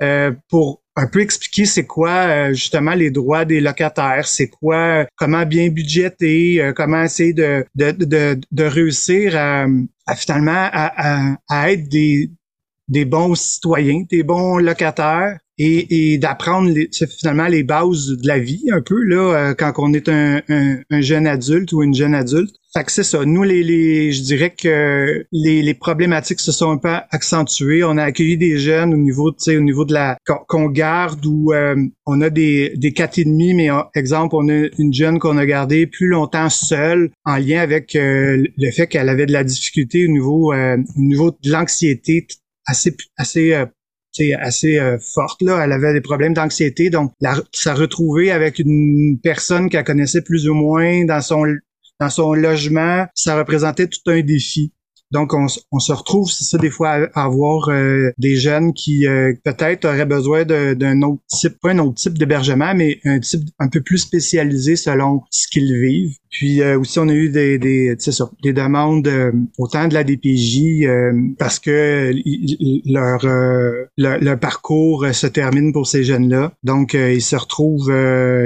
pour 0.49 0.82
un 0.95 1.07
peu 1.07 1.21
expliquer 1.21 1.65
c'est 1.65 1.85
quoi 1.85 2.53
justement 2.53 2.93
les 2.93 3.11
droits 3.11 3.45
des 3.45 3.59
locataires, 3.59 4.27
c'est 4.27 4.47
quoi 4.47 5.05
comment 5.15 5.45
bien 5.45 5.69
budgéter, 5.69 6.71
comment 6.75 7.03
essayer 7.03 7.33
de, 7.33 7.65
de, 7.75 7.91
de, 7.91 8.39
de 8.51 8.63
réussir 8.63 9.35
à, 9.35 9.65
finalement 10.15 10.69
à, 10.71 11.35
à, 11.49 11.71
être 11.71 11.89
des, 11.89 12.29
des 12.87 13.05
bons 13.05 13.35
citoyens, 13.35 14.03
des 14.09 14.23
bons 14.23 14.57
locataires, 14.57 15.39
et, 15.57 16.17
d'apprendre 16.17 16.73
finalement 17.19 17.47
les 17.47 17.63
bases 17.63 18.07
de 18.07 18.27
la 18.27 18.39
vie 18.39 18.65
un 18.71 18.81
peu 18.81 19.01
là 19.03 19.51
euh, 19.51 19.53
quand 19.53 19.73
on 19.77 19.93
est 19.93 20.09
un, 20.09 20.41
jeune 21.01 21.27
adulte 21.27 21.71
ou 21.73 21.83
une 21.83 21.93
jeune 21.93 22.15
adulte. 22.15 22.55
Fait 22.75 22.83
que 22.83 22.91
c'est 22.91 23.03
ça. 23.03 23.23
Nous, 23.23 23.43
les, 23.43 23.61
les, 23.61 24.11
je 24.11 24.23
dirais 24.23 24.49
que 24.49 25.23
les, 25.31 25.61
les 25.61 25.73
problématiques 25.75 26.39
se 26.39 26.51
sont 26.51 26.71
un 26.71 26.77
peu 26.77 26.89
accentuées. 27.11 27.83
On 27.83 27.97
a 27.97 28.03
accueilli 28.03 28.35
des 28.35 28.57
jeunes 28.57 28.95
au 28.95 28.97
niveau, 28.97 29.31
tu 29.31 29.37
sais, 29.39 29.57
au 29.57 29.61
niveau 29.61 29.85
de 29.85 29.93
la 29.93 30.17
qu'on 30.25 30.69
garde 30.69 31.23
où 31.23 31.53
euh, 31.53 31.75
on 32.07 32.21
a 32.21 32.31
des 32.31 32.73
des 32.75 32.91
quatre 32.91 33.19
et 33.19 33.25
demi, 33.25 33.53
mais 33.53 33.69
exemple, 33.93 34.35
on 34.35 34.49
a 34.49 34.67
une 34.79 34.93
jeune 34.93 35.19
qu'on 35.19 35.37
a 35.37 35.45
gardée 35.45 35.85
plus 35.85 36.07
longtemps 36.07 36.49
seule 36.49 37.11
en 37.25 37.37
lien 37.37 37.61
avec 37.61 37.95
euh, 37.95 38.43
le 38.57 38.71
fait 38.71 38.87
qu'elle 38.87 39.09
avait 39.09 39.27
de 39.27 39.33
la 39.33 39.43
difficulté 39.43 40.07
au 40.07 40.11
niveau 40.11 40.51
au 40.51 40.77
niveau 40.97 41.29
de 41.29 41.51
l'anxiété 41.51 42.25
assez 42.65 42.95
assez 43.17 43.53
assez 44.39 44.77
euh, 44.77 44.97
forte 44.99 45.41
là. 45.41 45.63
Elle 45.63 45.71
avait 45.71 45.93
des 45.93 46.01
problèmes 46.01 46.33
d'anxiété, 46.33 46.89
donc 46.89 47.11
la, 47.21 47.35
ça 47.51 47.73
retrouver 47.73 48.31
avec 48.31 48.59
une 48.59 49.19
personne 49.21 49.69
qu'elle 49.69 49.83
connaissait 49.83 50.21
plus 50.21 50.47
ou 50.47 50.53
moins 50.53 51.05
dans 51.05 51.21
son 51.21 51.45
dans 51.99 52.09
son 52.09 52.33
logement, 52.33 53.05
ça 53.13 53.37
représentait 53.37 53.87
tout 53.87 53.99
un 54.07 54.21
défi. 54.21 54.73
Donc, 55.13 55.31
on, 55.35 55.47
se 55.47 55.91
retrouve, 55.91 56.31
c'est 56.31 56.43
ça, 56.43 56.57
des 56.57 56.71
fois, 56.71 57.07
à, 57.13 57.25
avoir 57.25 57.69
euh, 57.69 58.09
des 58.17 58.35
jeunes 58.35 58.73
qui 58.73 59.05
euh, 59.05 59.31
peut-être 59.43 59.85
auraient 59.85 60.07
besoin 60.07 60.43
d'un 60.43 61.01
autre 61.03 61.21
type, 61.27 61.59
pas 61.61 61.69
un 61.69 61.77
autre 61.77 61.93
type 61.93 62.17
d'hébergement, 62.17 62.73
mais 62.73 62.99
un 63.05 63.19
type 63.19 63.47
un 63.59 63.67
peu 63.67 63.81
plus 63.81 63.99
spécialisé 63.99 64.75
selon 64.75 65.21
ce 65.29 65.47
qu'ils 65.47 65.79
vivent. 65.79 66.17
Puis 66.33 66.61
euh, 66.61 66.79
aussi, 66.79 66.99
on 66.99 67.07
a 67.07 67.13
eu 67.13 67.29
des, 67.29 67.57
des, 67.57 67.95
des 68.43 68.53
demandes 68.53 69.09
autant 69.57 69.87
de 69.87 69.93
la 69.93 70.03
DPJ 70.03 70.85
parce 71.37 71.59
que 71.59 72.11
leur, 72.85 73.25
leur, 73.97 74.39
parcours 74.39 75.05
se 75.13 75.27
termine 75.27 75.71
pour 75.71 75.87
ces 75.87 76.03
jeunes-là. 76.03 76.51
Donc, 76.63 76.95
ils 76.95 77.21
se 77.21 77.35
retrouvent, 77.35 77.93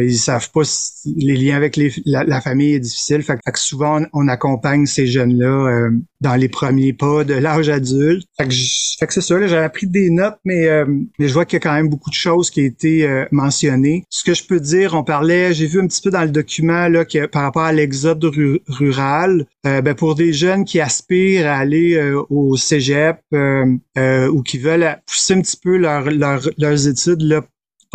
ils 0.02 0.18
savent 0.18 0.52
pas 0.52 0.64
si 0.64 1.16
les 1.18 1.36
liens 1.36 1.56
avec 1.56 1.78
les, 1.78 1.92
la, 2.06 2.42
famille 2.42 2.74
est 2.74 2.80
difficile. 2.80 3.24
Fait, 3.24 3.38
que 3.38 3.60
souvent, 3.60 4.02
on 4.14 4.28
accompagne 4.28 4.86
ces 4.86 5.08
jeunes-là 5.08 5.90
dans 6.22 6.36
les 6.36 6.50
premiers 6.50 6.94
pas 6.94 7.24
de 7.24 7.34
l'âge 7.34 7.70
adulte. 7.70 8.28
Fait 8.38 8.48
que, 8.48 8.54
fait 8.98 9.06
que 9.06 9.14
c'est 9.14 9.22
ça, 9.22 9.46
j'ai 9.46 9.58
appris 9.58 9.86
des 9.86 10.10
notes, 10.10 10.40
mais, 10.44 10.68
euh, 10.68 10.86
mais 11.20 11.28
je 11.28 11.34
vois 11.34 11.46
qu'il 11.46 11.58
y 11.58 11.58
a 11.58 11.60
quand 11.60 11.74
même 11.74 11.88
beaucoup 11.88 12.10
de 12.10 12.16
choses 12.16 12.50
qui 12.50 12.62
ont 12.62 12.66
été 12.66 13.08
euh, 13.08 13.26
mentionnées. 13.32 14.04
Ce 14.10 14.24
que 14.24 14.34
je 14.34 14.44
peux 14.44 14.60
dire, 14.60 14.96
on 14.96 15.04
parlait, 15.04 15.54
j'ai 15.54 15.68
vu 15.68 15.80
un 15.80 15.88
petit 15.88 16.02
peu 16.02 16.10
dans 16.10 16.24
le 16.24 16.30
document 16.30 16.88
là, 16.88 17.06
que, 17.06 17.28
par 17.28 17.44
rapport 17.44 17.64
à 17.64 17.74
l'exode 17.74 18.24
rural, 18.68 19.46
euh, 19.68 19.82
ben, 19.82 19.94
pour 19.94 20.16
des 20.16 20.34
jeunes 20.34 20.66
qui 20.66 20.80
aspirent 20.80 21.48
à 21.48 21.58
aller 21.58 21.98
au 22.30 22.58
cégep 22.58 23.20
ou 23.34 24.42
qui 24.44 24.58
veulent 24.58 24.98
pousser 25.06 25.34
un 25.34 25.42
petit 25.42 25.58
peu 25.62 25.78
leur, 25.78 26.10
leurs 26.58 26.88
études 26.88 27.22
là, 27.22 27.42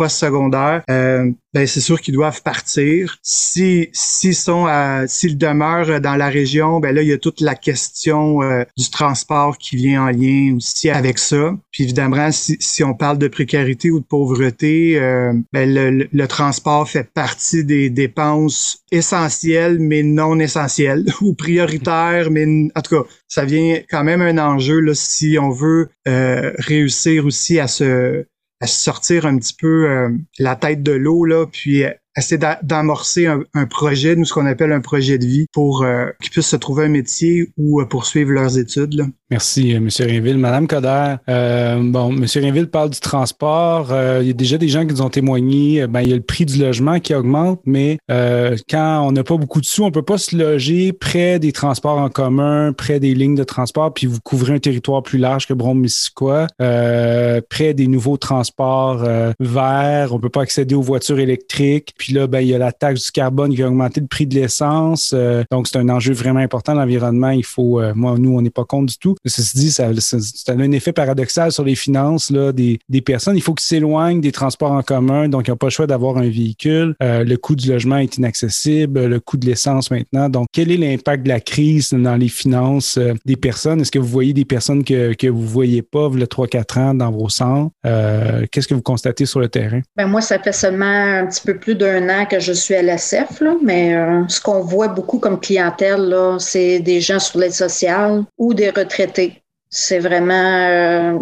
post-secondaire, 0.03 0.83
euh, 0.89 1.31
ben 1.53 1.65
c'est 1.65 1.79
sûr 1.79 2.01
qu'ils 2.01 2.13
doivent 2.13 2.41
partir. 2.41 3.17
Si 3.21 3.89
s'ils 3.93 4.35
sont 4.35 4.67
s'ils 5.07 5.37
demeurent 5.37 6.01
dans 6.01 6.15
la 6.15 6.27
région, 6.27 6.79
ben 6.79 6.93
là 6.93 7.01
il 7.01 7.07
y 7.07 7.13
a 7.13 7.17
toute 7.17 7.39
la 7.39 7.55
question 7.55 8.41
euh, 8.41 8.63
du 8.77 8.89
transport 8.89 9.57
qui 9.57 9.77
vient 9.77 10.03
en 10.03 10.09
lien 10.09 10.55
aussi 10.57 10.89
avec 10.89 11.19
ça. 11.19 11.55
Puis 11.71 11.83
évidemment, 11.83 12.31
si, 12.31 12.57
si 12.59 12.83
on 12.83 12.93
parle 12.93 13.17
de 13.17 13.29
précarité 13.29 13.91
ou 13.91 13.99
de 13.99 14.05
pauvreté, 14.05 14.99
euh, 14.99 15.33
ben 15.53 15.73
le, 15.73 16.09
le, 16.11 16.27
transport 16.27 16.89
fait 16.89 17.09
partie 17.13 17.63
des 17.63 17.89
dépenses 17.89 18.83
essentielles 18.91 19.79
mais 19.79 20.03
non 20.03 20.39
essentielles 20.39 21.05
ou 21.21 21.33
prioritaires, 21.33 22.29
mais 22.29 22.45
en 22.75 22.81
tout 22.81 22.97
cas 22.97 23.09
ça 23.29 23.45
vient 23.45 23.79
quand 23.89 24.03
même 24.03 24.21
un 24.21 24.37
enjeu 24.37 24.79
là 24.79 24.93
si 24.95 25.37
on 25.39 25.51
veut 25.51 25.89
réussir 26.05 27.25
aussi 27.25 27.59
à 27.59 27.67
se 27.67 28.25
à 28.63 28.67
sortir 28.67 29.25
un 29.25 29.37
petit 29.37 29.53
peu 29.53 29.89
euh, 29.89 30.09
la 30.39 30.55
tête 30.55 30.83
de 30.83 30.93
l'eau, 30.93 31.25
là, 31.25 31.45
puis 31.45 31.83
essayer 32.15 32.39
d'amorcer 32.61 33.27
un, 33.27 33.65
projet, 33.65 34.15
nous 34.15 34.25
ce 34.25 34.33
qu'on 34.33 34.45
appelle 34.45 34.71
un 34.71 34.81
projet 34.81 35.17
de 35.17 35.25
vie, 35.25 35.47
pour 35.51 35.83
euh, 35.83 36.05
qu'ils 36.21 36.31
puissent 36.31 36.47
se 36.47 36.55
trouver 36.55 36.85
un 36.85 36.89
métier 36.89 37.51
ou 37.57 37.81
euh, 37.81 37.85
poursuivre 37.85 38.31
leurs 38.31 38.57
études. 38.57 38.93
Là. 38.93 39.05
Merci, 39.31 39.73
euh, 39.73 39.77
M. 39.77 39.89
Rainville. 39.99 40.37
Madame 40.37 40.67
Coder, 40.67 41.15
euh, 41.29 41.79
bon, 41.81 42.11
M. 42.11 42.25
Rainville 42.35 42.69
parle 42.69 42.91
du 42.91 42.99
transport. 42.99 43.87
Il 44.21 44.27
y 44.27 44.29
a 44.29 44.33
déjà 44.33 44.57
des 44.57 44.67
gens 44.67 44.85
qui 44.85 44.93
nous 44.93 45.01
ont 45.01 45.09
témoigné. 45.09 45.87
Ben, 45.87 46.01
il 46.01 46.09
y 46.09 46.13
a 46.13 46.15
le 46.15 46.21
prix 46.21 46.45
du 46.45 46.59
logement 46.59 46.99
qui 46.99 47.15
augmente, 47.15 47.61
mais 47.65 47.97
quand 48.07 49.07
on 49.07 49.11
n'a 49.11 49.23
pas 49.23 49.37
beaucoup 49.37 49.61
de 49.61 49.65
sous, 49.65 49.83
on 49.83 49.91
peut 49.91 50.03
pas 50.03 50.17
se 50.17 50.35
loger 50.35 50.93
près 50.93 51.39
des 51.39 51.51
transports 51.51 51.97
en 51.97 52.09
commun, 52.09 52.73
près 52.73 52.99
des 52.99 53.15
lignes 53.15 53.35
de 53.35 53.43
transport, 53.43 53.93
puis 53.93 54.07
vous 54.07 54.19
couvrez 54.23 54.53
un 54.53 54.59
territoire 54.59 55.01
plus 55.01 55.17
large 55.17 55.47
que 55.47 55.53
Brome-Missisquoi, 55.53 56.47
près 56.57 57.73
des 57.73 57.87
nouveaux 57.87 58.17
transports 58.17 59.03
verts. 59.39 60.13
On 60.13 60.19
peut 60.19 60.29
pas 60.29 60.41
accéder 60.41 60.75
aux 60.75 60.81
voitures 60.81 61.19
électriques. 61.19 61.93
Puis 62.03 62.11
là, 62.11 62.27
ben, 62.27 62.41
il 62.41 62.49
y 62.49 62.53
a 62.53 62.57
la 62.57 62.73
taxe 62.73 63.05
du 63.05 63.11
carbone 63.11 63.55
qui 63.55 63.63
a 63.63 63.67
augmenté 63.69 64.01
le 64.01 64.07
prix 64.07 64.27
de 64.27 64.35
l'essence. 64.35 65.15
donc, 65.49 65.69
c'est 65.69 65.77
un 65.77 65.87
enjeu 65.87 66.13
vraiment 66.13 66.41
important. 66.41 66.73
L'environnement, 66.73 67.29
il 67.29 67.45
faut, 67.45 67.81
moi, 67.95 68.15
nous, 68.17 68.35
on 68.37 68.41
n'est 68.41 68.49
pas 68.49 68.65
contre 68.65 68.91
du 68.91 68.97
tout. 68.97 69.15
Ceci 69.25 69.57
dit, 69.57 69.71
ça, 69.71 69.87
a 69.87 70.51
un 70.51 70.71
effet 70.73 70.91
paradoxal 70.91 71.53
sur 71.53 71.63
les 71.63 71.75
finances 71.75 72.29
là, 72.29 72.51
des, 72.51 72.79
des 72.89 72.99
personnes. 72.99 73.37
Il 73.37 73.41
faut 73.41 73.53
qu'ils 73.53 73.65
s'éloignent 73.65 74.19
des 74.19 74.33
transports 74.33 74.73
en 74.73 74.81
commun, 74.81 75.29
donc 75.29 75.47
ils 75.47 75.51
n'ont 75.51 75.57
pas 75.57 75.67
le 75.67 75.71
choix 75.71 75.87
d'avoir 75.87 76.17
un 76.17 76.29
véhicule. 76.29 76.95
Euh, 77.01 77.23
le 77.23 77.37
coût 77.37 77.55
du 77.55 77.69
logement 77.69 77.97
est 77.97 78.17
inaccessible, 78.17 79.05
le 79.05 79.19
coût 79.19 79.37
de 79.37 79.45
l'essence 79.45 79.91
maintenant. 79.91 80.29
Donc, 80.29 80.47
quel 80.51 80.71
est 80.71 80.77
l'impact 80.77 81.23
de 81.23 81.29
la 81.29 81.39
crise 81.39 81.91
dans 81.93 82.15
les 82.15 82.27
finances 82.27 82.97
euh, 82.97 83.13
des 83.25 83.35
personnes? 83.35 83.81
Est-ce 83.81 83.91
que 83.91 83.99
vous 83.99 84.07
voyez 84.07 84.33
des 84.33 84.45
personnes 84.45 84.83
que, 84.83 85.13
que 85.13 85.27
vous 85.27 85.41
ne 85.41 85.47
voyez 85.47 85.81
pas 85.81 86.09
le 86.09 86.25
3-4 86.25 86.79
ans 86.79 86.93
dans 86.93 87.11
vos 87.11 87.29
centres? 87.29 87.71
Euh, 87.85 88.45
qu'est-ce 88.51 88.67
que 88.67 88.73
vous 88.73 88.81
constatez 88.81 89.25
sur 89.25 89.39
le 89.39 89.47
terrain? 89.47 89.81
Ben 89.95 90.07
moi, 90.07 90.21
ça 90.21 90.39
fait 90.39 90.51
seulement 90.51 90.85
un 90.85 91.27
petit 91.27 91.41
peu 91.45 91.57
plus 91.57 91.75
d'un 91.75 91.92
an 92.09 92.25
que 92.25 92.39
je 92.39 92.53
suis 92.53 92.75
à 92.75 92.81
l'ASF, 92.81 93.41
mais 93.61 93.95
ce 94.27 94.39
qu'on 94.41 94.61
voit 94.61 94.87
beaucoup 94.87 95.19
comme 95.19 95.39
clientèle, 95.39 96.15
c'est 96.39 96.79
des 96.79 97.01
gens 97.01 97.19
sur 97.19 97.39
l'aide 97.39 97.53
sociale 97.53 98.23
ou 98.37 98.53
des 98.53 98.69
retraités 98.69 99.43
c'est 99.73 99.97
vraiment 99.97 100.33
euh, 100.69 101.17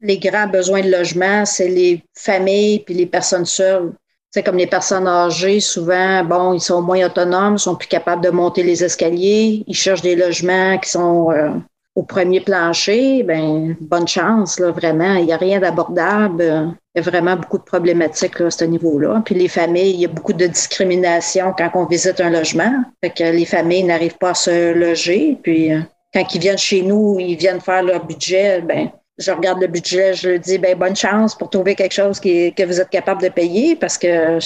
les 0.00 0.18
grands 0.18 0.46
besoins 0.46 0.82
de 0.82 0.90
logement, 0.90 1.44
c'est 1.44 1.68
les 1.68 2.04
familles 2.14 2.78
puis 2.84 2.94
les 2.94 3.06
personnes 3.06 3.44
seules. 3.44 3.92
C'est 4.30 4.44
comme 4.44 4.56
les 4.56 4.68
personnes 4.68 5.08
âgées, 5.08 5.58
souvent, 5.58 6.22
bon, 6.22 6.52
ils 6.52 6.60
sont 6.60 6.80
moins 6.80 7.04
autonomes, 7.04 7.58
sont 7.58 7.74
plus 7.74 7.88
capables 7.88 8.22
de 8.22 8.30
monter 8.30 8.62
les 8.62 8.84
escaliers, 8.84 9.64
ils 9.66 9.74
cherchent 9.74 10.02
des 10.02 10.14
logements 10.14 10.78
qui 10.78 10.90
sont 10.90 11.32
euh, 11.32 11.50
au 11.94 12.02
premier 12.02 12.40
plancher. 12.40 13.22
Ben, 13.22 13.76
bonne 13.80 14.06
chance, 14.06 14.58
là, 14.60 14.70
vraiment. 14.70 15.14
Il 15.14 15.26
n'y 15.26 15.32
a 15.32 15.36
rien 15.36 15.60
d'abordable. 15.60 16.76
Il 16.94 16.98
y 16.98 17.06
a 17.06 17.10
vraiment 17.10 17.36
beaucoup 17.36 17.58
de 17.58 17.64
problématiques 17.64 18.40
à 18.40 18.50
ce 18.50 18.64
niveau-là. 18.64 19.22
Puis 19.24 19.34
les 19.34 19.48
familles, 19.48 19.94
il 19.94 20.00
y 20.00 20.04
a 20.04 20.08
beaucoup 20.08 20.32
de 20.32 20.46
discrimination 20.46 21.52
quand 21.56 21.70
on 21.74 21.86
visite 21.86 22.20
un 22.20 22.30
logement. 22.30 22.72
Fait 23.02 23.10
que 23.10 23.24
les 23.24 23.44
familles 23.44 23.84
n'arrivent 23.84 24.18
pas 24.18 24.30
à 24.30 24.34
se 24.34 24.72
loger. 24.72 25.38
Puis 25.42 25.72
euh, 25.72 25.80
quand 26.14 26.34
ils 26.34 26.40
viennent 26.40 26.58
chez 26.58 26.82
nous, 26.82 27.18
ils 27.18 27.36
viennent 27.36 27.60
faire 27.60 27.82
leur 27.82 28.06
budget, 28.06 28.60
ben, 28.60 28.90
je 29.18 29.32
regarde 29.32 29.60
le 29.60 29.66
budget, 29.66 30.14
je 30.14 30.30
leur 30.30 30.38
dis, 30.38 30.58
ben, 30.58 30.78
bonne 30.78 30.96
chance 30.96 31.36
pour 31.36 31.50
trouver 31.50 31.74
quelque 31.74 31.94
chose 31.94 32.20
que 32.20 32.64
vous 32.64 32.80
êtes 32.80 32.90
capable 32.90 33.22
de 33.22 33.28
payer 33.28 33.74
parce 33.74 33.98
que 33.98 34.38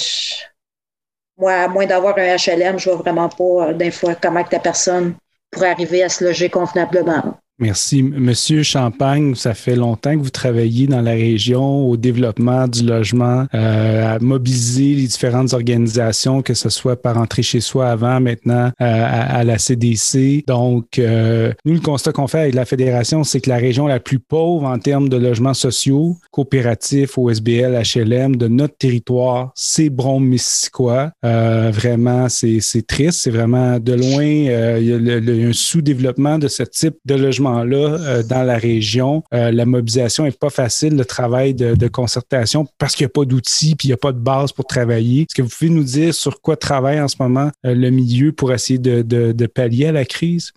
moi, 1.37 1.53
à 1.53 1.67
moins 1.67 1.85
d'avoir 1.85 2.17
un 2.17 2.35
HLM, 2.35 2.77
je 2.79 2.89
vois 2.89 2.99
vraiment 2.99 3.29
pas 3.29 3.69
euh, 3.69 3.73
des 3.73 3.91
fois 3.91 4.15
comment 4.15 4.43
que 4.43 4.51
la 4.51 4.59
personne 4.59 5.15
pourrait 5.53 5.71
arriver 5.71 6.03
à 6.03 6.09
se 6.09 6.25
loger 6.25 6.49
convenablement. 6.49 7.37
Merci. 7.63 8.03
Monsieur 8.03 8.61
Champagne, 8.61 9.35
ça 9.35 9.53
fait 9.53 9.77
longtemps 9.77 10.11
que 10.11 10.21
vous 10.21 10.29
travaillez 10.29 10.85
dans 10.85 10.99
la 10.99 11.13
région 11.13 11.87
au 11.87 11.95
développement 11.95 12.67
du 12.67 12.83
logement, 12.83 13.45
euh, 13.53 14.15
à 14.15 14.19
mobiliser 14.19 14.95
les 14.95 15.07
différentes 15.07 15.53
organisations, 15.53 16.41
que 16.41 16.55
ce 16.55 16.67
soit 16.67 17.01
par 17.01 17.17
entrer 17.17 17.41
chez 17.41 17.61
soi 17.61 17.87
avant, 17.87 18.19
maintenant 18.19 18.69
euh, 18.81 19.05
à, 19.39 19.45
la 19.45 19.57
CDC. 19.59 20.43
Donc, 20.45 20.99
euh, 20.99 21.53
nous, 21.63 21.75
le 21.75 21.79
constat 21.79 22.11
qu'on 22.11 22.27
fait 22.27 22.41
avec 22.41 22.53
la 22.53 22.65
Fédération, 22.65 23.23
c'est 23.23 23.39
que 23.39 23.49
la 23.49 23.55
région 23.55 23.87
la 23.87 24.01
plus 24.01 24.19
pauvre 24.19 24.65
en 24.65 24.77
termes 24.77 25.07
de 25.07 25.15
logements 25.15 25.53
sociaux, 25.53 26.17
coopératifs, 26.31 27.17
OSBL, 27.17 27.81
HLM, 27.81 28.35
de 28.35 28.49
notre 28.49 28.75
territoire, 28.75 29.53
c'est 29.55 29.89
Brome-Missisquoi. 29.89 31.11
vraiment, 31.23 32.27
c'est 32.27 32.85
triste. 32.85 33.21
C'est 33.21 33.31
vraiment 33.31 33.79
de 33.79 33.93
loin, 33.93 34.25
il 34.25 34.83
y 34.83 34.91
a 34.91 35.47
un 35.47 35.53
sous-développement 35.53 36.37
de 36.39 36.49
ce 36.49 36.63
type 36.63 36.95
de 37.05 37.15
logement 37.15 37.52
là 37.61 37.97
euh, 37.99 38.23
dans 38.23 38.43
la 38.43 38.57
région. 38.57 39.23
Euh, 39.33 39.51
la 39.51 39.65
mobilisation 39.65 40.23
n'est 40.23 40.31
pas 40.31 40.49
facile, 40.49 40.95
le 40.95 41.05
travail 41.05 41.53
de, 41.53 41.87
concertation, 41.87 42.65
parce 42.79 42.95
qu'il 42.95 43.05
n'y 43.05 43.11
a 43.11 43.13
pas 43.13 43.25
d'outils 43.25 43.75
puis 43.75 43.87
il 43.87 43.91
n'y 43.91 43.93
a 43.93 43.97
pas 43.97 44.11
de 44.11 44.19
base 44.19 44.51
pour 44.51 44.65
travailler. 44.65 45.21
Est-ce 45.21 45.35
que 45.35 45.41
vous 45.41 45.49
pouvez 45.49 45.69
nous 45.69 45.83
dire 45.83 46.13
sur 46.13 46.41
quoi 46.41 46.55
travaille 46.55 46.99
en 46.99 47.07
ce 47.07 47.17
moment 47.19 47.51
euh, 47.65 47.75
le 47.75 47.89
milieu 47.91 48.31
pour 48.31 48.51
essayer 48.51 48.79
de, 48.79 49.45
pallier 49.47 49.87
à 49.87 49.91
la 49.91 50.05
crise? 50.05 50.53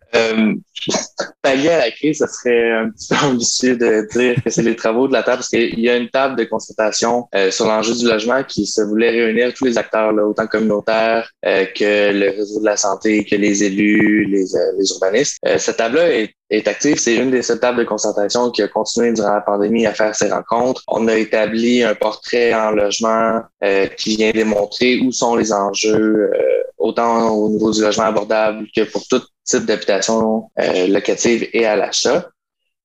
Pallier 1.47 1.71
à 1.71 1.79
la 1.79 1.91
crise, 1.91 2.19
ce 2.19 2.27
serait 2.27 2.73
un 2.73 2.91
petit 2.91 3.09
peu 3.09 3.17
ambitieux 3.27 3.77
de 3.77 4.07
dire 4.13 4.43
que 4.43 4.51
c'est 4.51 4.63
les 4.63 4.77
travaux 4.77 5.07
de 5.07 5.13
la 5.13 5.23
table, 5.23 5.39
parce 5.39 5.49
qu'il 5.49 5.79
y 5.79 5.89
a 5.89 5.97
une 5.97 6.11
table 6.11 6.37
de 6.37 6.45
consultation 6.45 7.29
euh, 7.35 7.51
sur 7.51 7.67
l'enjeu 7.67 7.95
du 7.95 8.07
logement 8.07 8.43
qui 8.43 8.67
se 8.67 8.83
voulait 8.83 9.11
réunir 9.11 9.55
tous 9.55 9.65
les 9.65 9.79
acteurs, 9.79 10.13
là, 10.13 10.25
autant 10.25 10.47
communautaires 10.47 11.31
euh, 11.45 11.65
que 11.67 12.13
le 12.13 12.31
réseau 12.31 12.61
de 12.61 12.67
la 12.67 12.77
santé, 12.77 13.25
que 13.25 13.37
les 13.37 13.63
élus, 13.63 14.25
les, 14.25 14.45
les 14.79 14.91
urbanistes. 14.91 15.39
cette 15.59 15.77
table-là 15.77 16.11
est 16.11 16.37
est 16.51 16.69
active. 16.69 16.99
C'est 16.99 17.17
une 17.17 17.31
des 17.31 17.43
sept 17.43 17.61
tables 17.61 17.79
de 17.79 17.85
concertation 17.85 18.51
qui 18.51 18.63
a 18.63 18.69
continué 18.69 19.13
durant 19.13 19.35
la 19.35 19.41
pandémie 19.41 19.87
à 19.87 19.95
faire 19.95 20.15
ses 20.15 20.31
rencontres. 20.31 20.83
On 20.89 21.09
a 21.09 21.17
établi 21.17 21.83
un 21.83 21.95
portrait 21.95 22.55
en 22.55 22.71
logement 22.71 23.43
euh, 23.65 23.87
qui 23.87 24.17
vient 24.17 24.31
démontrer 24.31 25.01
où 25.01 25.13
sont 25.13 25.37
les 25.37 25.53
enjeux, 25.53 26.31
euh, 26.33 26.63
autant 26.79 27.31
au 27.31 27.49
niveau 27.49 27.73
du 27.73 27.81
logement 27.81 28.05
abordable 28.05 28.67
que 28.75 28.83
pour 28.83 29.07
tout 29.09 29.23
type 29.47 29.65
d'habitation 29.65 30.51
euh, 30.59 30.87
locative 30.89 31.49
et 31.53 31.65
à 31.65 31.77
l'achat. 31.77 32.29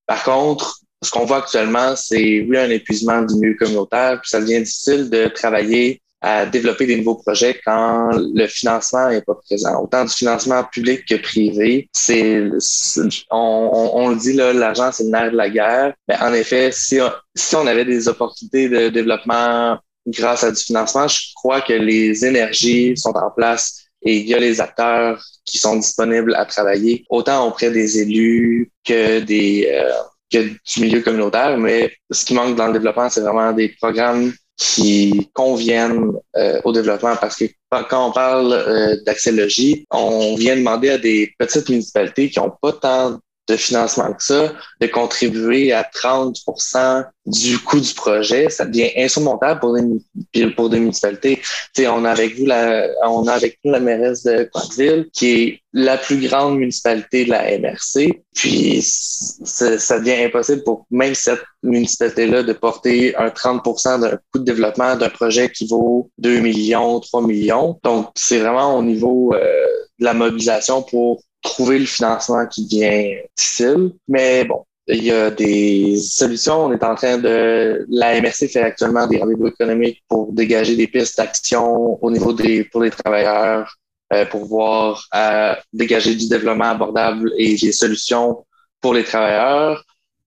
Par 0.06 0.24
contre, 0.24 0.80
ce 1.04 1.10
qu'on 1.12 1.26
voit 1.26 1.38
actuellement, 1.38 1.96
c'est 1.96 2.46
oui 2.48 2.58
un 2.58 2.70
épuisement 2.70 3.22
du 3.24 3.36
milieu 3.36 3.56
communautaire, 3.56 4.20
puis 4.22 4.30
ça 4.30 4.40
devient 4.40 4.60
difficile 4.60 5.10
de 5.10 5.28
travailler 5.28 6.02
à 6.22 6.46
développer 6.46 6.86
des 6.86 6.98
nouveaux 6.98 7.16
projets 7.16 7.60
quand 7.66 8.12
le 8.14 8.46
financement 8.46 9.10
n'est 9.10 9.24
pas 9.24 9.34
présent. 9.34 9.82
Autant 9.82 10.06
du 10.06 10.14
financement 10.14 10.64
public 10.64 11.04
que 11.08 11.16
privé, 11.16 11.90
c'est 11.94 12.44
on, 13.32 13.92
on, 13.94 14.10
le 14.10 14.16
dit 14.16 14.34
là, 14.34 14.54
l'argent 14.54 14.92
c'est 14.92 15.06
le 15.06 15.10
nerf 15.10 15.32
de 15.32 15.38
la 15.38 15.50
guerre. 15.50 15.94
Mais 16.08 16.18
en 16.18 16.32
effet, 16.34 16.72
si 16.72 17.02
on, 17.02 17.12
si 17.34 17.56
on 17.56 17.66
avait 17.66 17.86
des 17.86 18.08
opportunités 18.08 18.70
de 18.70 18.90
développement 18.90 19.80
grâce 20.06 20.44
à 20.44 20.52
du 20.52 20.62
financement, 20.62 21.08
je 21.08 21.20
crois 21.34 21.62
que 21.62 21.74
les 21.74 22.24
énergies 22.24 22.96
sont 22.96 23.16
en 23.16 23.32
place 23.32 23.81
et 24.04 24.18
il 24.18 24.28
y 24.28 24.34
a 24.34 24.40
les 24.40 24.60
acteurs 24.60 25.24
qui 25.46 25.58
sont 25.58 25.76
disponibles 25.76 26.34
à 26.36 26.46
travailler 26.46 27.06
autant 27.10 27.48
auprès 27.48 27.72
des 27.72 28.00
élus 28.00 28.72
que 28.84 29.20
des 29.20 29.70
euh, 29.72 29.92
que 30.32 30.40
du 30.40 30.82
milieu 30.82 31.02
communautaire. 31.02 31.58
Mais 31.58 31.92
ce 32.10 32.26
qui 32.26 32.34
manque 32.34 32.56
dans 32.56 32.68
le 32.68 32.74
développement, 32.74 33.10
c'est 33.10 33.22
vraiment 33.22 33.52
des 33.52 33.70
programmes 33.80 34.32
qui 34.58 35.30
conviennent 35.34 36.12
euh, 36.38 36.62
au 36.64 36.72
développement 36.72 37.16
parce 37.16 37.36
que 37.36 37.46
quand 37.70 38.10
on 38.10 38.12
parle 38.12 38.54
euh, 38.54 38.96
d'accès 39.06 39.32
logis, 39.32 39.86
on 39.90 40.36
vient 40.36 40.56
demander 40.56 40.90
à 40.90 40.98
des 40.98 41.34
petites 41.38 41.70
municipalités 41.70 42.30
qui 42.30 42.40
n'ont 42.40 42.54
pas 42.62 42.74
tant 42.74 43.20
de 43.52 43.58
financement 43.58 44.14
que 44.14 44.24
ça, 44.24 44.54
de 44.80 44.88
contribuer 44.88 45.74
à 45.74 45.84
30 45.84 46.38
du 47.26 47.60
coût 47.60 47.80
du 47.80 47.94
projet, 47.94 48.50
ça 48.50 48.66
devient 48.66 48.90
insurmontable 48.98 49.60
pour 49.60 49.76
des, 49.76 50.48
pour 50.52 50.70
des 50.70 50.80
municipalités. 50.80 51.40
sais, 51.76 51.88
on 51.88 52.04
a 52.06 52.12
avec 52.12 52.38
vous 52.38 52.46
la, 52.46 52.88
on 53.04 53.28
a 53.28 53.34
avec 53.34 53.60
nous 53.64 53.72
la 53.72 53.80
mairesse 53.80 54.24
de 54.24 54.50
Pointville, 54.52 55.08
qui 55.14 55.28
est 55.28 55.62
la 55.74 55.98
plus 55.98 56.18
grande 56.28 56.58
municipalité 56.58 57.26
de 57.26 57.30
la 57.30 57.58
MRC. 57.60 58.24
Puis 58.34 58.82
ça 58.82 60.00
devient 60.00 60.24
impossible 60.24 60.64
pour 60.64 60.86
même 60.90 61.14
cette 61.14 61.44
municipalité-là 61.64 62.44
de 62.44 62.54
porter 62.54 63.16
un 63.18 63.30
30 63.30 63.64
d'un 64.02 64.18
coût 64.32 64.40
de 64.40 64.46
développement 64.46 64.96
d'un 64.96 65.10
projet 65.10 65.52
qui 65.52 65.68
vaut 65.68 66.10
2 66.18 66.40
millions, 66.40 67.00
3 67.00 67.22
millions. 67.22 67.80
Donc, 67.84 68.10
c'est 68.16 68.40
vraiment 68.40 68.78
au 68.78 68.84
niveau 68.84 69.34
euh, 69.34 69.40
de 70.00 70.06
la 70.06 70.14
mobilisation 70.14 70.82
pour 70.82 71.22
trouver 71.42 71.80
le 71.80 71.86
financement 71.86 72.46
qui 72.48 72.66
devient 72.66 73.18
difficile. 73.36 73.92
Mais 74.08 74.46
bon, 74.46 74.64
il 74.88 75.04
y 75.04 75.12
a 75.12 75.32
des 75.32 75.98
solutions. 75.98 76.66
On 76.66 76.72
est 76.72 76.84
en 76.84 76.96
train 76.96 77.18
de. 77.18 77.86
La 77.90 78.20
MRC 78.22 78.48
fait 78.48 78.62
actuellement 78.62 79.08
des 79.08 79.20
rendez-vous 79.20 79.48
économiques 79.48 80.04
pour 80.08 80.34
dégager 80.34 80.76
des 80.76 80.88
pistes 80.88 81.18
d'action 81.18 82.04
au 82.04 82.12
niveau 82.12 82.34
des 82.34 82.64
pour 82.66 82.82
les 82.82 82.92
travailleurs, 82.92 83.76
euh, 84.14 84.26
pour 84.26 84.46
voir 84.46 85.06
à 85.12 85.60
dégager 85.74 86.16
du 86.16 86.28
développement 86.28 86.72
abordable 86.72 87.32
et 87.38 87.56
des 87.56 87.72
solutions 87.72 88.46
pour 88.80 88.94
les 88.94 89.04
travailleurs. 89.04 89.84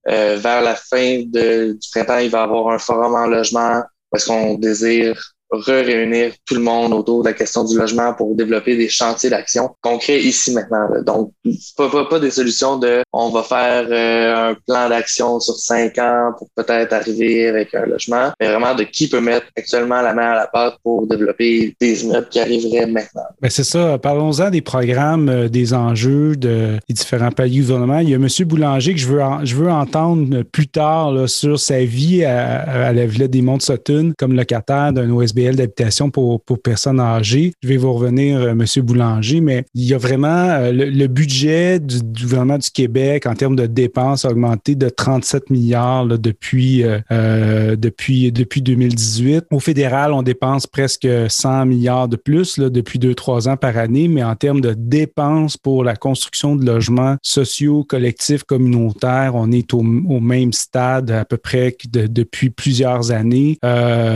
Euh, 0.07 0.37
vers 0.37 0.61
la 0.61 0.75
fin 0.75 1.23
de, 1.25 1.73
du 1.73 1.89
printemps, 1.91 2.19
il 2.19 2.29
va 2.29 2.41
y 2.41 2.43
avoir 2.43 2.69
un 2.69 2.77
forum 2.77 3.15
en 3.15 3.25
logement 3.25 3.81
parce 4.11 4.25
qu'on 4.25 4.53
désire 4.53 5.34
réunir 5.51 6.33
tout 6.45 6.55
le 6.55 6.61
monde 6.61 6.93
autour 6.93 7.23
de 7.23 7.29
la 7.29 7.33
question 7.33 7.63
du 7.63 7.77
logement 7.77 8.13
pour 8.13 8.35
développer 8.35 8.75
des 8.75 8.89
chantiers 8.89 9.29
d'action 9.29 9.69
concrets 9.81 10.19
ici 10.19 10.53
maintenant. 10.53 10.87
Donc, 11.05 11.31
pas, 11.77 11.89
pas, 11.89 12.05
pas, 12.05 12.19
des 12.19 12.31
solutions 12.31 12.77
de 12.77 13.03
on 13.13 13.29
va 13.29 13.43
faire 13.43 13.87
euh, 13.89 14.51
un 14.51 14.55
plan 14.67 14.89
d'action 14.89 15.39
sur 15.39 15.55
cinq 15.55 15.97
ans 15.97 16.31
pour 16.37 16.47
peut-être 16.55 16.93
arriver 16.93 17.47
avec 17.47 17.73
un 17.75 17.85
logement, 17.85 18.31
mais 18.39 18.47
vraiment 18.47 18.75
de 18.75 18.83
qui 18.83 19.07
peut 19.07 19.21
mettre 19.21 19.47
actuellement 19.57 20.01
la 20.01 20.13
main 20.13 20.31
à 20.31 20.35
la 20.35 20.47
pâte 20.47 20.75
pour 20.83 21.07
développer 21.07 21.75
des 21.79 22.03
immeubles 22.03 22.27
qui 22.29 22.39
arriveraient 22.39 22.87
maintenant. 22.87 23.23
Ben 23.41 23.49
c'est 23.49 23.63
ça. 23.63 23.97
Parlons-en 23.97 24.49
des 24.49 24.61
programmes, 24.61 25.29
euh, 25.29 25.47
des 25.47 25.73
enjeux, 25.73 26.35
de, 26.35 26.79
des 26.87 26.93
différents 26.93 27.31
paliers 27.31 27.61
du 27.61 27.61
gouvernement. 27.61 27.99
Il 27.99 28.09
y 28.09 28.13
a 28.13 28.17
M. 28.17 28.27
Boulanger 28.45 28.93
que 28.93 28.99
je 28.99 29.07
veux, 29.07 29.21
je 29.43 29.55
veux 29.55 29.69
entendre 29.69 30.43
plus 30.43 30.67
tard 30.67 31.11
là, 31.11 31.27
sur 31.27 31.59
sa 31.59 31.83
vie 31.83 32.23
à, 32.23 32.87
à 32.87 32.93
la 32.93 33.05
Villa 33.05 33.27
des 33.27 33.41
Monts-Sutton 33.41 34.13
comme 34.17 34.33
locataire 34.33 34.91
d'un 34.93 35.09
OSB 35.11 35.34
d'habitation 35.35 36.09
pour, 36.09 36.41
pour 36.41 36.61
personnes 36.61 36.99
âgées. 36.99 37.53
Je 37.61 37.67
vais 37.67 37.77
vous 37.77 37.93
revenir, 37.93 38.39
euh, 38.39 38.51
M. 38.51 38.65
Boulanger, 38.83 39.41
mais 39.41 39.65
il 39.73 39.83
y 39.83 39.93
a 39.93 39.97
vraiment 39.97 40.27
euh, 40.27 40.71
le, 40.71 41.07
budget 41.07 41.79
du, 41.79 41.99
gouvernement 42.01 42.57
du 42.57 42.69
Québec 42.69 43.25
en 43.25 43.35
termes 43.35 43.55
de 43.55 43.65
dépenses 43.65 44.25
a 44.25 44.29
augmenté 44.29 44.75
de 44.75 44.89
37 44.89 45.49
milliards 45.49 46.05
depuis, 46.05 46.83
euh, 46.83 47.75
depuis, 47.75 48.31
depuis 48.31 48.61
2018. 48.61 49.45
Au 49.51 49.59
fédéral, 49.59 50.13
on 50.13 50.23
dépense 50.23 50.67
presque 50.67 51.07
100 51.27 51.65
milliards 51.65 52.07
de 52.07 52.15
plus 52.15 52.59
depuis 52.59 52.99
deux, 52.99 53.15
trois 53.15 53.47
ans 53.47 53.57
par 53.57 53.77
année, 53.77 54.07
mais 54.07 54.23
en 54.23 54.35
termes 54.35 54.61
de 54.61 54.73
dépenses 54.77 55.57
pour 55.57 55.83
la 55.83 55.95
construction 55.95 56.55
de 56.55 56.65
logements 56.65 57.17
sociaux, 57.21 57.83
collectifs, 57.83 58.43
communautaires, 58.43 59.33
on 59.35 59.51
est 59.51 59.73
au, 59.73 59.81
même 59.81 60.53
stade 60.53 61.11
à 61.11 61.25
peu 61.25 61.37
près 61.37 61.75
depuis 61.91 62.49
plusieurs 62.49 63.11
années. 63.11 63.57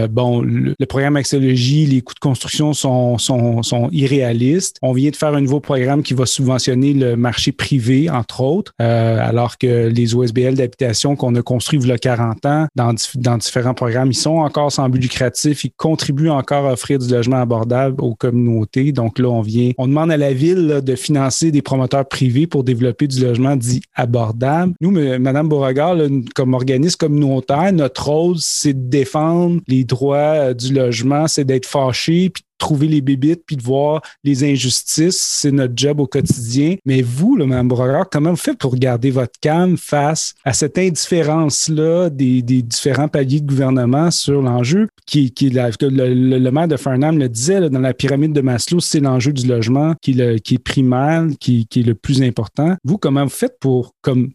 bon, 0.09 0.41
le, 0.41 0.73
le 0.77 0.85
programme 0.85 1.08
les 1.09 2.01
coûts 2.01 2.13
de 2.13 2.19
construction 2.19 2.73
sont, 2.73 3.17
sont, 3.17 3.89
irréalistes. 3.91 4.77
On 4.81 4.93
vient 4.93 5.09
de 5.09 5.15
faire 5.15 5.33
un 5.33 5.41
nouveau 5.41 5.59
programme 5.59 6.03
qui 6.03 6.13
va 6.13 6.25
subventionner 6.25 6.93
le 6.93 7.15
marché 7.15 7.51
privé, 7.51 8.09
entre 8.09 8.41
autres, 8.41 8.73
euh, 8.81 9.17
alors 9.21 9.57
que 9.57 9.87
les 9.87 10.15
OSBL 10.15 10.55
d'habitation 10.55 11.15
qu'on 11.15 11.35
a 11.35 11.41
construits 11.41 11.79
il 11.81 11.87
y 11.87 11.91
a 11.91 11.97
40 11.97 12.45
ans 12.45 12.67
dans, 12.75 12.93
dans 13.15 13.37
différents 13.37 13.73
programmes, 13.73 14.11
ils 14.11 14.15
sont 14.15 14.37
encore 14.37 14.71
sans 14.71 14.89
but 14.89 15.01
lucratif, 15.01 15.63
ils 15.63 15.71
contribuent 15.71 16.29
encore 16.29 16.67
à 16.67 16.73
offrir 16.73 16.99
du 16.99 17.07
logement 17.07 17.37
abordable 17.37 18.01
aux 18.01 18.15
communautés. 18.15 18.91
Donc 18.91 19.19
là, 19.19 19.29
on 19.29 19.41
vient, 19.41 19.71
on 19.77 19.87
demande 19.87 20.11
à 20.11 20.17
la 20.17 20.33
ville 20.33 20.81
de 20.83 20.95
financer 20.95 21.51
des 21.51 21.61
promoteurs 21.61 22.07
privés 22.07 22.47
pour 22.47 22.63
développer 22.63 23.07
du 23.07 23.21
logement 23.21 23.55
dit 23.55 23.81
abordable. 23.95 24.73
Nous, 24.81 24.91
Madame 25.19 25.47
Beauregard, 25.47 25.95
comme 26.35 26.53
organisme 26.53 26.97
communautaire, 26.97 27.71
notre 27.73 28.09
rôle, 28.09 28.35
c'est 28.39 28.73
de 28.73 28.89
défendre 28.89 29.61
les 29.67 29.83
droits 29.83 30.17
euh, 30.17 30.53
du 30.53 30.73
logement 30.73 30.98
c'est 31.27 31.45
d'être 31.45 31.65
fâché, 31.65 32.29
puis 32.29 32.43
de 32.43 32.47
trouver 32.57 32.87
les 32.87 33.01
bébites, 33.01 33.43
puis 33.45 33.55
de 33.55 33.63
voir 33.63 34.01
les 34.23 34.43
injustices. 34.43 35.19
C'est 35.21 35.51
notre 35.51 35.73
job 35.75 35.99
au 35.99 36.07
quotidien. 36.07 36.75
Mais 36.85 37.01
vous, 37.01 37.35
le 37.35 37.45
Mme 37.45 37.69
comment 38.11 38.31
vous 38.31 38.35
faites 38.35 38.57
pour 38.57 38.75
garder 38.75 39.11
votre 39.11 39.39
calme 39.41 39.77
face 39.77 40.33
à 40.43 40.53
cette 40.53 40.77
indifférence-là 40.77 42.09
des, 42.09 42.41
différents 42.41 43.07
paliers 43.07 43.39
de 43.39 43.47
gouvernement 43.47 44.11
sur 44.11 44.41
l'enjeu 44.41 44.87
qui, 45.05 45.31
qui 45.31 45.49
le, 45.49 46.49
maire 46.49 46.67
de 46.67 46.77
Farnham 46.77 47.17
le 47.17 47.29
disait, 47.29 47.69
dans 47.69 47.79
la 47.79 47.93
pyramide 47.93 48.33
de 48.33 48.41
Maslow, 48.41 48.79
c'est 48.79 48.99
l'enjeu 48.99 49.33
du 49.33 49.47
logement 49.47 49.95
qui, 50.01 50.19
qui 50.43 50.55
est 50.55 50.63
primaire, 50.63 51.25
qui, 51.39 51.67
qui, 51.67 51.81
est 51.81 51.83
le 51.83 51.95
plus 51.95 52.21
important. 52.21 52.75
Vous, 52.83 52.97
comment 52.97 53.23
vous 53.23 53.29
faites 53.29 53.57
pour, 53.59 53.93
comme 54.01 54.31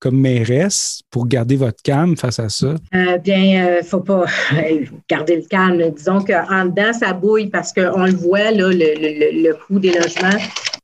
comme 0.00 0.20
mairesse 0.20 1.02
pour 1.10 1.26
garder 1.26 1.56
votre 1.56 1.82
calme 1.82 2.16
face 2.16 2.38
à 2.38 2.48
ça? 2.48 2.74
Euh, 2.94 3.18
bien, 3.18 3.38
il 3.38 3.60
euh, 3.60 3.82
faut 3.82 4.00
pas 4.00 4.24
garder 5.10 5.36
le 5.36 5.42
calme. 5.42 5.90
Disons 5.90 6.20
qu'en 6.20 6.66
dedans, 6.66 6.92
ça 6.92 7.12
bouille 7.12 7.48
parce 7.48 7.72
qu'on 7.72 8.04
le 8.04 8.14
voit, 8.14 8.50
là, 8.50 8.68
le, 8.68 8.72
le, 8.72 9.42
le 9.48 9.54
coût 9.54 9.78
des 9.78 9.92
logements 9.92 10.38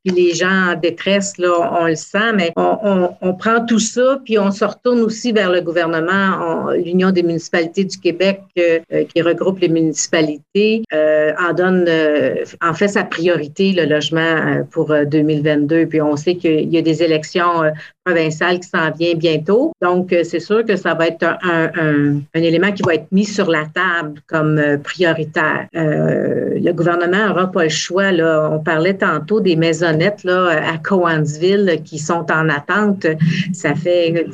puis 0.04 0.14
les 0.14 0.34
gens 0.34 0.72
en 0.72 0.74
détresse, 0.74 1.38
là, 1.38 1.78
on 1.80 1.86
le 1.86 1.94
sent, 1.94 2.32
mais 2.34 2.52
on, 2.56 3.08
on, 3.20 3.34
prend 3.34 3.64
tout 3.64 3.78
ça, 3.78 4.20
puis 4.24 4.38
on 4.38 4.50
se 4.50 4.64
retourne 4.64 5.00
aussi 5.00 5.32
vers 5.32 5.50
le 5.50 5.62
gouvernement, 5.62 6.70
l'Union 6.72 7.10
des 7.10 7.22
municipalités 7.22 7.84
du 7.84 7.98
Québec, 7.98 8.42
euh, 8.58 8.80
qui 9.14 9.22
regroupe 9.22 9.60
les 9.60 9.68
municipalités, 9.68 10.82
euh, 10.92 11.32
en 11.40 11.54
donne, 11.54 11.86
euh, 11.88 12.44
en 12.62 12.74
fait 12.74 12.88
sa 12.88 13.04
priorité, 13.04 13.72
le 13.72 13.86
logement 13.86 14.64
pour 14.70 14.94
2022. 15.06 15.86
Puis 15.86 16.02
on 16.02 16.16
sait 16.16 16.34
qu'il 16.34 16.72
y 16.72 16.76
a 16.76 16.82
des 16.82 17.02
élections 17.02 17.62
provinciales 18.04 18.60
qui 18.60 18.68
s'en 18.68 18.90
viennent 18.90 19.18
bientôt. 19.18 19.72
Donc, 19.80 20.14
c'est 20.24 20.40
sûr 20.40 20.64
que 20.64 20.76
ça 20.76 20.94
va 20.94 21.06
être 21.08 21.22
un, 21.22 21.70
un, 21.74 22.16
un, 22.34 22.42
élément 22.42 22.72
qui 22.72 22.82
va 22.82 22.94
être 22.94 23.10
mis 23.12 23.24
sur 23.24 23.50
la 23.50 23.64
table 23.66 24.20
comme 24.26 24.60
prioritaire. 24.82 25.66
le 25.72 26.72
gouvernement 26.72 27.28
n'aura 27.28 27.50
pas 27.50 27.64
le 27.64 27.68
choix. 27.68 28.12
Là. 28.12 28.50
On 28.52 28.58
parlait 28.58 28.94
tantôt 28.94 29.40
des 29.40 29.56
maisons 29.56 29.84
là, 30.24 30.70
à 30.72 30.78
Coansville 30.78 31.80
qui 31.84 31.98
sont 31.98 32.26
en 32.30 32.48
attente. 32.48 33.06
Ça 33.52 33.74
fait 33.74 34.26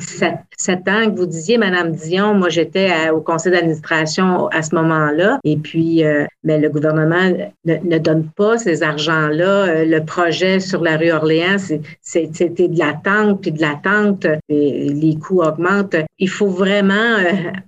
sept, 0.57 0.87
ans 0.87 1.09
que 1.09 1.17
vous 1.17 1.25
disiez, 1.25 1.57
Madame 1.57 1.91
Dion, 1.91 2.33
moi 2.33 2.49
j'étais 2.49 3.09
au 3.09 3.19
conseil 3.19 3.51
d'administration 3.51 4.47
à 4.47 4.61
ce 4.61 4.75
moment-là. 4.75 5.39
Et 5.43 5.57
puis, 5.57 6.03
euh, 6.03 6.25
mais 6.43 6.59
le 6.59 6.69
gouvernement 6.69 7.31
ne, 7.65 7.97
donne 7.97 8.27
pas 8.35 8.57
ces 8.57 8.83
argents-là. 8.83 9.65
Euh, 9.65 9.85
le 9.85 10.03
projet 10.03 10.59
sur 10.59 10.81
la 10.81 10.97
rue 10.97 11.11
Orléans, 11.11 11.57
c'était 12.01 12.67
de 12.67 12.77
l'attente 12.77 13.41
puis 13.41 13.51
de 13.51 13.60
l'attente, 13.61 14.27
les 14.49 15.17
coûts 15.21 15.41
augmentent. 15.41 15.95
Il 16.19 16.29
faut 16.29 16.47
vraiment 16.47 17.17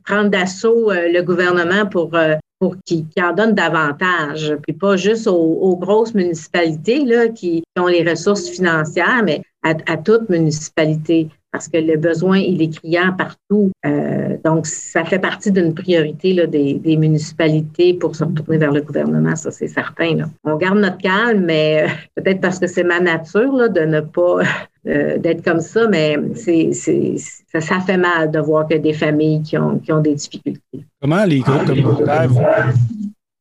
prendre 0.06 0.30
d'assaut 0.30 0.92
le 0.92 1.22
gouvernement 1.22 1.86
pour 1.86 2.12
pour 2.60 2.78
qu'il 2.86 3.06
en 3.22 3.34
donne 3.34 3.56
davantage, 3.56 4.56
puis 4.64 4.72
pas 4.72 4.96
juste 4.96 5.28
aux, 5.28 5.76
grosses 5.76 6.14
municipalités 6.14 7.04
là, 7.04 7.28
qui, 7.28 7.62
ont 7.78 7.88
les 7.88 8.10
ressources 8.10 8.48
financières, 8.48 9.22
mais 9.26 9.42
à, 9.64 9.74
à 9.86 9.98
toute 9.98 10.30
municipalité 10.30 11.28
parce 11.54 11.68
que 11.68 11.78
le 11.78 11.98
besoin, 11.98 12.40
il 12.40 12.62
est 12.64 12.76
criant 12.76 13.14
partout. 13.14 13.72
Euh, 13.86 14.38
donc, 14.44 14.66
ça 14.66 15.06
fait 15.06 15.20
partie 15.20 15.52
d'une 15.52 15.76
priorité 15.76 16.34
là, 16.34 16.48
des, 16.48 16.98
municipalités 16.98 17.94
pour 17.94 18.16
se 18.16 18.24
retourner 18.24 18.58
vers 18.58 18.72
le 18.72 18.82
gouvernement, 18.82 19.36
ça 19.36 19.52
c'est 19.52 19.68
certain. 19.68 20.16
Là. 20.16 20.26
On 20.44 20.58
garde 20.58 20.80
notre 20.80 20.98
calme, 20.98 21.46
mais 21.46 21.84
euh, 21.84 21.88
peut-être 22.16 22.42
parce 22.42 22.58
que 22.58 22.66
c'est 22.66 22.84
ma 22.84 23.00
nature 23.00 23.54
là, 23.54 23.70
de 23.70 23.82
ne 23.82 24.02
pas 24.02 24.40
euh, 24.88 25.18
d'être 25.18 25.44
comme 25.44 25.62
ça, 25.62 25.88
mais 25.88 26.18
c'est, 26.36 26.74
c'est, 26.74 27.16
ça, 27.52 27.62
ça, 27.62 27.80
fait 27.80 27.98
mal 27.98 28.32
de 28.32 28.40
voir 28.40 28.68
que 28.68 28.76
des 28.76 28.94
familles 28.94 29.42
qui 29.42 29.58
ont, 29.58 29.80
qui 29.80 29.92
ont 29.92 30.02
des 30.02 30.16
difficultés. 30.16 30.86
Comment 31.02 31.24
les 31.26 31.40
groupes 31.40 31.66
communautaires 31.66 32.30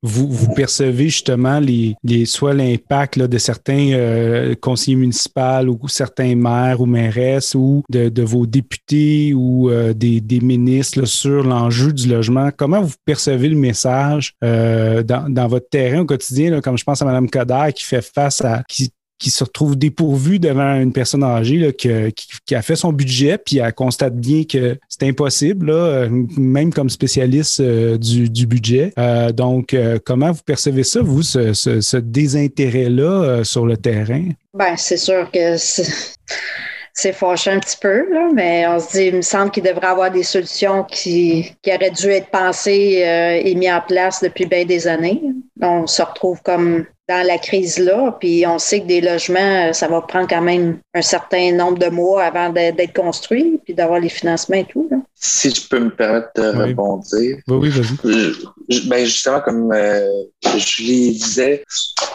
vous, 0.04 0.28
vous 0.28 0.52
percevez 0.54 1.04
justement 1.04 1.60
les, 1.60 1.94
les 2.02 2.26
soit 2.26 2.54
l'impact 2.54 3.20
de 3.20 3.38
certains 3.38 3.92
euh, 3.92 4.54
conseillers 4.60 4.96
municipaux 4.96 5.78
ou 5.80 5.88
certains 5.88 6.34
maires 6.34 6.80
ou 6.80 6.86
mairesses 6.86 7.54
ou 7.54 7.84
de, 7.88 8.08
de 8.08 8.22
vos 8.22 8.44
députés 8.44 9.32
ou 9.32 9.70
euh, 9.70 9.92
des, 9.92 10.20
des, 10.20 10.40
ministres 10.40 11.04
sur 11.04 11.44
l'enjeu 11.44 11.92
du 11.92 12.08
logement? 12.08 12.50
Comment 12.56 12.82
vous 12.82 12.94
percevez 13.04 13.48
le 13.48 13.56
message 13.56 14.34
euh, 14.42 15.04
dans, 15.04 15.32
dans, 15.32 15.46
votre 15.46 15.68
terrain 15.68 16.00
au 16.00 16.06
quotidien, 16.06 16.50
là, 16.50 16.60
comme 16.60 16.76
je 16.76 16.84
pense 16.84 17.00
à 17.00 17.04
Mme 17.04 17.30
Coder 17.30 17.68
qui 17.72 17.84
fait 17.84 18.02
face 18.02 18.40
à 18.44 18.64
qui 18.68 18.90
qui 19.22 19.30
se 19.30 19.44
retrouve 19.44 19.76
dépourvu 19.76 20.40
devant 20.40 20.74
une 20.74 20.92
personne 20.92 21.22
âgée 21.22 21.56
là, 21.56 21.70
qui, 21.70 22.54
a 22.54 22.62
fait 22.62 22.74
son 22.74 22.92
budget, 22.92 23.38
puis 23.38 23.58
elle 23.58 23.72
constate 23.72 24.16
bien 24.16 24.42
que 24.42 24.76
c'est 24.88 25.06
impossible, 25.06 25.70
là, 25.70 26.08
même 26.36 26.72
comme 26.72 26.90
spécialiste 26.90 27.60
euh, 27.60 27.96
du, 27.96 28.46
budget. 28.46 28.92
Euh, 28.98 29.30
donc, 29.30 29.74
euh, 29.74 29.98
comment 30.04 30.32
vous 30.32 30.42
percevez 30.44 30.82
ça, 30.82 31.00
vous, 31.02 31.22
ce, 31.22 31.96
désintérêt-là 31.96 33.44
sur 33.44 33.64
le 33.64 33.76
terrain? 33.76 34.24
Ben, 34.54 34.74
c'est 34.76 34.96
sûr 34.96 35.30
que 35.30 35.56
c'est 35.56 37.12
fâché 37.12 37.50
un 37.52 37.60
petit 37.60 37.78
peu, 37.80 38.12
là, 38.12 38.28
mais 38.34 38.66
on 38.66 38.80
se 38.80 38.90
dit, 38.90 39.06
il 39.06 39.16
me 39.16 39.22
semble 39.22 39.52
qu'il 39.52 39.62
devrait 39.62 39.86
avoir 39.86 40.10
des 40.10 40.24
solutions 40.24 40.82
qui 40.82 41.54
auraient 41.68 41.92
dû 41.92 42.08
être 42.08 42.28
pensées 42.30 43.04
et 43.44 43.54
mises 43.54 43.70
en 43.70 43.80
place 43.80 44.20
depuis 44.20 44.46
bien 44.46 44.64
des 44.64 44.88
années. 44.88 45.22
On 45.60 45.86
se 45.86 46.02
retrouve 46.02 46.42
comme 46.42 46.86
dans 47.08 47.26
la 47.26 47.38
crise-là. 47.38 48.16
Puis 48.20 48.46
on 48.46 48.58
sait 48.58 48.80
que 48.80 48.86
des 48.86 49.00
logements, 49.00 49.68
euh, 49.68 49.72
ça 49.72 49.88
va 49.88 50.00
prendre 50.02 50.28
quand 50.28 50.40
même 50.40 50.78
un 50.94 51.02
certain 51.02 51.52
nombre 51.52 51.78
de 51.78 51.88
mois 51.88 52.24
avant 52.24 52.50
d'être 52.50 52.94
construit, 52.94 53.60
puis 53.64 53.74
d'avoir 53.74 54.00
les 54.00 54.08
financements 54.08 54.56
et 54.56 54.64
tout. 54.64 54.88
Si 55.14 55.50
je 55.50 55.68
peux 55.68 55.80
me 55.80 55.90
permettre 55.90 56.30
de 56.36 56.42
répondre. 56.42 57.04
Oui, 57.12 57.68
vas-y. 57.68 58.88
Ben 58.88 59.04
justement, 59.04 59.40
comme 59.40 59.72
euh, 59.72 60.08
Julie 60.56 61.12
disait, 61.12 61.64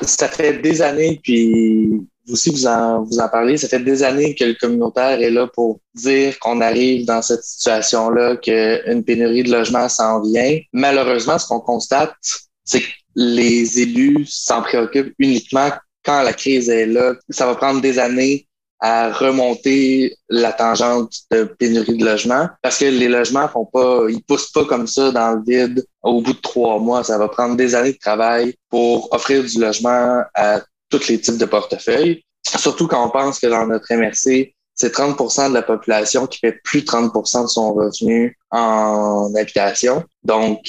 ça 0.01 0.27
fait 0.27 0.61
des 0.61 0.81
années, 0.81 1.19
puis 1.21 1.89
vous 2.27 2.33
aussi 2.33 2.51
vous 2.51 2.67
en, 2.67 3.03
vous 3.03 3.19
en 3.19 3.29
parlez, 3.29 3.57
ça 3.57 3.69
fait 3.69 3.79
des 3.79 4.03
années 4.03 4.35
que 4.35 4.43
le 4.43 4.53
communautaire 4.55 5.21
est 5.21 5.31
là 5.31 5.47
pour 5.47 5.79
dire 5.95 6.38
qu'on 6.39 6.59
arrive 6.59 7.05
dans 7.05 7.21
cette 7.21 7.43
situation-là, 7.43 8.35
qu'une 8.38 9.03
pénurie 9.03 9.43
de 9.43 9.51
logements 9.51 9.88
s'en 9.88 10.21
vient. 10.21 10.59
Malheureusement, 10.73 11.39
ce 11.39 11.47
qu'on 11.47 11.61
constate, 11.61 12.13
c'est 12.65 12.81
que 12.81 12.88
les 13.18 13.80
élus 13.82 14.26
s'en 14.28 14.61
préoccupent 14.61 15.13
uniquement 15.18 15.72
quand 16.05 16.22
la 16.22 16.34
crise 16.34 16.70
est 16.70 16.86
là. 16.86 17.15
Ça 17.30 17.47
va 17.47 17.55
prendre 17.55 17.82
des 17.82 17.97
années 17.97 18.47
à 18.80 19.11
remonter 19.11 20.15
la 20.30 20.53
tangente 20.53 21.11
de 21.32 21.45
pénurie 21.45 21.97
de 21.97 22.05
logements 22.05 22.47
parce 22.61 22.78
que 22.78 22.86
les 22.86 23.07
logements 23.07 23.47
font 23.47 23.65
pas, 23.65 24.03
ils 24.07 24.22
poussent 24.24 24.51
pas 24.51 24.65
comme 24.65 24.86
ça 24.86 25.11
dans 25.11 25.32
le 25.32 25.41
vide 25.43 25.84
au 26.03 26.22
bout 26.22 26.34
de 26.34 26.41
trois 26.41 26.78
mois. 26.78 27.03
Ça 27.03 27.18
va 27.18 27.28
prendre 27.28 27.55
des 27.55 27.74
années 27.74 27.93
de 27.93 27.97
travail 27.97 28.53
pour 28.70 29.11
offrir 29.11 29.43
du 29.43 29.59
logement 29.59 30.22
à 30.36 30.61
tous 30.89 31.07
les 31.07 31.20
types 31.20 31.39
de 31.39 31.45
portefeuilles. 31.45 32.22
Surtout 32.45 32.88
quand 32.88 33.03
on 33.03 33.09
pense 33.09 33.39
que 33.39 33.47
dans 33.47 33.65
notre 33.65 33.91
MRC, 33.91 34.53
c'est 34.76 34.93
30% 34.93 35.49
de 35.49 35.55
la 35.55 35.63
population 35.63 36.28
qui 36.28 36.38
fait 36.38 36.59
plus 36.63 36.82
de 36.82 36.86
30% 36.86 37.43
de 37.43 37.47
son 37.47 37.74
revenu 37.74 38.38
en 38.51 39.34
habitation. 39.36 40.03
Donc, 40.22 40.59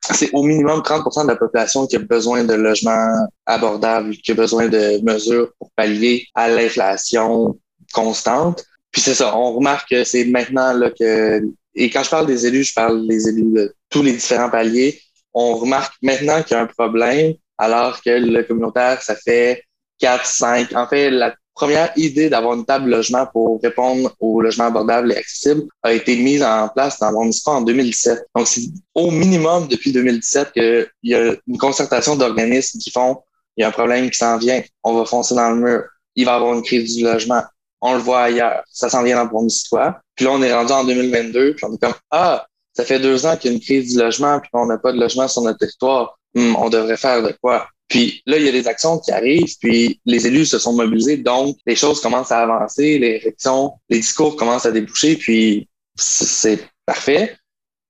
c'est 0.00 0.30
au 0.32 0.42
minimum 0.42 0.80
30% 0.80 1.22
de 1.22 1.28
la 1.28 1.36
population 1.36 1.86
qui 1.86 1.96
a 1.96 1.98
besoin 1.98 2.44
de 2.44 2.54
logements 2.54 3.28
abordables, 3.46 4.16
qui 4.16 4.32
a 4.32 4.34
besoin 4.34 4.68
de 4.68 5.02
mesures 5.04 5.52
pour 5.58 5.70
pallier 5.76 6.26
à 6.34 6.48
l'inflation 6.48 7.58
constante. 7.92 8.64
Puis 8.90 9.02
c'est 9.02 9.14
ça, 9.14 9.36
on 9.36 9.52
remarque 9.52 9.90
que 9.90 10.04
c'est 10.04 10.24
maintenant 10.24 10.72
là 10.72 10.90
que, 10.90 11.42
et 11.74 11.90
quand 11.90 12.02
je 12.02 12.10
parle 12.10 12.26
des 12.26 12.46
élus, 12.46 12.64
je 12.64 12.74
parle 12.74 13.06
des 13.06 13.28
élus 13.28 13.52
de 13.52 13.74
tous 13.88 14.02
les 14.02 14.12
différents 14.12 14.50
paliers, 14.50 15.00
on 15.32 15.54
remarque 15.54 15.94
maintenant 16.02 16.42
qu'il 16.42 16.56
y 16.56 16.60
a 16.60 16.62
un 16.62 16.66
problème, 16.66 17.34
alors 17.58 18.00
que 18.02 18.10
le 18.10 18.42
communautaire, 18.42 19.00
ça 19.02 19.14
fait 19.14 19.62
4, 20.00 20.26
5, 20.26 20.74
en 20.74 20.88
fait, 20.88 21.10
la 21.10 21.34
première 21.60 21.92
idée 21.96 22.30
d'avoir 22.30 22.54
une 22.54 22.64
table 22.64 22.88
logement 22.88 23.26
pour 23.26 23.60
répondre 23.62 24.14
aux 24.18 24.40
logements 24.40 24.68
abordables 24.68 25.12
et 25.12 25.16
accessibles 25.16 25.64
a 25.82 25.92
été 25.92 26.16
mise 26.16 26.42
en 26.42 26.68
place 26.68 26.98
dans 26.98 27.12
mon 27.12 27.26
histoire 27.28 27.58
en 27.58 27.60
2017. 27.60 28.24
Donc, 28.34 28.48
c'est 28.48 28.62
au 28.94 29.10
minimum 29.10 29.68
depuis 29.68 29.92
2017 29.92 30.52
qu'il 30.52 30.88
y 31.02 31.14
a 31.14 31.34
une 31.46 31.58
concertation 31.58 32.16
d'organismes 32.16 32.78
qui 32.78 32.90
font 32.90 33.18
il 33.56 33.62
y 33.62 33.64
a 33.64 33.68
un 33.68 33.72
problème 33.72 34.08
qui 34.08 34.16
s'en 34.16 34.38
vient, 34.38 34.62
on 34.84 34.94
va 34.94 35.04
foncer 35.04 35.34
dans 35.34 35.50
le 35.50 35.56
mur, 35.56 35.84
il 36.14 36.24
va 36.24 36.32
y 36.32 36.34
avoir 36.36 36.54
une 36.54 36.62
crise 36.62 36.96
du 36.96 37.04
logement. 37.04 37.42
On 37.82 37.92
le 37.92 38.00
voit 38.00 38.22
ailleurs, 38.22 38.62
ça 38.70 38.88
s'en 38.88 39.02
vient 39.02 39.22
dans 39.22 39.30
le 39.30 39.46
histoire. 39.46 40.00
Puis 40.14 40.24
là, 40.24 40.32
on 40.32 40.42
est 40.42 40.52
rendu 40.52 40.72
en 40.72 40.84
2022, 40.84 41.56
puis 41.56 41.64
on 41.66 41.74
est 41.74 41.78
comme 41.78 41.94
Ah, 42.10 42.46
ça 42.72 42.84
fait 42.84 43.00
deux 43.00 43.26
ans 43.26 43.36
qu'il 43.36 43.50
y 43.50 43.52
a 43.52 43.56
une 43.56 43.62
crise 43.62 43.92
du 43.92 43.98
logement, 43.98 44.40
puis 44.40 44.48
on 44.54 44.64
n'a 44.64 44.78
pas 44.78 44.92
de 44.92 45.00
logement 45.00 45.28
sur 45.28 45.42
notre 45.42 45.58
territoire. 45.58 46.18
Hmm, 46.34 46.54
on 46.56 46.70
devrait 46.70 46.96
faire 46.96 47.22
de 47.22 47.34
quoi? 47.42 47.66
Puis 47.90 48.22
là, 48.24 48.38
il 48.38 48.44
y 48.44 48.48
a 48.48 48.52
des 48.52 48.68
actions 48.68 49.00
qui 49.00 49.10
arrivent, 49.10 49.58
puis 49.60 50.00
les 50.06 50.26
élus 50.26 50.46
se 50.46 50.60
sont 50.60 50.72
mobilisés, 50.72 51.16
donc 51.16 51.58
les 51.66 51.74
choses 51.74 52.00
commencent 52.00 52.30
à 52.30 52.38
avancer, 52.38 52.98
les 53.00 53.14
réflexions, 53.14 53.72
les 53.88 53.98
discours 53.98 54.36
commencent 54.36 54.64
à 54.64 54.70
déboucher, 54.70 55.16
puis 55.16 55.68
c'est 55.96 56.68
parfait. 56.86 57.36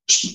Je 0.08 0.28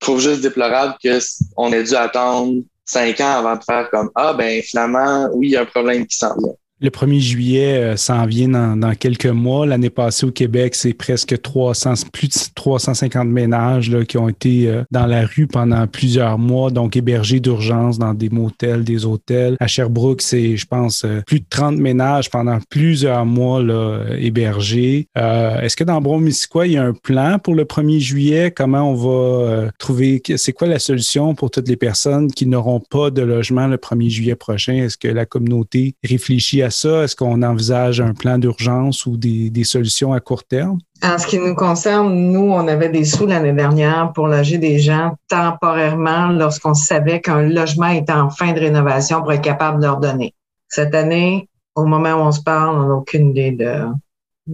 trouve 0.00 0.20
juste 0.20 0.40
déplorable 0.40 0.96
qu'on 1.00 1.72
ait 1.72 1.84
dû 1.84 1.94
attendre 1.94 2.62
cinq 2.84 3.20
ans 3.20 3.36
avant 3.38 3.54
de 3.54 3.62
faire 3.62 3.88
comme 3.90 4.10
Ah 4.16 4.34
ben 4.34 4.60
finalement, 4.60 5.28
oui, 5.34 5.48
il 5.48 5.50
y 5.52 5.56
a 5.56 5.62
un 5.62 5.66
problème 5.66 6.04
qui 6.04 6.16
s'en 6.16 6.36
vient. 6.36 6.54
Le 6.82 6.90
1er 6.90 7.20
juillet 7.20 7.74
euh, 7.74 7.96
s'en 7.96 8.26
vient 8.26 8.48
dans, 8.48 8.94
quelques 8.96 9.26
mois. 9.26 9.66
L'année 9.66 9.88
passée 9.88 10.26
au 10.26 10.32
Québec, 10.32 10.74
c'est 10.74 10.94
presque 10.94 11.40
300, 11.40 11.92
plus 12.12 12.26
de 12.26 12.34
350 12.56 13.28
ménages 13.28 13.88
là, 13.88 14.04
qui 14.04 14.18
ont 14.18 14.28
été 14.28 14.66
euh, 14.66 14.82
dans 14.90 15.06
la 15.06 15.24
rue 15.24 15.46
pendant 15.46 15.86
plusieurs 15.86 16.38
mois, 16.38 16.72
donc 16.72 16.96
hébergés 16.96 17.38
d'urgence 17.38 18.00
dans 18.00 18.14
des 18.14 18.30
motels, 18.30 18.82
des 18.82 19.06
hôtels. 19.06 19.56
À 19.60 19.68
Sherbrooke, 19.68 20.22
c'est, 20.22 20.56
je 20.56 20.66
pense, 20.66 21.04
euh, 21.04 21.20
plus 21.24 21.38
de 21.38 21.44
30 21.48 21.76
ménages 21.76 22.30
pendant 22.30 22.58
plusieurs 22.68 23.26
mois 23.26 23.62
là, 23.62 24.00
hébergés. 24.18 25.06
est-ce 25.14 25.76
que 25.76 25.84
dans 25.84 26.00
Bromisquoi, 26.00 26.66
il 26.66 26.72
y 26.72 26.78
a 26.78 26.82
un 26.82 26.94
plan 26.94 27.38
pour 27.38 27.54
le 27.54 27.62
1er 27.62 28.00
juillet? 28.00 28.50
Comment 28.50 28.90
on 28.90 28.94
va 28.94 29.70
trouver, 29.78 30.20
c'est 30.34 30.52
quoi 30.52 30.66
la 30.66 30.80
solution 30.80 31.36
pour 31.36 31.52
toutes 31.52 31.68
les 31.68 31.76
personnes 31.76 32.32
qui 32.32 32.46
n'auront 32.46 32.80
pas 32.80 33.10
de 33.10 33.22
logement 33.22 33.68
le 33.68 33.76
1er 33.76 34.08
juillet 34.08 34.34
prochain? 34.34 34.74
Est-ce 34.74 34.98
que 34.98 35.06
la 35.06 35.26
communauté 35.26 35.94
réfléchit 36.02 36.62
à 36.62 36.71
ça? 36.72 37.04
Est-ce 37.04 37.14
qu'on 37.14 37.42
envisage 37.42 38.00
un 38.00 38.14
plan 38.14 38.38
d'urgence 38.38 39.06
ou 39.06 39.16
des, 39.16 39.64
solutions 39.64 40.12
à 40.12 40.20
court 40.20 40.44
terme? 40.44 40.78
En 41.02 41.18
ce 41.18 41.26
qui 41.26 41.38
nous 41.38 41.54
concerne, 41.54 42.14
nous, 42.14 42.50
on 42.52 42.66
avait 42.68 42.88
des 42.88 43.04
sous 43.04 43.26
l'année 43.26 43.52
dernière 43.52 44.12
pour 44.12 44.26
loger 44.26 44.58
des 44.58 44.78
gens 44.78 45.16
temporairement 45.28 46.28
lorsqu'on 46.28 46.74
savait 46.74 47.20
qu'un 47.20 47.42
logement 47.42 47.88
était 47.88 48.12
en 48.12 48.30
fin 48.30 48.52
de 48.52 48.60
rénovation 48.60 49.20
pour 49.20 49.32
être 49.32 49.42
capable 49.42 49.80
de 49.80 49.86
leur 49.86 49.98
donner. 49.98 50.34
Cette 50.68 50.94
année, 50.94 51.48
au 51.74 51.84
moment 51.84 52.14
où 52.14 52.26
on 52.26 52.32
se 52.32 52.40
parle, 52.40 52.76
on 52.76 52.88
n'a 52.88 52.94
aucune 52.94 53.30
idée 53.30 53.52
de. 53.52 53.84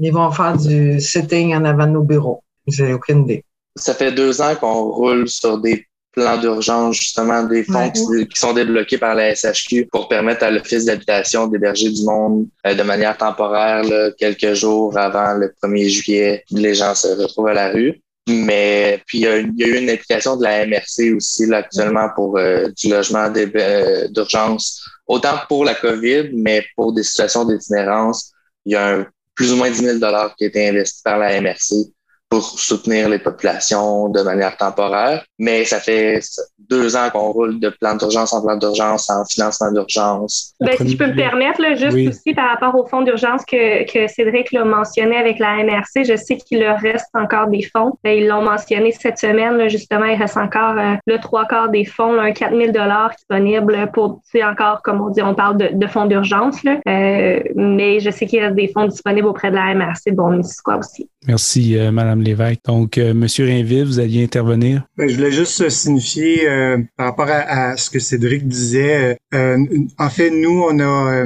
Ils 0.01 0.13
vont 0.13 0.31
faire 0.31 0.57
du 0.57 1.01
sitting 1.01 1.55
en 1.55 1.65
avant 1.65 1.87
de 1.87 1.93
nos 1.93 2.03
bureaux. 2.03 2.43
J'ai 2.67 2.93
aucune 2.93 3.23
idée. 3.23 3.45
Ça 3.77 3.95
fait 3.95 4.13
deux 4.13 4.43
ans 4.43 4.55
qu'on 4.55 4.91
roule 4.91 5.29
sur 5.29 5.59
des 5.59 5.88
plan 6.19 6.37
d'urgence, 6.39 6.97
justement, 6.97 7.43
des 7.43 7.65
fonds 7.65 7.91
qui, 7.91 8.27
sont 8.35 8.53
débloqués 8.53 8.99
par 8.99 9.15
la 9.15 9.35
SHQ 9.35 9.89
pour 9.91 10.09
permettre 10.09 10.45
à 10.45 10.51
l'Office 10.51 10.85
d'habitation 10.85 11.47
d'héberger 11.47 11.91
du 11.91 12.05
monde 12.05 12.47
euh, 12.67 12.75
de 12.75 12.83
manière 12.83 13.17
temporaire, 13.17 13.85
quelques 14.19 14.55
jours 14.55 14.97
avant 14.99 15.35
le 15.35 15.53
1er 15.63 15.89
juillet, 15.89 16.45
les 16.51 16.75
gens 16.75 16.95
se 16.95 17.09
retrouvent 17.09 17.49
à 17.49 17.55
la 17.55 17.71
rue. 17.71 18.01
Mais 18.29 19.03
puis 19.07 19.19
il 19.19 19.25
y, 19.25 19.27
a, 19.27 19.39
eu 19.39 19.79
une 19.79 19.89
application 19.89 20.37
de 20.37 20.45
la 20.45 20.67
MRC 20.67 21.15
aussi 21.17 21.47
là, 21.47 21.59
actuellement 21.59 22.09
pour 22.15 22.37
euh, 22.37 22.69
du 22.77 22.91
logement 22.91 23.33
euh, 23.35 24.09
d'urgence, 24.09 24.85
autant 25.07 25.39
pour 25.49 25.65
la 25.65 25.75
COVID, 25.75 26.31
mais 26.35 26.65
pour 26.77 26.93
des 26.93 27.03
situations 27.03 27.45
d'itinérance. 27.47 28.33
Il 28.67 28.73
y 28.75 28.77
a 28.77 28.97
un, 28.97 29.07
plus 29.35 29.53
ou 29.53 29.57
moins 29.57 29.71
10 29.71 29.79
000 29.79 29.99
qui 30.37 30.45
a 30.45 30.47
été 30.47 30.69
investi 30.69 31.01
par 31.03 31.19
la 31.19 31.41
MRC 31.41 31.91
pour 32.29 32.45
soutenir 32.59 33.09
les 33.09 33.19
populations 33.19 34.11
de 34.11 34.21
manière 34.21 34.57
temporaire. 34.57 35.25
Mais 35.39 35.65
ça 35.65 35.81
fait 35.81 36.21
deux 36.59 36.97
ans 36.97 37.09
qu'on 37.11 37.31
roule 37.31 37.61
de 37.61 37.71
plan 37.71 37.95
d'urgence 37.97 38.33
en 38.33 38.43
plan 38.43 38.57
d'urgence, 38.57 39.09
en 39.11 39.25
financement 39.25 39.73
d'urgence. 39.73 40.55
Ben, 40.61 40.77
si 40.77 40.91
je 40.91 40.97
peux 40.97 41.07
me 41.07 41.17
permettre, 41.17 41.61
là, 41.63 41.75
juste 41.75 41.97
aussi 42.09 42.35
par 42.35 42.51
rapport 42.51 42.75
au 42.79 42.87
fonds 42.87 43.03
d'urgence 43.03 43.45
que, 43.45 43.91
que 43.91 44.07
Cédric 44.09 44.53
l'a 44.53 44.65
mentionné 44.65 45.17
avec 45.17 45.39
la 45.39 45.65
MRC, 45.65 46.05
je 46.05 46.17
sais 46.17 46.37
qu'il 46.37 46.61
leur 46.61 46.79
reste 46.79 47.07
encore 47.15 47.49
des 47.49 47.63
fonds. 47.63 47.93
Ben, 48.05 48.19
ils 48.19 48.27
l'ont 48.27 48.43
mentionné 48.43 48.93
cette 48.93 49.19
semaine, 49.19 49.57
là, 49.57 49.69
justement, 49.69 50.05
il 50.05 50.17
reste 50.17 50.37
encore 50.37 50.77
euh, 50.79 50.95
le 51.07 51.19
trois 51.19 51.47
quarts 51.47 51.71
des 51.71 51.85
fonds, 51.85 52.19
un 52.19 52.33
4 52.33 52.57
000 52.57 52.73
disponible 53.17 53.91
pour, 53.93 54.21
tu 54.25 54.39
sais, 54.39 54.45
encore, 54.45 54.83
comme 54.83 55.01
on 55.01 55.11
dit, 55.11 55.23
on 55.23 55.35
parle 55.35 55.57
de, 55.57 55.71
de 55.73 55.87
fonds 55.87 56.07
d'urgence, 56.07 56.57
euh, 56.67 57.41
mais 57.55 58.01
je 58.01 58.11
sais 58.11 58.27
qu'il 58.27 58.41
y 58.41 58.43
a 58.43 58.51
des 58.51 58.69
fonds 58.69 58.87
disponibles 58.87 59.29
auprès 59.29 59.51
de 59.51 59.57
la 59.57 59.75
MRC, 59.75 60.13
bon, 60.13 60.41
quoi 60.65 60.79
aussi. 60.79 61.09
Merci, 61.27 61.77
euh, 61.77 61.91
Madame 61.91 62.23
Lévesque. 62.23 62.61
Donc, 62.65 62.97
euh, 62.97 63.13
Monsieur 63.13 63.45
Rainville, 63.45 63.85
vous 63.85 63.99
alliez 63.99 64.23
intervenir? 64.23 64.83
Ben, 64.97 65.09
je 65.09 65.17
voulais 65.17 65.28
juste 65.31 65.69
signifier 65.69 66.49
euh, 66.49 66.79
par 66.97 67.07
rapport 67.07 67.29
à, 67.29 67.77
ce 67.77 67.91
que 67.91 67.99
Cédric 67.99 68.47
disait. 68.47 69.19
en 69.33 70.11
fait, 70.11 70.31
nous, 70.31 70.65
on 70.69 70.79
a 70.81 71.25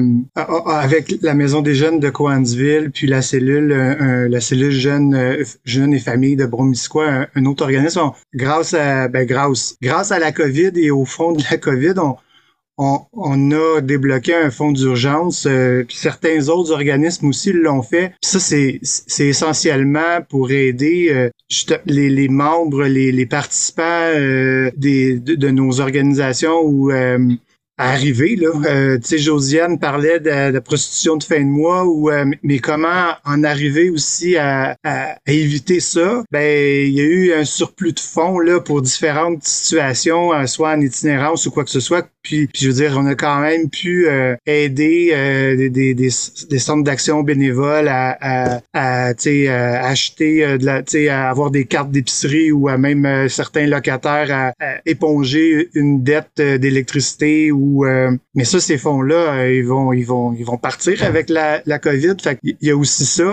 avec 0.67 1.15
la 1.23 1.35
Maison 1.35 1.63
des 1.63 1.75
jeunes 1.75 2.01
de 2.01 2.11
Coansville, 2.11 2.91
puis 2.93 3.07
la 3.07 3.23
cellule, 3.23 3.69
la 3.69 4.41
cellule 4.41 4.71
jeunes, 4.71 5.37
jeunes 5.65 5.95
et 5.95 5.99
familles 5.99 6.37
de 6.37 6.47
Bromisquois, 6.47 7.27
un, 7.35 7.45
autre 7.47 7.65
organisme. 7.65 8.01
grâce 8.35 8.75
à, 8.75 9.09
ben, 9.09 9.27
grâce, 9.27 9.77
grâce 9.83 10.13
à 10.13 10.19
la 10.19 10.33
COVID 10.33 10.73
et 10.77 10.91
au 10.91 11.05
fond 11.05 11.33
de 11.33 11.43
la 11.51 11.57
COVID, 11.57 11.95
on, 11.99 12.17
on, 12.79 13.51
a 13.53 13.81
débloqué 13.81 14.35
un 14.35 14.51
fonds 14.51 14.73
d'urgence, 14.73 15.47
euh, 15.47 15.85
certains 15.91 16.49
autres 16.49 16.73
organismes 16.73 17.29
aussi 17.29 17.53
l'ont 17.53 17.83
fait. 17.83 18.13
ça, 18.23 18.39
c'est, 18.39 18.81
essentiellement 19.19 20.23
pour 20.29 20.51
aider 20.51 21.09
euh, 21.11 21.31
les, 21.87 22.29
membres, 22.29 22.85
les, 22.85 23.27
participants 23.27 23.83
euh, 24.15 24.71
des, 24.77 25.19
de, 25.19 25.51
nos 25.51 25.81
organisations 25.81 26.61
ou 26.63 26.91
arriver. 27.79 28.37
Là. 28.37 28.51
Euh, 28.67 28.99
tu 28.99 29.09
sais, 29.09 29.19
Josiane 29.19 29.79
parlait 29.79 30.21
de, 30.21 30.53
de, 30.53 30.59
prostitution 30.59 31.17
de 31.17 31.25
fin 31.25 31.41
de 31.41 31.47
mois, 31.47 31.85
euh, 31.85 32.25
mais 32.43 32.59
comment 32.59 33.13
en 33.25 33.45
arriver 33.45 33.91
aussi 33.91 34.37
à, 34.37 34.77
éviter 35.27 35.81
ça? 35.81 36.23
Ben, 36.31 36.87
il 36.87 36.93
y 36.93 37.01
a 37.01 37.05
eu 37.05 37.33
un 37.33 37.45
surplus 37.45 37.93
de 37.93 38.01
fonds 38.01 38.39
là 38.39 38.61
pour 38.61 38.83
différentes 38.83 39.45
situations, 39.45 40.33
euh, 40.33 40.47
soit 40.47 40.73
en 40.73 40.81
itinérance 40.81 41.47
ou 41.47 41.51
quoi 41.51 41.65
que 41.65 41.71
ce 41.71 41.81
soit. 41.81 42.07
Puis, 42.23 42.49
je 42.55 42.69
veux 42.69 42.75
dire, 42.75 42.95
on 42.97 43.07
a 43.07 43.15
quand 43.15 43.41
même 43.41 43.69
pu 43.69 44.07
aider 44.47 45.13
des, 45.57 45.71
des, 45.71 45.95
des, 45.95 45.95
des, 45.95 46.59
centres 46.59 46.85
d'action 46.85 47.23
bénévoles 47.23 47.89
à, 47.89 48.17
à, 48.21 48.61
à 48.75 49.89
acheter 49.89 50.59
de 50.59 50.65
la, 50.65 50.83
à 51.13 51.31
avoir 51.31 51.51
des 51.51 51.65
cartes 51.65 51.91
d'épicerie 51.91 52.53
ou 52.53 52.69
à 52.69 52.79
même 52.79 53.29
certains 53.29 53.67
locataires 53.67 54.31
à, 54.31 54.53
éponger 54.87 55.69
une 55.75 56.03
dette 56.03 56.37
d'électricité 56.37 57.53
ou 57.53 57.85
euh, 57.85 58.11
mais 58.35 58.45
ça, 58.45 58.61
ces 58.61 58.79
fonds-là, 58.79 59.35
euh, 59.35 59.55
ils 59.55 59.67
vont, 59.67 59.93
ils 59.93 60.05
vont, 60.05 60.33
ils 60.33 60.45
vont 60.45 60.59
partir 60.59 61.03
avec 61.05 61.29
la, 61.29 61.63
la 61.67 61.79
COVID. 61.79 62.17
Fait 62.23 62.39
il 62.43 62.57
y 62.61 62.71
a 62.71 62.77
aussi 62.77 63.05
ça. 63.05 63.25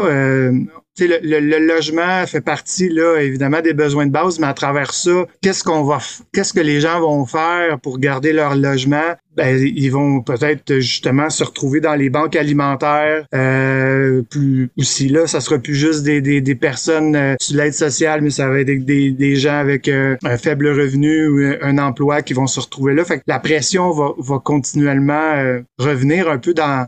Le, 0.99 1.39
le, 1.39 1.59
logement 1.59 2.25
fait 2.27 2.41
partie 2.41 2.89
là 2.89 3.19
évidemment 3.19 3.61
des 3.61 3.73
besoins 3.73 4.05
de 4.05 4.11
base, 4.11 4.39
mais 4.39 4.47
à 4.47 4.53
travers 4.53 4.93
ça, 4.93 5.25
qu'est-ce 5.41 5.63
qu'on 5.63 5.83
va, 5.83 5.99
qu'est-ce 6.33 6.53
que 6.53 6.59
les 6.59 6.81
gens 6.81 6.99
vont 6.99 7.25
faire 7.25 7.79
pour 7.79 7.99
garder 7.99 8.33
leur 8.33 8.55
logement? 8.55 9.15
Ben, 9.35 9.57
ils 9.57 9.89
vont 9.89 10.21
peut-être 10.21 10.79
justement 10.79 11.29
se 11.29 11.43
retrouver 11.43 11.79
dans 11.81 11.95
les 11.95 12.09
banques 12.09 12.35
alimentaires. 12.35 13.25
Euh, 13.33 14.21
plus 14.23 14.69
aussi 14.77 15.07
là, 15.09 15.27
ça 15.27 15.39
sera 15.39 15.59
plus 15.59 15.75
juste 15.75 16.03
des, 16.03 16.21
des, 16.21 16.41
des 16.41 16.55
personnes 16.55 17.15
euh, 17.15 17.35
sur 17.39 17.57
l'aide 17.57 17.73
sociale, 17.73 18.21
mais 18.21 18.29
ça 18.29 18.49
va 18.49 18.59
être 18.59 18.85
des, 18.85 19.11
des 19.11 19.35
gens 19.35 19.57
avec 19.57 19.87
euh, 19.87 20.15
un 20.23 20.37
faible 20.37 20.67
revenu 20.67 21.27
ou 21.27 21.55
un 21.61 21.77
emploi 21.77 22.21
qui 22.21 22.33
vont 22.33 22.47
se 22.47 22.59
retrouver 22.59 22.93
là. 22.93 23.05
Fait 23.05 23.19
que 23.19 23.23
la 23.27 23.39
pression 23.39 23.91
va, 23.91 24.11
va 24.17 24.39
continuellement 24.39 25.33
euh, 25.35 25.61
revenir 25.77 26.29
un 26.29 26.37
peu 26.37 26.53
dans 26.53 26.87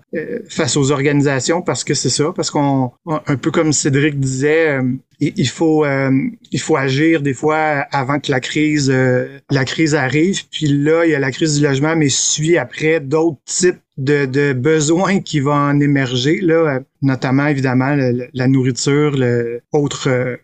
face 0.49 0.77
aux 0.77 0.91
organisations 0.91 1.61
parce 1.61 1.83
que 1.83 1.93
c'est 1.93 2.09
ça, 2.09 2.33
parce 2.35 2.49
qu'on 2.51 2.91
un 3.07 3.35
peu 3.35 3.51
comme 3.51 3.71
Cédric 3.73 4.19
disait, 4.19 4.79
il 5.21 5.47
faut 5.47 5.85
euh, 5.85 6.11
il 6.51 6.59
faut 6.59 6.75
agir 6.75 7.21
des 7.21 7.33
fois 7.33 7.85
avant 7.91 8.19
que 8.19 8.31
la 8.31 8.39
crise 8.39 8.89
euh, 8.89 9.39
la 9.51 9.65
crise 9.65 9.93
arrive. 9.93 10.47
Puis 10.49 10.67
là, 10.67 11.05
il 11.05 11.11
y 11.11 11.15
a 11.15 11.19
la 11.19 11.31
crise 11.31 11.59
du 11.59 11.63
logement, 11.63 11.95
mais 11.95 12.09
suit 12.09 12.57
après 12.57 12.99
d'autres 12.99 13.39
types 13.45 13.79
de, 13.97 14.25
de, 14.25 14.53
besoins 14.53 15.19
qui 15.19 15.39
vont 15.39 15.53
en 15.53 15.79
émerger, 15.79 16.39
là, 16.41 16.79
notamment 17.03 17.45
évidemment 17.47 17.95
la 18.33 18.47
nourriture, 18.47 19.11
le 19.11 19.61
autre 19.71 20.09
euh, 20.09 20.37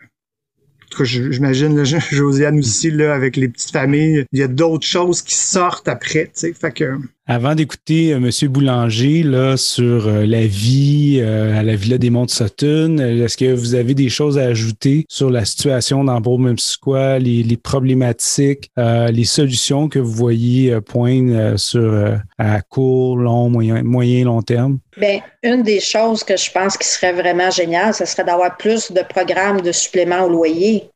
j'imagine 1.03 1.83
Josiane 2.11 2.59
aussi 2.59 2.91
là 2.91 3.13
avec 3.13 3.35
les 3.35 3.47
petites 3.47 3.71
familles, 3.71 4.25
il 4.31 4.39
y 4.39 4.43
a 4.43 4.47
d'autres 4.47 4.85
choses 4.85 5.21
qui 5.21 5.35
sortent 5.35 5.87
après, 5.87 6.31
fait 6.35 6.71
que 6.71 6.97
avant 7.27 7.55
d'écouter 7.55 8.13
euh, 8.13 8.17
M. 8.17 8.47
Boulanger 8.49 9.21
là, 9.23 9.57
sur 9.57 10.07
euh, 10.07 10.25
la 10.25 10.47
vie 10.47 11.19
euh, 11.21 11.59
à 11.59 11.61
la 11.61 11.75
Villa 11.75 11.97
des 11.97 12.09
Monts 12.09 12.29
Sutton, 12.29 12.97
est-ce 12.99 13.35
que 13.35 13.53
vous 13.53 13.75
avez 13.75 13.93
des 13.93 14.07
choses 14.07 14.37
à 14.37 14.43
ajouter 14.43 15.05
sur 15.09 15.29
la 15.29 15.43
situation 15.43 16.05
dans 16.05 16.21
Beaumont-Square, 16.21 17.19
les, 17.19 17.57
problématiques, 17.57 18.71
les 18.77 19.25
solutions 19.25 19.89
que 19.89 19.99
vous 19.99 20.11
voyez 20.11 20.79
poindre 20.81 21.57
sur 21.57 22.17
à 22.37 22.61
court, 22.61 23.17
long, 23.17 23.49
moyen, 23.49 23.83
moyen, 23.83 24.25
long 24.25 24.41
terme? 24.41 24.79
Bien, 24.97 25.19
une 25.43 25.63
des 25.63 25.79
choses 25.79 26.23
que 26.23 26.37
je 26.37 26.49
pense 26.51 26.77
qui 26.77 26.87
serait 26.87 27.13
vraiment 27.13 27.49
géniale, 27.49 27.93
ce 27.93 28.05
serait 28.05 28.23
d'avoir 28.23 28.55
plus 28.57 28.91
de 28.91 29.01
programmes 29.01 29.61
de 29.61 29.71
supplément 29.71 30.23
au 30.23 30.29
loyer. 30.29 30.89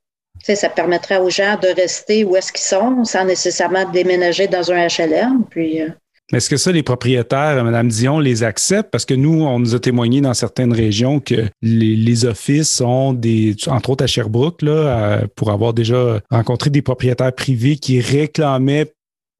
Tu 0.45 0.55
ça 0.55 0.69
permettrait 0.69 1.17
aux 1.17 1.29
gens 1.29 1.57
de 1.61 1.67
rester 1.67 2.23
où 2.23 2.35
est-ce 2.35 2.51
qu'ils 2.51 2.61
sont 2.61 3.03
sans 3.03 3.25
nécessairement 3.25 3.89
déménager 3.89 4.47
dans 4.47 4.71
un 4.71 4.87
HLM. 4.87 5.43
Puis, 5.49 5.81
est-ce 6.33 6.49
que 6.49 6.57
ça, 6.57 6.71
les 6.71 6.83
propriétaires, 6.83 7.63
Mme 7.63 7.89
Dion, 7.89 8.19
les 8.19 8.43
acceptent? 8.43 8.89
Parce 8.89 9.05
que 9.05 9.13
nous, 9.13 9.43
on 9.43 9.59
nous 9.59 9.75
a 9.75 9.79
témoigné 9.79 10.21
dans 10.21 10.33
certaines 10.33 10.71
régions 10.71 11.19
que 11.19 11.47
les, 11.61 12.25
offices 12.25 12.79
ont 12.79 13.13
des, 13.13 13.55
entre 13.67 13.89
autres 13.89 14.03
à 14.03 14.07
Sherbrooke, 14.07 14.61
là, 14.61 15.23
pour 15.35 15.51
avoir 15.51 15.73
déjà 15.73 16.21
rencontré 16.29 16.69
des 16.69 16.81
propriétaires 16.81 17.33
privés 17.33 17.75
qui 17.75 17.99
réclamaient 17.99 18.93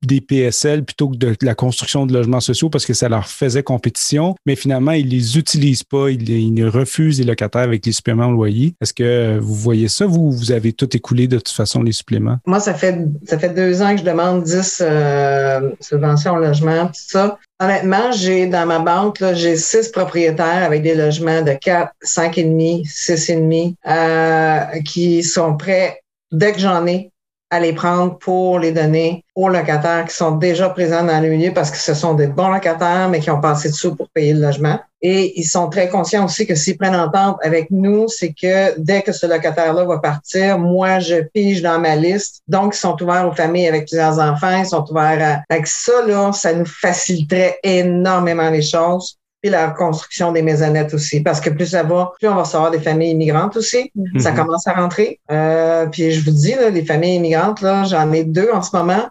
des 0.05 0.21
PSL 0.21 0.83
plutôt 0.83 1.09
que 1.09 1.17
de, 1.17 1.35
la 1.41 1.55
construction 1.55 2.05
de 2.05 2.13
logements 2.13 2.39
sociaux 2.39 2.69
parce 2.69 2.85
que 2.85 2.93
ça 2.93 3.09
leur 3.09 3.27
faisait 3.27 3.63
compétition, 3.63 4.35
mais 4.45 4.55
finalement, 4.55 4.91
ils 4.91 5.07
les 5.07 5.37
utilisent 5.37 5.83
pas, 5.83 6.09
ils, 6.09 6.29
ils 6.29 6.65
refusent 6.67 7.19
les 7.19 7.25
locataires 7.25 7.61
avec 7.61 7.85
les 7.85 7.91
suppléments 7.91 8.27
au 8.27 8.33
loyer. 8.33 8.73
Est-ce 8.81 8.93
que 8.93 9.37
vous 9.39 9.55
voyez 9.55 9.87
ça, 9.87 10.05
vous, 10.05 10.31
vous 10.31 10.51
avez 10.51 10.73
tout 10.73 10.95
écoulé 10.95 11.27
de 11.27 11.37
toute 11.37 11.49
façon, 11.49 11.83
les 11.83 11.91
suppléments? 11.91 12.37
Moi, 12.45 12.59
ça 12.59 12.73
fait, 12.73 12.97
ça 13.25 13.37
fait 13.37 13.53
deux 13.53 13.81
ans 13.81 13.93
que 13.93 14.01
je 14.01 14.05
demande 14.05 14.43
10 14.43 14.81
euh, 14.81 15.71
subventions 15.79 16.33
au 16.33 16.39
logement, 16.39 16.87
tout 16.87 16.93
ça. 16.95 17.37
Honnêtement, 17.61 18.11
j'ai 18.11 18.47
dans 18.47 18.65
ma 18.65 18.79
banque, 18.79 19.23
j'ai 19.33 19.55
six 19.55 19.89
propriétaires 19.89 20.63
avec 20.63 20.81
des 20.81 20.95
logements 20.95 21.43
de 21.43 21.53
4, 21.53 21.93
5,5, 22.03 22.85
6,5 22.87 23.75
euh, 23.87 24.81
qui 24.81 25.21
sont 25.21 25.55
prêts, 25.55 26.01
dès 26.31 26.53
que 26.53 26.59
j'en 26.59 26.87
ai, 26.87 27.10
à 27.51 27.59
les 27.59 27.73
prendre 27.73 28.17
pour 28.17 28.59
les 28.59 28.71
donner 28.71 29.25
aux 29.35 29.49
locataires 29.49 30.05
qui 30.05 30.15
sont 30.15 30.31
déjà 30.31 30.69
présents 30.69 31.03
dans 31.03 31.21
le 31.21 31.29
milieu 31.29 31.53
parce 31.53 31.69
que 31.69 31.77
ce 31.77 31.93
sont 31.93 32.13
des 32.13 32.27
bons 32.27 32.47
locataires, 32.47 33.09
mais 33.09 33.19
qui 33.19 33.29
ont 33.29 33.41
passé 33.41 33.69
dessous 33.69 33.93
pour 33.93 34.09
payer 34.09 34.33
le 34.33 34.39
logement. 34.39 34.79
Et 35.01 35.37
ils 35.37 35.45
sont 35.45 35.67
très 35.69 35.89
conscients 35.89 36.25
aussi 36.25 36.47
que 36.47 36.55
s'ils 36.55 36.77
prennent 36.77 36.95
entente 36.95 37.37
avec 37.43 37.69
nous, 37.69 38.07
c'est 38.07 38.33
que 38.33 38.79
dès 38.79 39.01
que 39.01 39.11
ce 39.11 39.25
locataire-là 39.25 39.83
va 39.83 39.99
partir, 39.99 40.59
moi, 40.59 40.99
je 40.99 41.23
pige 41.33 41.61
dans 41.61 41.79
ma 41.79 41.95
liste. 41.95 42.41
Donc, 42.47 42.73
ils 42.73 42.79
sont 42.79 43.01
ouverts 43.01 43.27
aux 43.27 43.35
familles 43.35 43.67
avec 43.67 43.87
plusieurs 43.87 44.19
enfants, 44.19 44.59
ils 44.59 44.65
sont 44.65 44.85
ouverts 44.89 45.43
à... 45.49 45.53
Avec 45.53 45.67
ça, 45.67 46.05
là, 46.07 46.31
ça 46.31 46.53
nous 46.53 46.65
faciliterait 46.65 47.59
énormément 47.63 48.49
les 48.49 48.61
choses 48.61 49.17
puis 49.41 49.51
la 49.51 49.69
reconstruction 49.69 50.31
des 50.31 50.41
maisonnettes 50.41 50.93
aussi, 50.93 51.21
parce 51.21 51.41
que 51.41 51.49
plus 51.49 51.67
ça 51.67 51.83
va, 51.83 52.11
plus 52.19 52.27
on 52.27 52.35
va 52.35 52.43
recevoir 52.43 52.71
des 52.71 52.79
familles 52.79 53.11
immigrantes 53.11 53.57
aussi. 53.57 53.91
Mhm. 53.95 54.19
Ça 54.19 54.31
commence 54.31 54.67
à 54.67 54.73
rentrer. 54.73 55.19
Euh, 55.31 55.87
puis 55.87 56.11
je 56.11 56.23
vous 56.23 56.31
dis, 56.31 56.53
là, 56.53 56.69
les 56.69 56.85
familles 56.85 57.15
immigrantes, 57.15 57.61
là, 57.61 57.83
j'en 57.83 58.11
ai 58.11 58.23
deux 58.23 58.49
en 58.53 58.61
ce 58.61 58.75
moment 58.75 59.07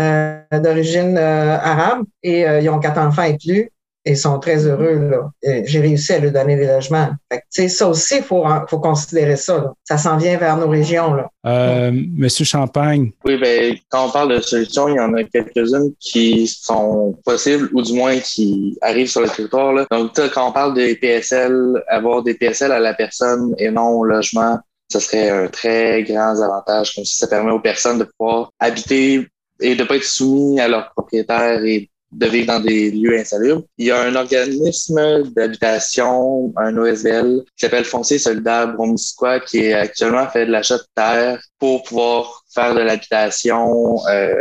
euh, 0.00 0.40
d'origine 0.52 1.16
euh, 1.16 1.58
arabe 1.58 2.04
et 2.22 2.42
ils 2.42 2.68
ont 2.70 2.80
quatre 2.80 2.98
enfants 2.98 3.22
et 3.22 3.36
plus 3.36 3.70
et 4.04 4.14
sont 4.14 4.38
très 4.38 4.66
heureux. 4.66 5.10
Là. 5.10 5.62
J'ai 5.64 5.80
réussi 5.80 6.12
à 6.12 6.18
lui 6.18 6.30
donner 6.30 6.56
des 6.56 6.66
logements. 6.66 7.10
Fait 7.52 7.68
ça 7.68 7.88
aussi, 7.88 8.16
il 8.18 8.22
faut, 8.22 8.44
faut 8.68 8.78
considérer 8.78 9.36
ça. 9.36 9.72
Ça 9.84 9.98
s'en 9.98 10.16
vient 10.16 10.36
vers 10.38 10.56
nos 10.56 10.68
régions. 10.68 11.14
Là. 11.14 11.30
Euh, 11.46 11.90
Monsieur 12.16 12.44
Champagne. 12.44 13.10
Oui, 13.24 13.36
ben, 13.38 13.76
quand 13.90 14.06
on 14.06 14.10
parle 14.10 14.36
de 14.36 14.40
solutions, 14.40 14.88
il 14.88 14.96
y 14.96 15.00
en 15.00 15.14
a 15.14 15.24
quelques-unes 15.24 15.92
qui 16.00 16.46
sont 16.46 17.18
possibles 17.24 17.68
ou 17.72 17.82
du 17.82 17.92
moins 17.92 18.18
qui 18.18 18.78
arrivent 18.80 19.10
sur 19.10 19.20
le 19.20 19.28
territoire. 19.28 19.72
Là. 19.72 19.86
Donc, 19.90 20.12
quand 20.32 20.48
on 20.48 20.52
parle 20.52 20.74
des 20.74 20.96
PSL, 20.96 21.82
avoir 21.88 22.22
des 22.22 22.34
PSL 22.34 22.72
à 22.72 22.80
la 22.80 22.94
personne 22.94 23.54
et 23.58 23.70
non 23.70 23.88
au 23.90 24.04
logement, 24.04 24.58
ce 24.90 25.00
serait 25.00 25.28
un 25.28 25.48
très 25.48 26.02
grand 26.02 26.40
avantage, 26.40 26.94
comme 26.94 27.04
si 27.04 27.16
ça 27.16 27.26
permet 27.26 27.50
aux 27.50 27.60
personnes 27.60 27.98
de 27.98 28.04
pouvoir 28.16 28.52
habiter 28.58 29.26
et 29.60 29.74
de 29.74 29.82
ne 29.82 29.88
pas 29.88 29.96
être 29.96 30.04
soumis 30.04 30.60
à 30.60 30.68
leurs 30.68 30.90
propriétaires 30.92 31.62
et 31.64 31.90
de 32.12 32.26
vivre 32.26 32.46
dans 32.46 32.60
des 32.60 32.90
lieux 32.90 33.18
insalubres. 33.18 33.64
Il 33.76 33.86
y 33.86 33.90
a 33.90 34.02
un 34.02 34.14
organisme 34.14 35.30
d'habitation, 35.34 36.52
un 36.56 36.76
OSBL, 36.76 37.42
qui 37.56 37.66
s'appelle 37.66 37.84
Foncier 37.84 38.18
solidaire 38.18 38.74
Bromisquois, 38.74 39.40
qui 39.40 39.58
est 39.58 39.74
actuellement 39.74 40.28
fait 40.28 40.46
de 40.46 40.52
l'achat 40.52 40.78
de 40.78 40.84
terre 40.94 41.42
pour 41.58 41.82
pouvoir 41.82 42.44
faire 42.54 42.74
de 42.74 42.80
l'habitation 42.80 43.98
euh, 44.08 44.34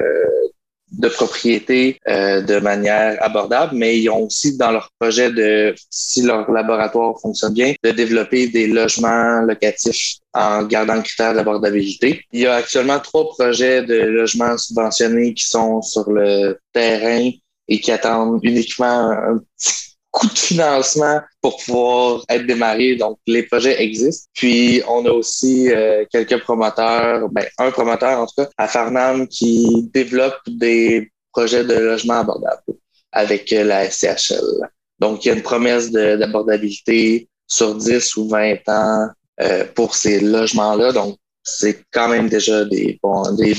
de 0.91 1.09
propriété 1.09 1.99
euh, 2.07 2.41
de 2.41 2.59
manière 2.59 3.21
abordable, 3.21 3.75
mais 3.75 3.99
ils 3.99 4.09
ont 4.09 4.23
aussi 4.23 4.57
dans 4.57 4.71
leur 4.71 4.89
projet 4.99 5.31
de, 5.31 5.75
si 5.89 6.21
leur 6.21 6.49
laboratoire 6.49 7.19
fonctionne 7.21 7.53
bien, 7.53 7.73
de 7.83 7.91
développer 7.91 8.47
des 8.47 8.67
logements 8.67 9.41
locatifs 9.41 10.15
en 10.33 10.63
gardant 10.63 10.95
le 10.95 11.01
critère 11.01 11.33
d'abordabilité. 11.33 12.23
Il 12.31 12.41
y 12.41 12.47
a 12.47 12.55
actuellement 12.55 12.99
trois 12.99 13.27
projets 13.29 13.83
de 13.83 13.95
logements 13.95 14.57
subventionnés 14.57 15.33
qui 15.33 15.45
sont 15.45 15.81
sur 15.81 16.09
le 16.09 16.57
terrain 16.71 17.31
et 17.67 17.79
qui 17.79 17.91
attendent 17.91 18.39
uniquement 18.43 19.11
un 19.11 19.39
petit 19.57 19.97
coup 20.11 20.27
de 20.27 20.37
financement 20.37 21.21
pour 21.41 21.57
pouvoir 21.57 22.23
être 22.29 22.45
démarré. 22.45 22.95
Donc, 22.95 23.19
les 23.27 23.43
projets 23.43 23.81
existent. 23.81 24.27
Puis, 24.33 24.81
on 24.87 25.05
a 25.05 25.11
aussi 25.11 25.69
euh, 25.69 26.05
quelques 26.11 26.39
promoteurs, 26.41 27.29
ben, 27.29 27.45
un 27.57 27.71
promoteur 27.71 28.19
en 28.19 28.25
tout 28.25 28.33
cas, 28.37 28.49
à 28.57 28.67
Farnham 28.67 29.27
qui 29.27 29.89
développe 29.93 30.39
des 30.47 31.11
projets 31.31 31.63
de 31.63 31.73
logement 31.73 32.21
abordable 32.21 32.63
avec 33.11 33.51
euh, 33.53 33.63
la 33.63 33.89
SCHL. 33.89 34.69
Donc, 34.99 35.23
il 35.23 35.27
y 35.27 35.31
a 35.31 35.35
une 35.35 35.43
promesse 35.43 35.91
d'abordabilité 35.91 37.29
sur 37.47 37.75
10 37.75 38.15
ou 38.17 38.27
20 38.27 38.67
ans 38.69 39.09
euh, 39.41 39.65
pour 39.75 39.95
ces 39.95 40.19
logements-là. 40.19 40.91
Donc, 40.91 41.17
c'est 41.43 41.83
quand 41.91 42.09
même 42.09 42.27
déjà 42.27 42.65
des, 42.65 42.99
bons, 43.01 43.31
des 43.33 43.55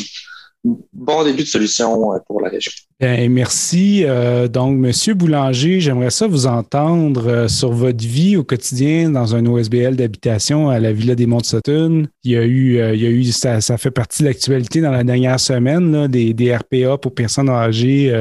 bons 0.93 1.25
débuts 1.25 1.43
de 1.43 1.49
solution 1.49 2.11
pour 2.27 2.41
la 2.41 2.49
région. 2.49 2.73
Bien, 3.01 3.29
merci. 3.29 4.03
Euh, 4.05 4.49
donc, 4.49 4.77
Monsieur 4.77 5.15
Boulanger, 5.15 5.81
j'aimerais 5.81 6.11
ça 6.11 6.27
vous 6.27 6.47
entendre 6.47 7.29
euh, 7.29 7.49
sur 7.49 7.71
votre 7.71 8.05
vie 8.05 8.37
au 8.37 8.43
quotidien 8.43 9.11
dans 9.11 9.37
un 9.37 9.47
OSBL 9.47 9.97
d'habitation 9.97 10.69
à 10.69 10.81
la 10.81 10.93
Villa 10.93 11.15
des 11.15 11.27
Monts 11.27 11.39
de 11.39 12.07
Il 12.25 12.33
y 12.33 12.37
a 12.37 12.45
eu, 12.45 12.79
euh, 12.79 12.95
il 12.95 13.03
y 13.03 13.07
a 13.07 13.11
eu 13.11 13.25
ça, 13.25 13.61
ça, 13.61 13.79
fait 13.79 13.91
partie 13.91 14.23
de 14.23 14.29
l'actualité 14.29 14.81
dans 14.81 14.91
la 14.91 15.05
dernière 15.05 15.39
semaine, 15.39 15.93
là, 15.93 16.09
des, 16.09 16.35
des, 16.35 16.57
RPA 16.57 16.99
pour 16.99 17.15
personnes 17.15 17.51
âgées. 17.51 18.13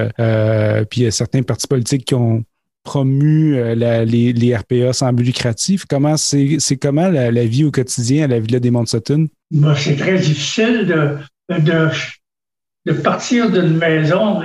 puis 0.89 1.01
il 1.01 1.03
y 1.03 1.07
a 1.07 1.11
certains 1.11 1.41
partis 1.41 1.67
politiques 1.67 2.05
qui 2.05 2.13
ont 2.13 2.43
promu 2.83 3.55
la, 3.75 4.05
les, 4.05 4.31
les, 4.31 4.55
RPA 4.55 4.93
sans 4.93 5.11
but 5.11 5.23
lucratif. 5.23 5.85
Comment 5.89 6.17
c'est, 6.17 6.57
c'est 6.59 6.77
comment 6.77 7.09
la, 7.09 7.31
la, 7.31 7.45
vie 7.45 7.65
au 7.65 7.71
quotidien 7.71 8.25
à 8.25 8.27
la 8.27 8.39
Villa 8.39 8.59
des 8.59 8.71
Monts 8.71 8.83
de 8.83 9.27
ben, 9.51 9.75
c'est 9.75 9.95
très 9.95 10.17
difficile 10.17 10.85
de, 10.85 11.17
de 11.59 11.89
de 12.87 12.93
partir 12.93 13.51
d'une 13.51 13.77
maison 13.77 14.41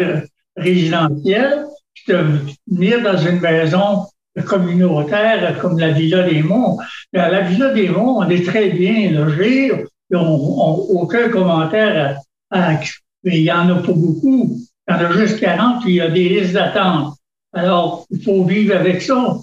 résidentielle, 0.57 1.65
de 2.09 2.25
venir 2.67 3.01
dans 3.01 3.17
une 3.17 3.39
maison 3.39 4.07
communautaire 4.45 5.59
comme 5.61 5.79
la 5.79 5.93
Villa 5.93 6.29
des 6.29 6.43
Monts. 6.43 6.79
À 7.15 7.31
la 7.31 7.43
Villa 7.43 7.73
des 7.73 7.89
Monts, 7.89 8.19
on 8.19 8.29
est 8.29 8.45
très 8.45 8.71
bien 8.71 9.13
logé. 9.13 9.71
On, 10.13 10.87
aucun 10.91 11.29
commentaire 11.29 12.19
à, 12.51 12.81
mais 13.23 13.39
il 13.39 13.43
n'y 13.45 13.53
en 13.53 13.69
a 13.69 13.77
pas 13.77 13.93
beaucoup. 13.93 14.59
Il 14.89 14.93
y 14.93 14.95
en 14.95 14.99
a 14.99 15.13
juste 15.13 15.39
40, 15.39 15.83
puis 15.83 15.93
il 15.93 15.97
y 15.97 16.01
a 16.01 16.11
des 16.11 16.29
listes 16.29 16.55
d'attente. 16.55 17.15
Alors, 17.53 18.07
il 18.11 18.23
faut 18.25 18.45
vivre 18.45 18.75
avec 18.75 19.03
ça. 19.03 19.37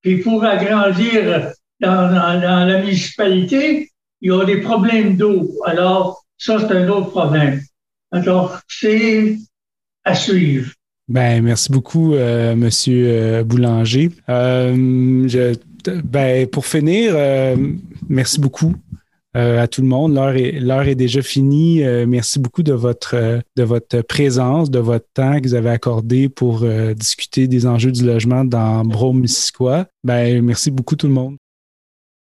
Puis 0.00 0.22
pour 0.22 0.42
agrandir 0.44 1.52
dans, 1.80 2.10
dans, 2.10 2.40
dans 2.40 2.66
la 2.66 2.78
municipalité, 2.78 3.90
il 4.22 4.28
y 4.28 4.32
a 4.32 4.44
des 4.44 4.62
problèmes 4.62 5.16
d'eau. 5.18 5.50
Alors, 5.66 6.24
ça, 6.38 6.58
c'est 6.58 6.74
un 6.74 6.88
autre 6.88 7.10
problème. 7.10 7.60
Alors, 8.14 8.60
c'est 8.68 9.36
à 10.04 10.14
suivre. 10.14 10.70
Ben, 11.08 11.42
merci 11.42 11.72
beaucoup, 11.72 12.14
euh, 12.14 12.54
Monsieur 12.54 13.06
euh, 13.08 13.42
Boulanger. 13.42 14.12
Euh, 14.28 15.24
ben, 16.04 16.46
pour 16.46 16.64
finir, 16.64 17.16
merci 18.08 18.40
beaucoup 18.40 18.74
à 19.34 19.66
tout 19.66 19.82
le 19.82 19.88
monde. 19.88 20.14
L'heure 20.14 20.36
est, 20.36 20.60
l'heure 20.60 20.86
est 20.86 20.94
déjà 20.94 21.20
finie. 21.22 21.82
merci 22.06 22.38
beaucoup 22.38 22.62
de 22.62 22.72
votre, 22.72 23.40
de 23.56 23.62
votre 23.64 24.00
présence, 24.02 24.70
de 24.70 24.78
votre 24.78 25.06
temps 25.12 25.40
que 25.40 25.48
vous 25.48 25.54
avez 25.54 25.70
accordé 25.70 26.28
pour 26.28 26.64
discuter 26.94 27.48
des 27.48 27.66
enjeux 27.66 27.92
du 27.92 28.06
logement 28.06 28.44
dans 28.44 28.84
Brome-Missisquoi. 28.84 29.86
Ben, 30.04 30.40
merci 30.40 30.70
beaucoup 30.70 30.96
tout 30.96 31.08
le 31.08 31.12
monde. 31.12 31.36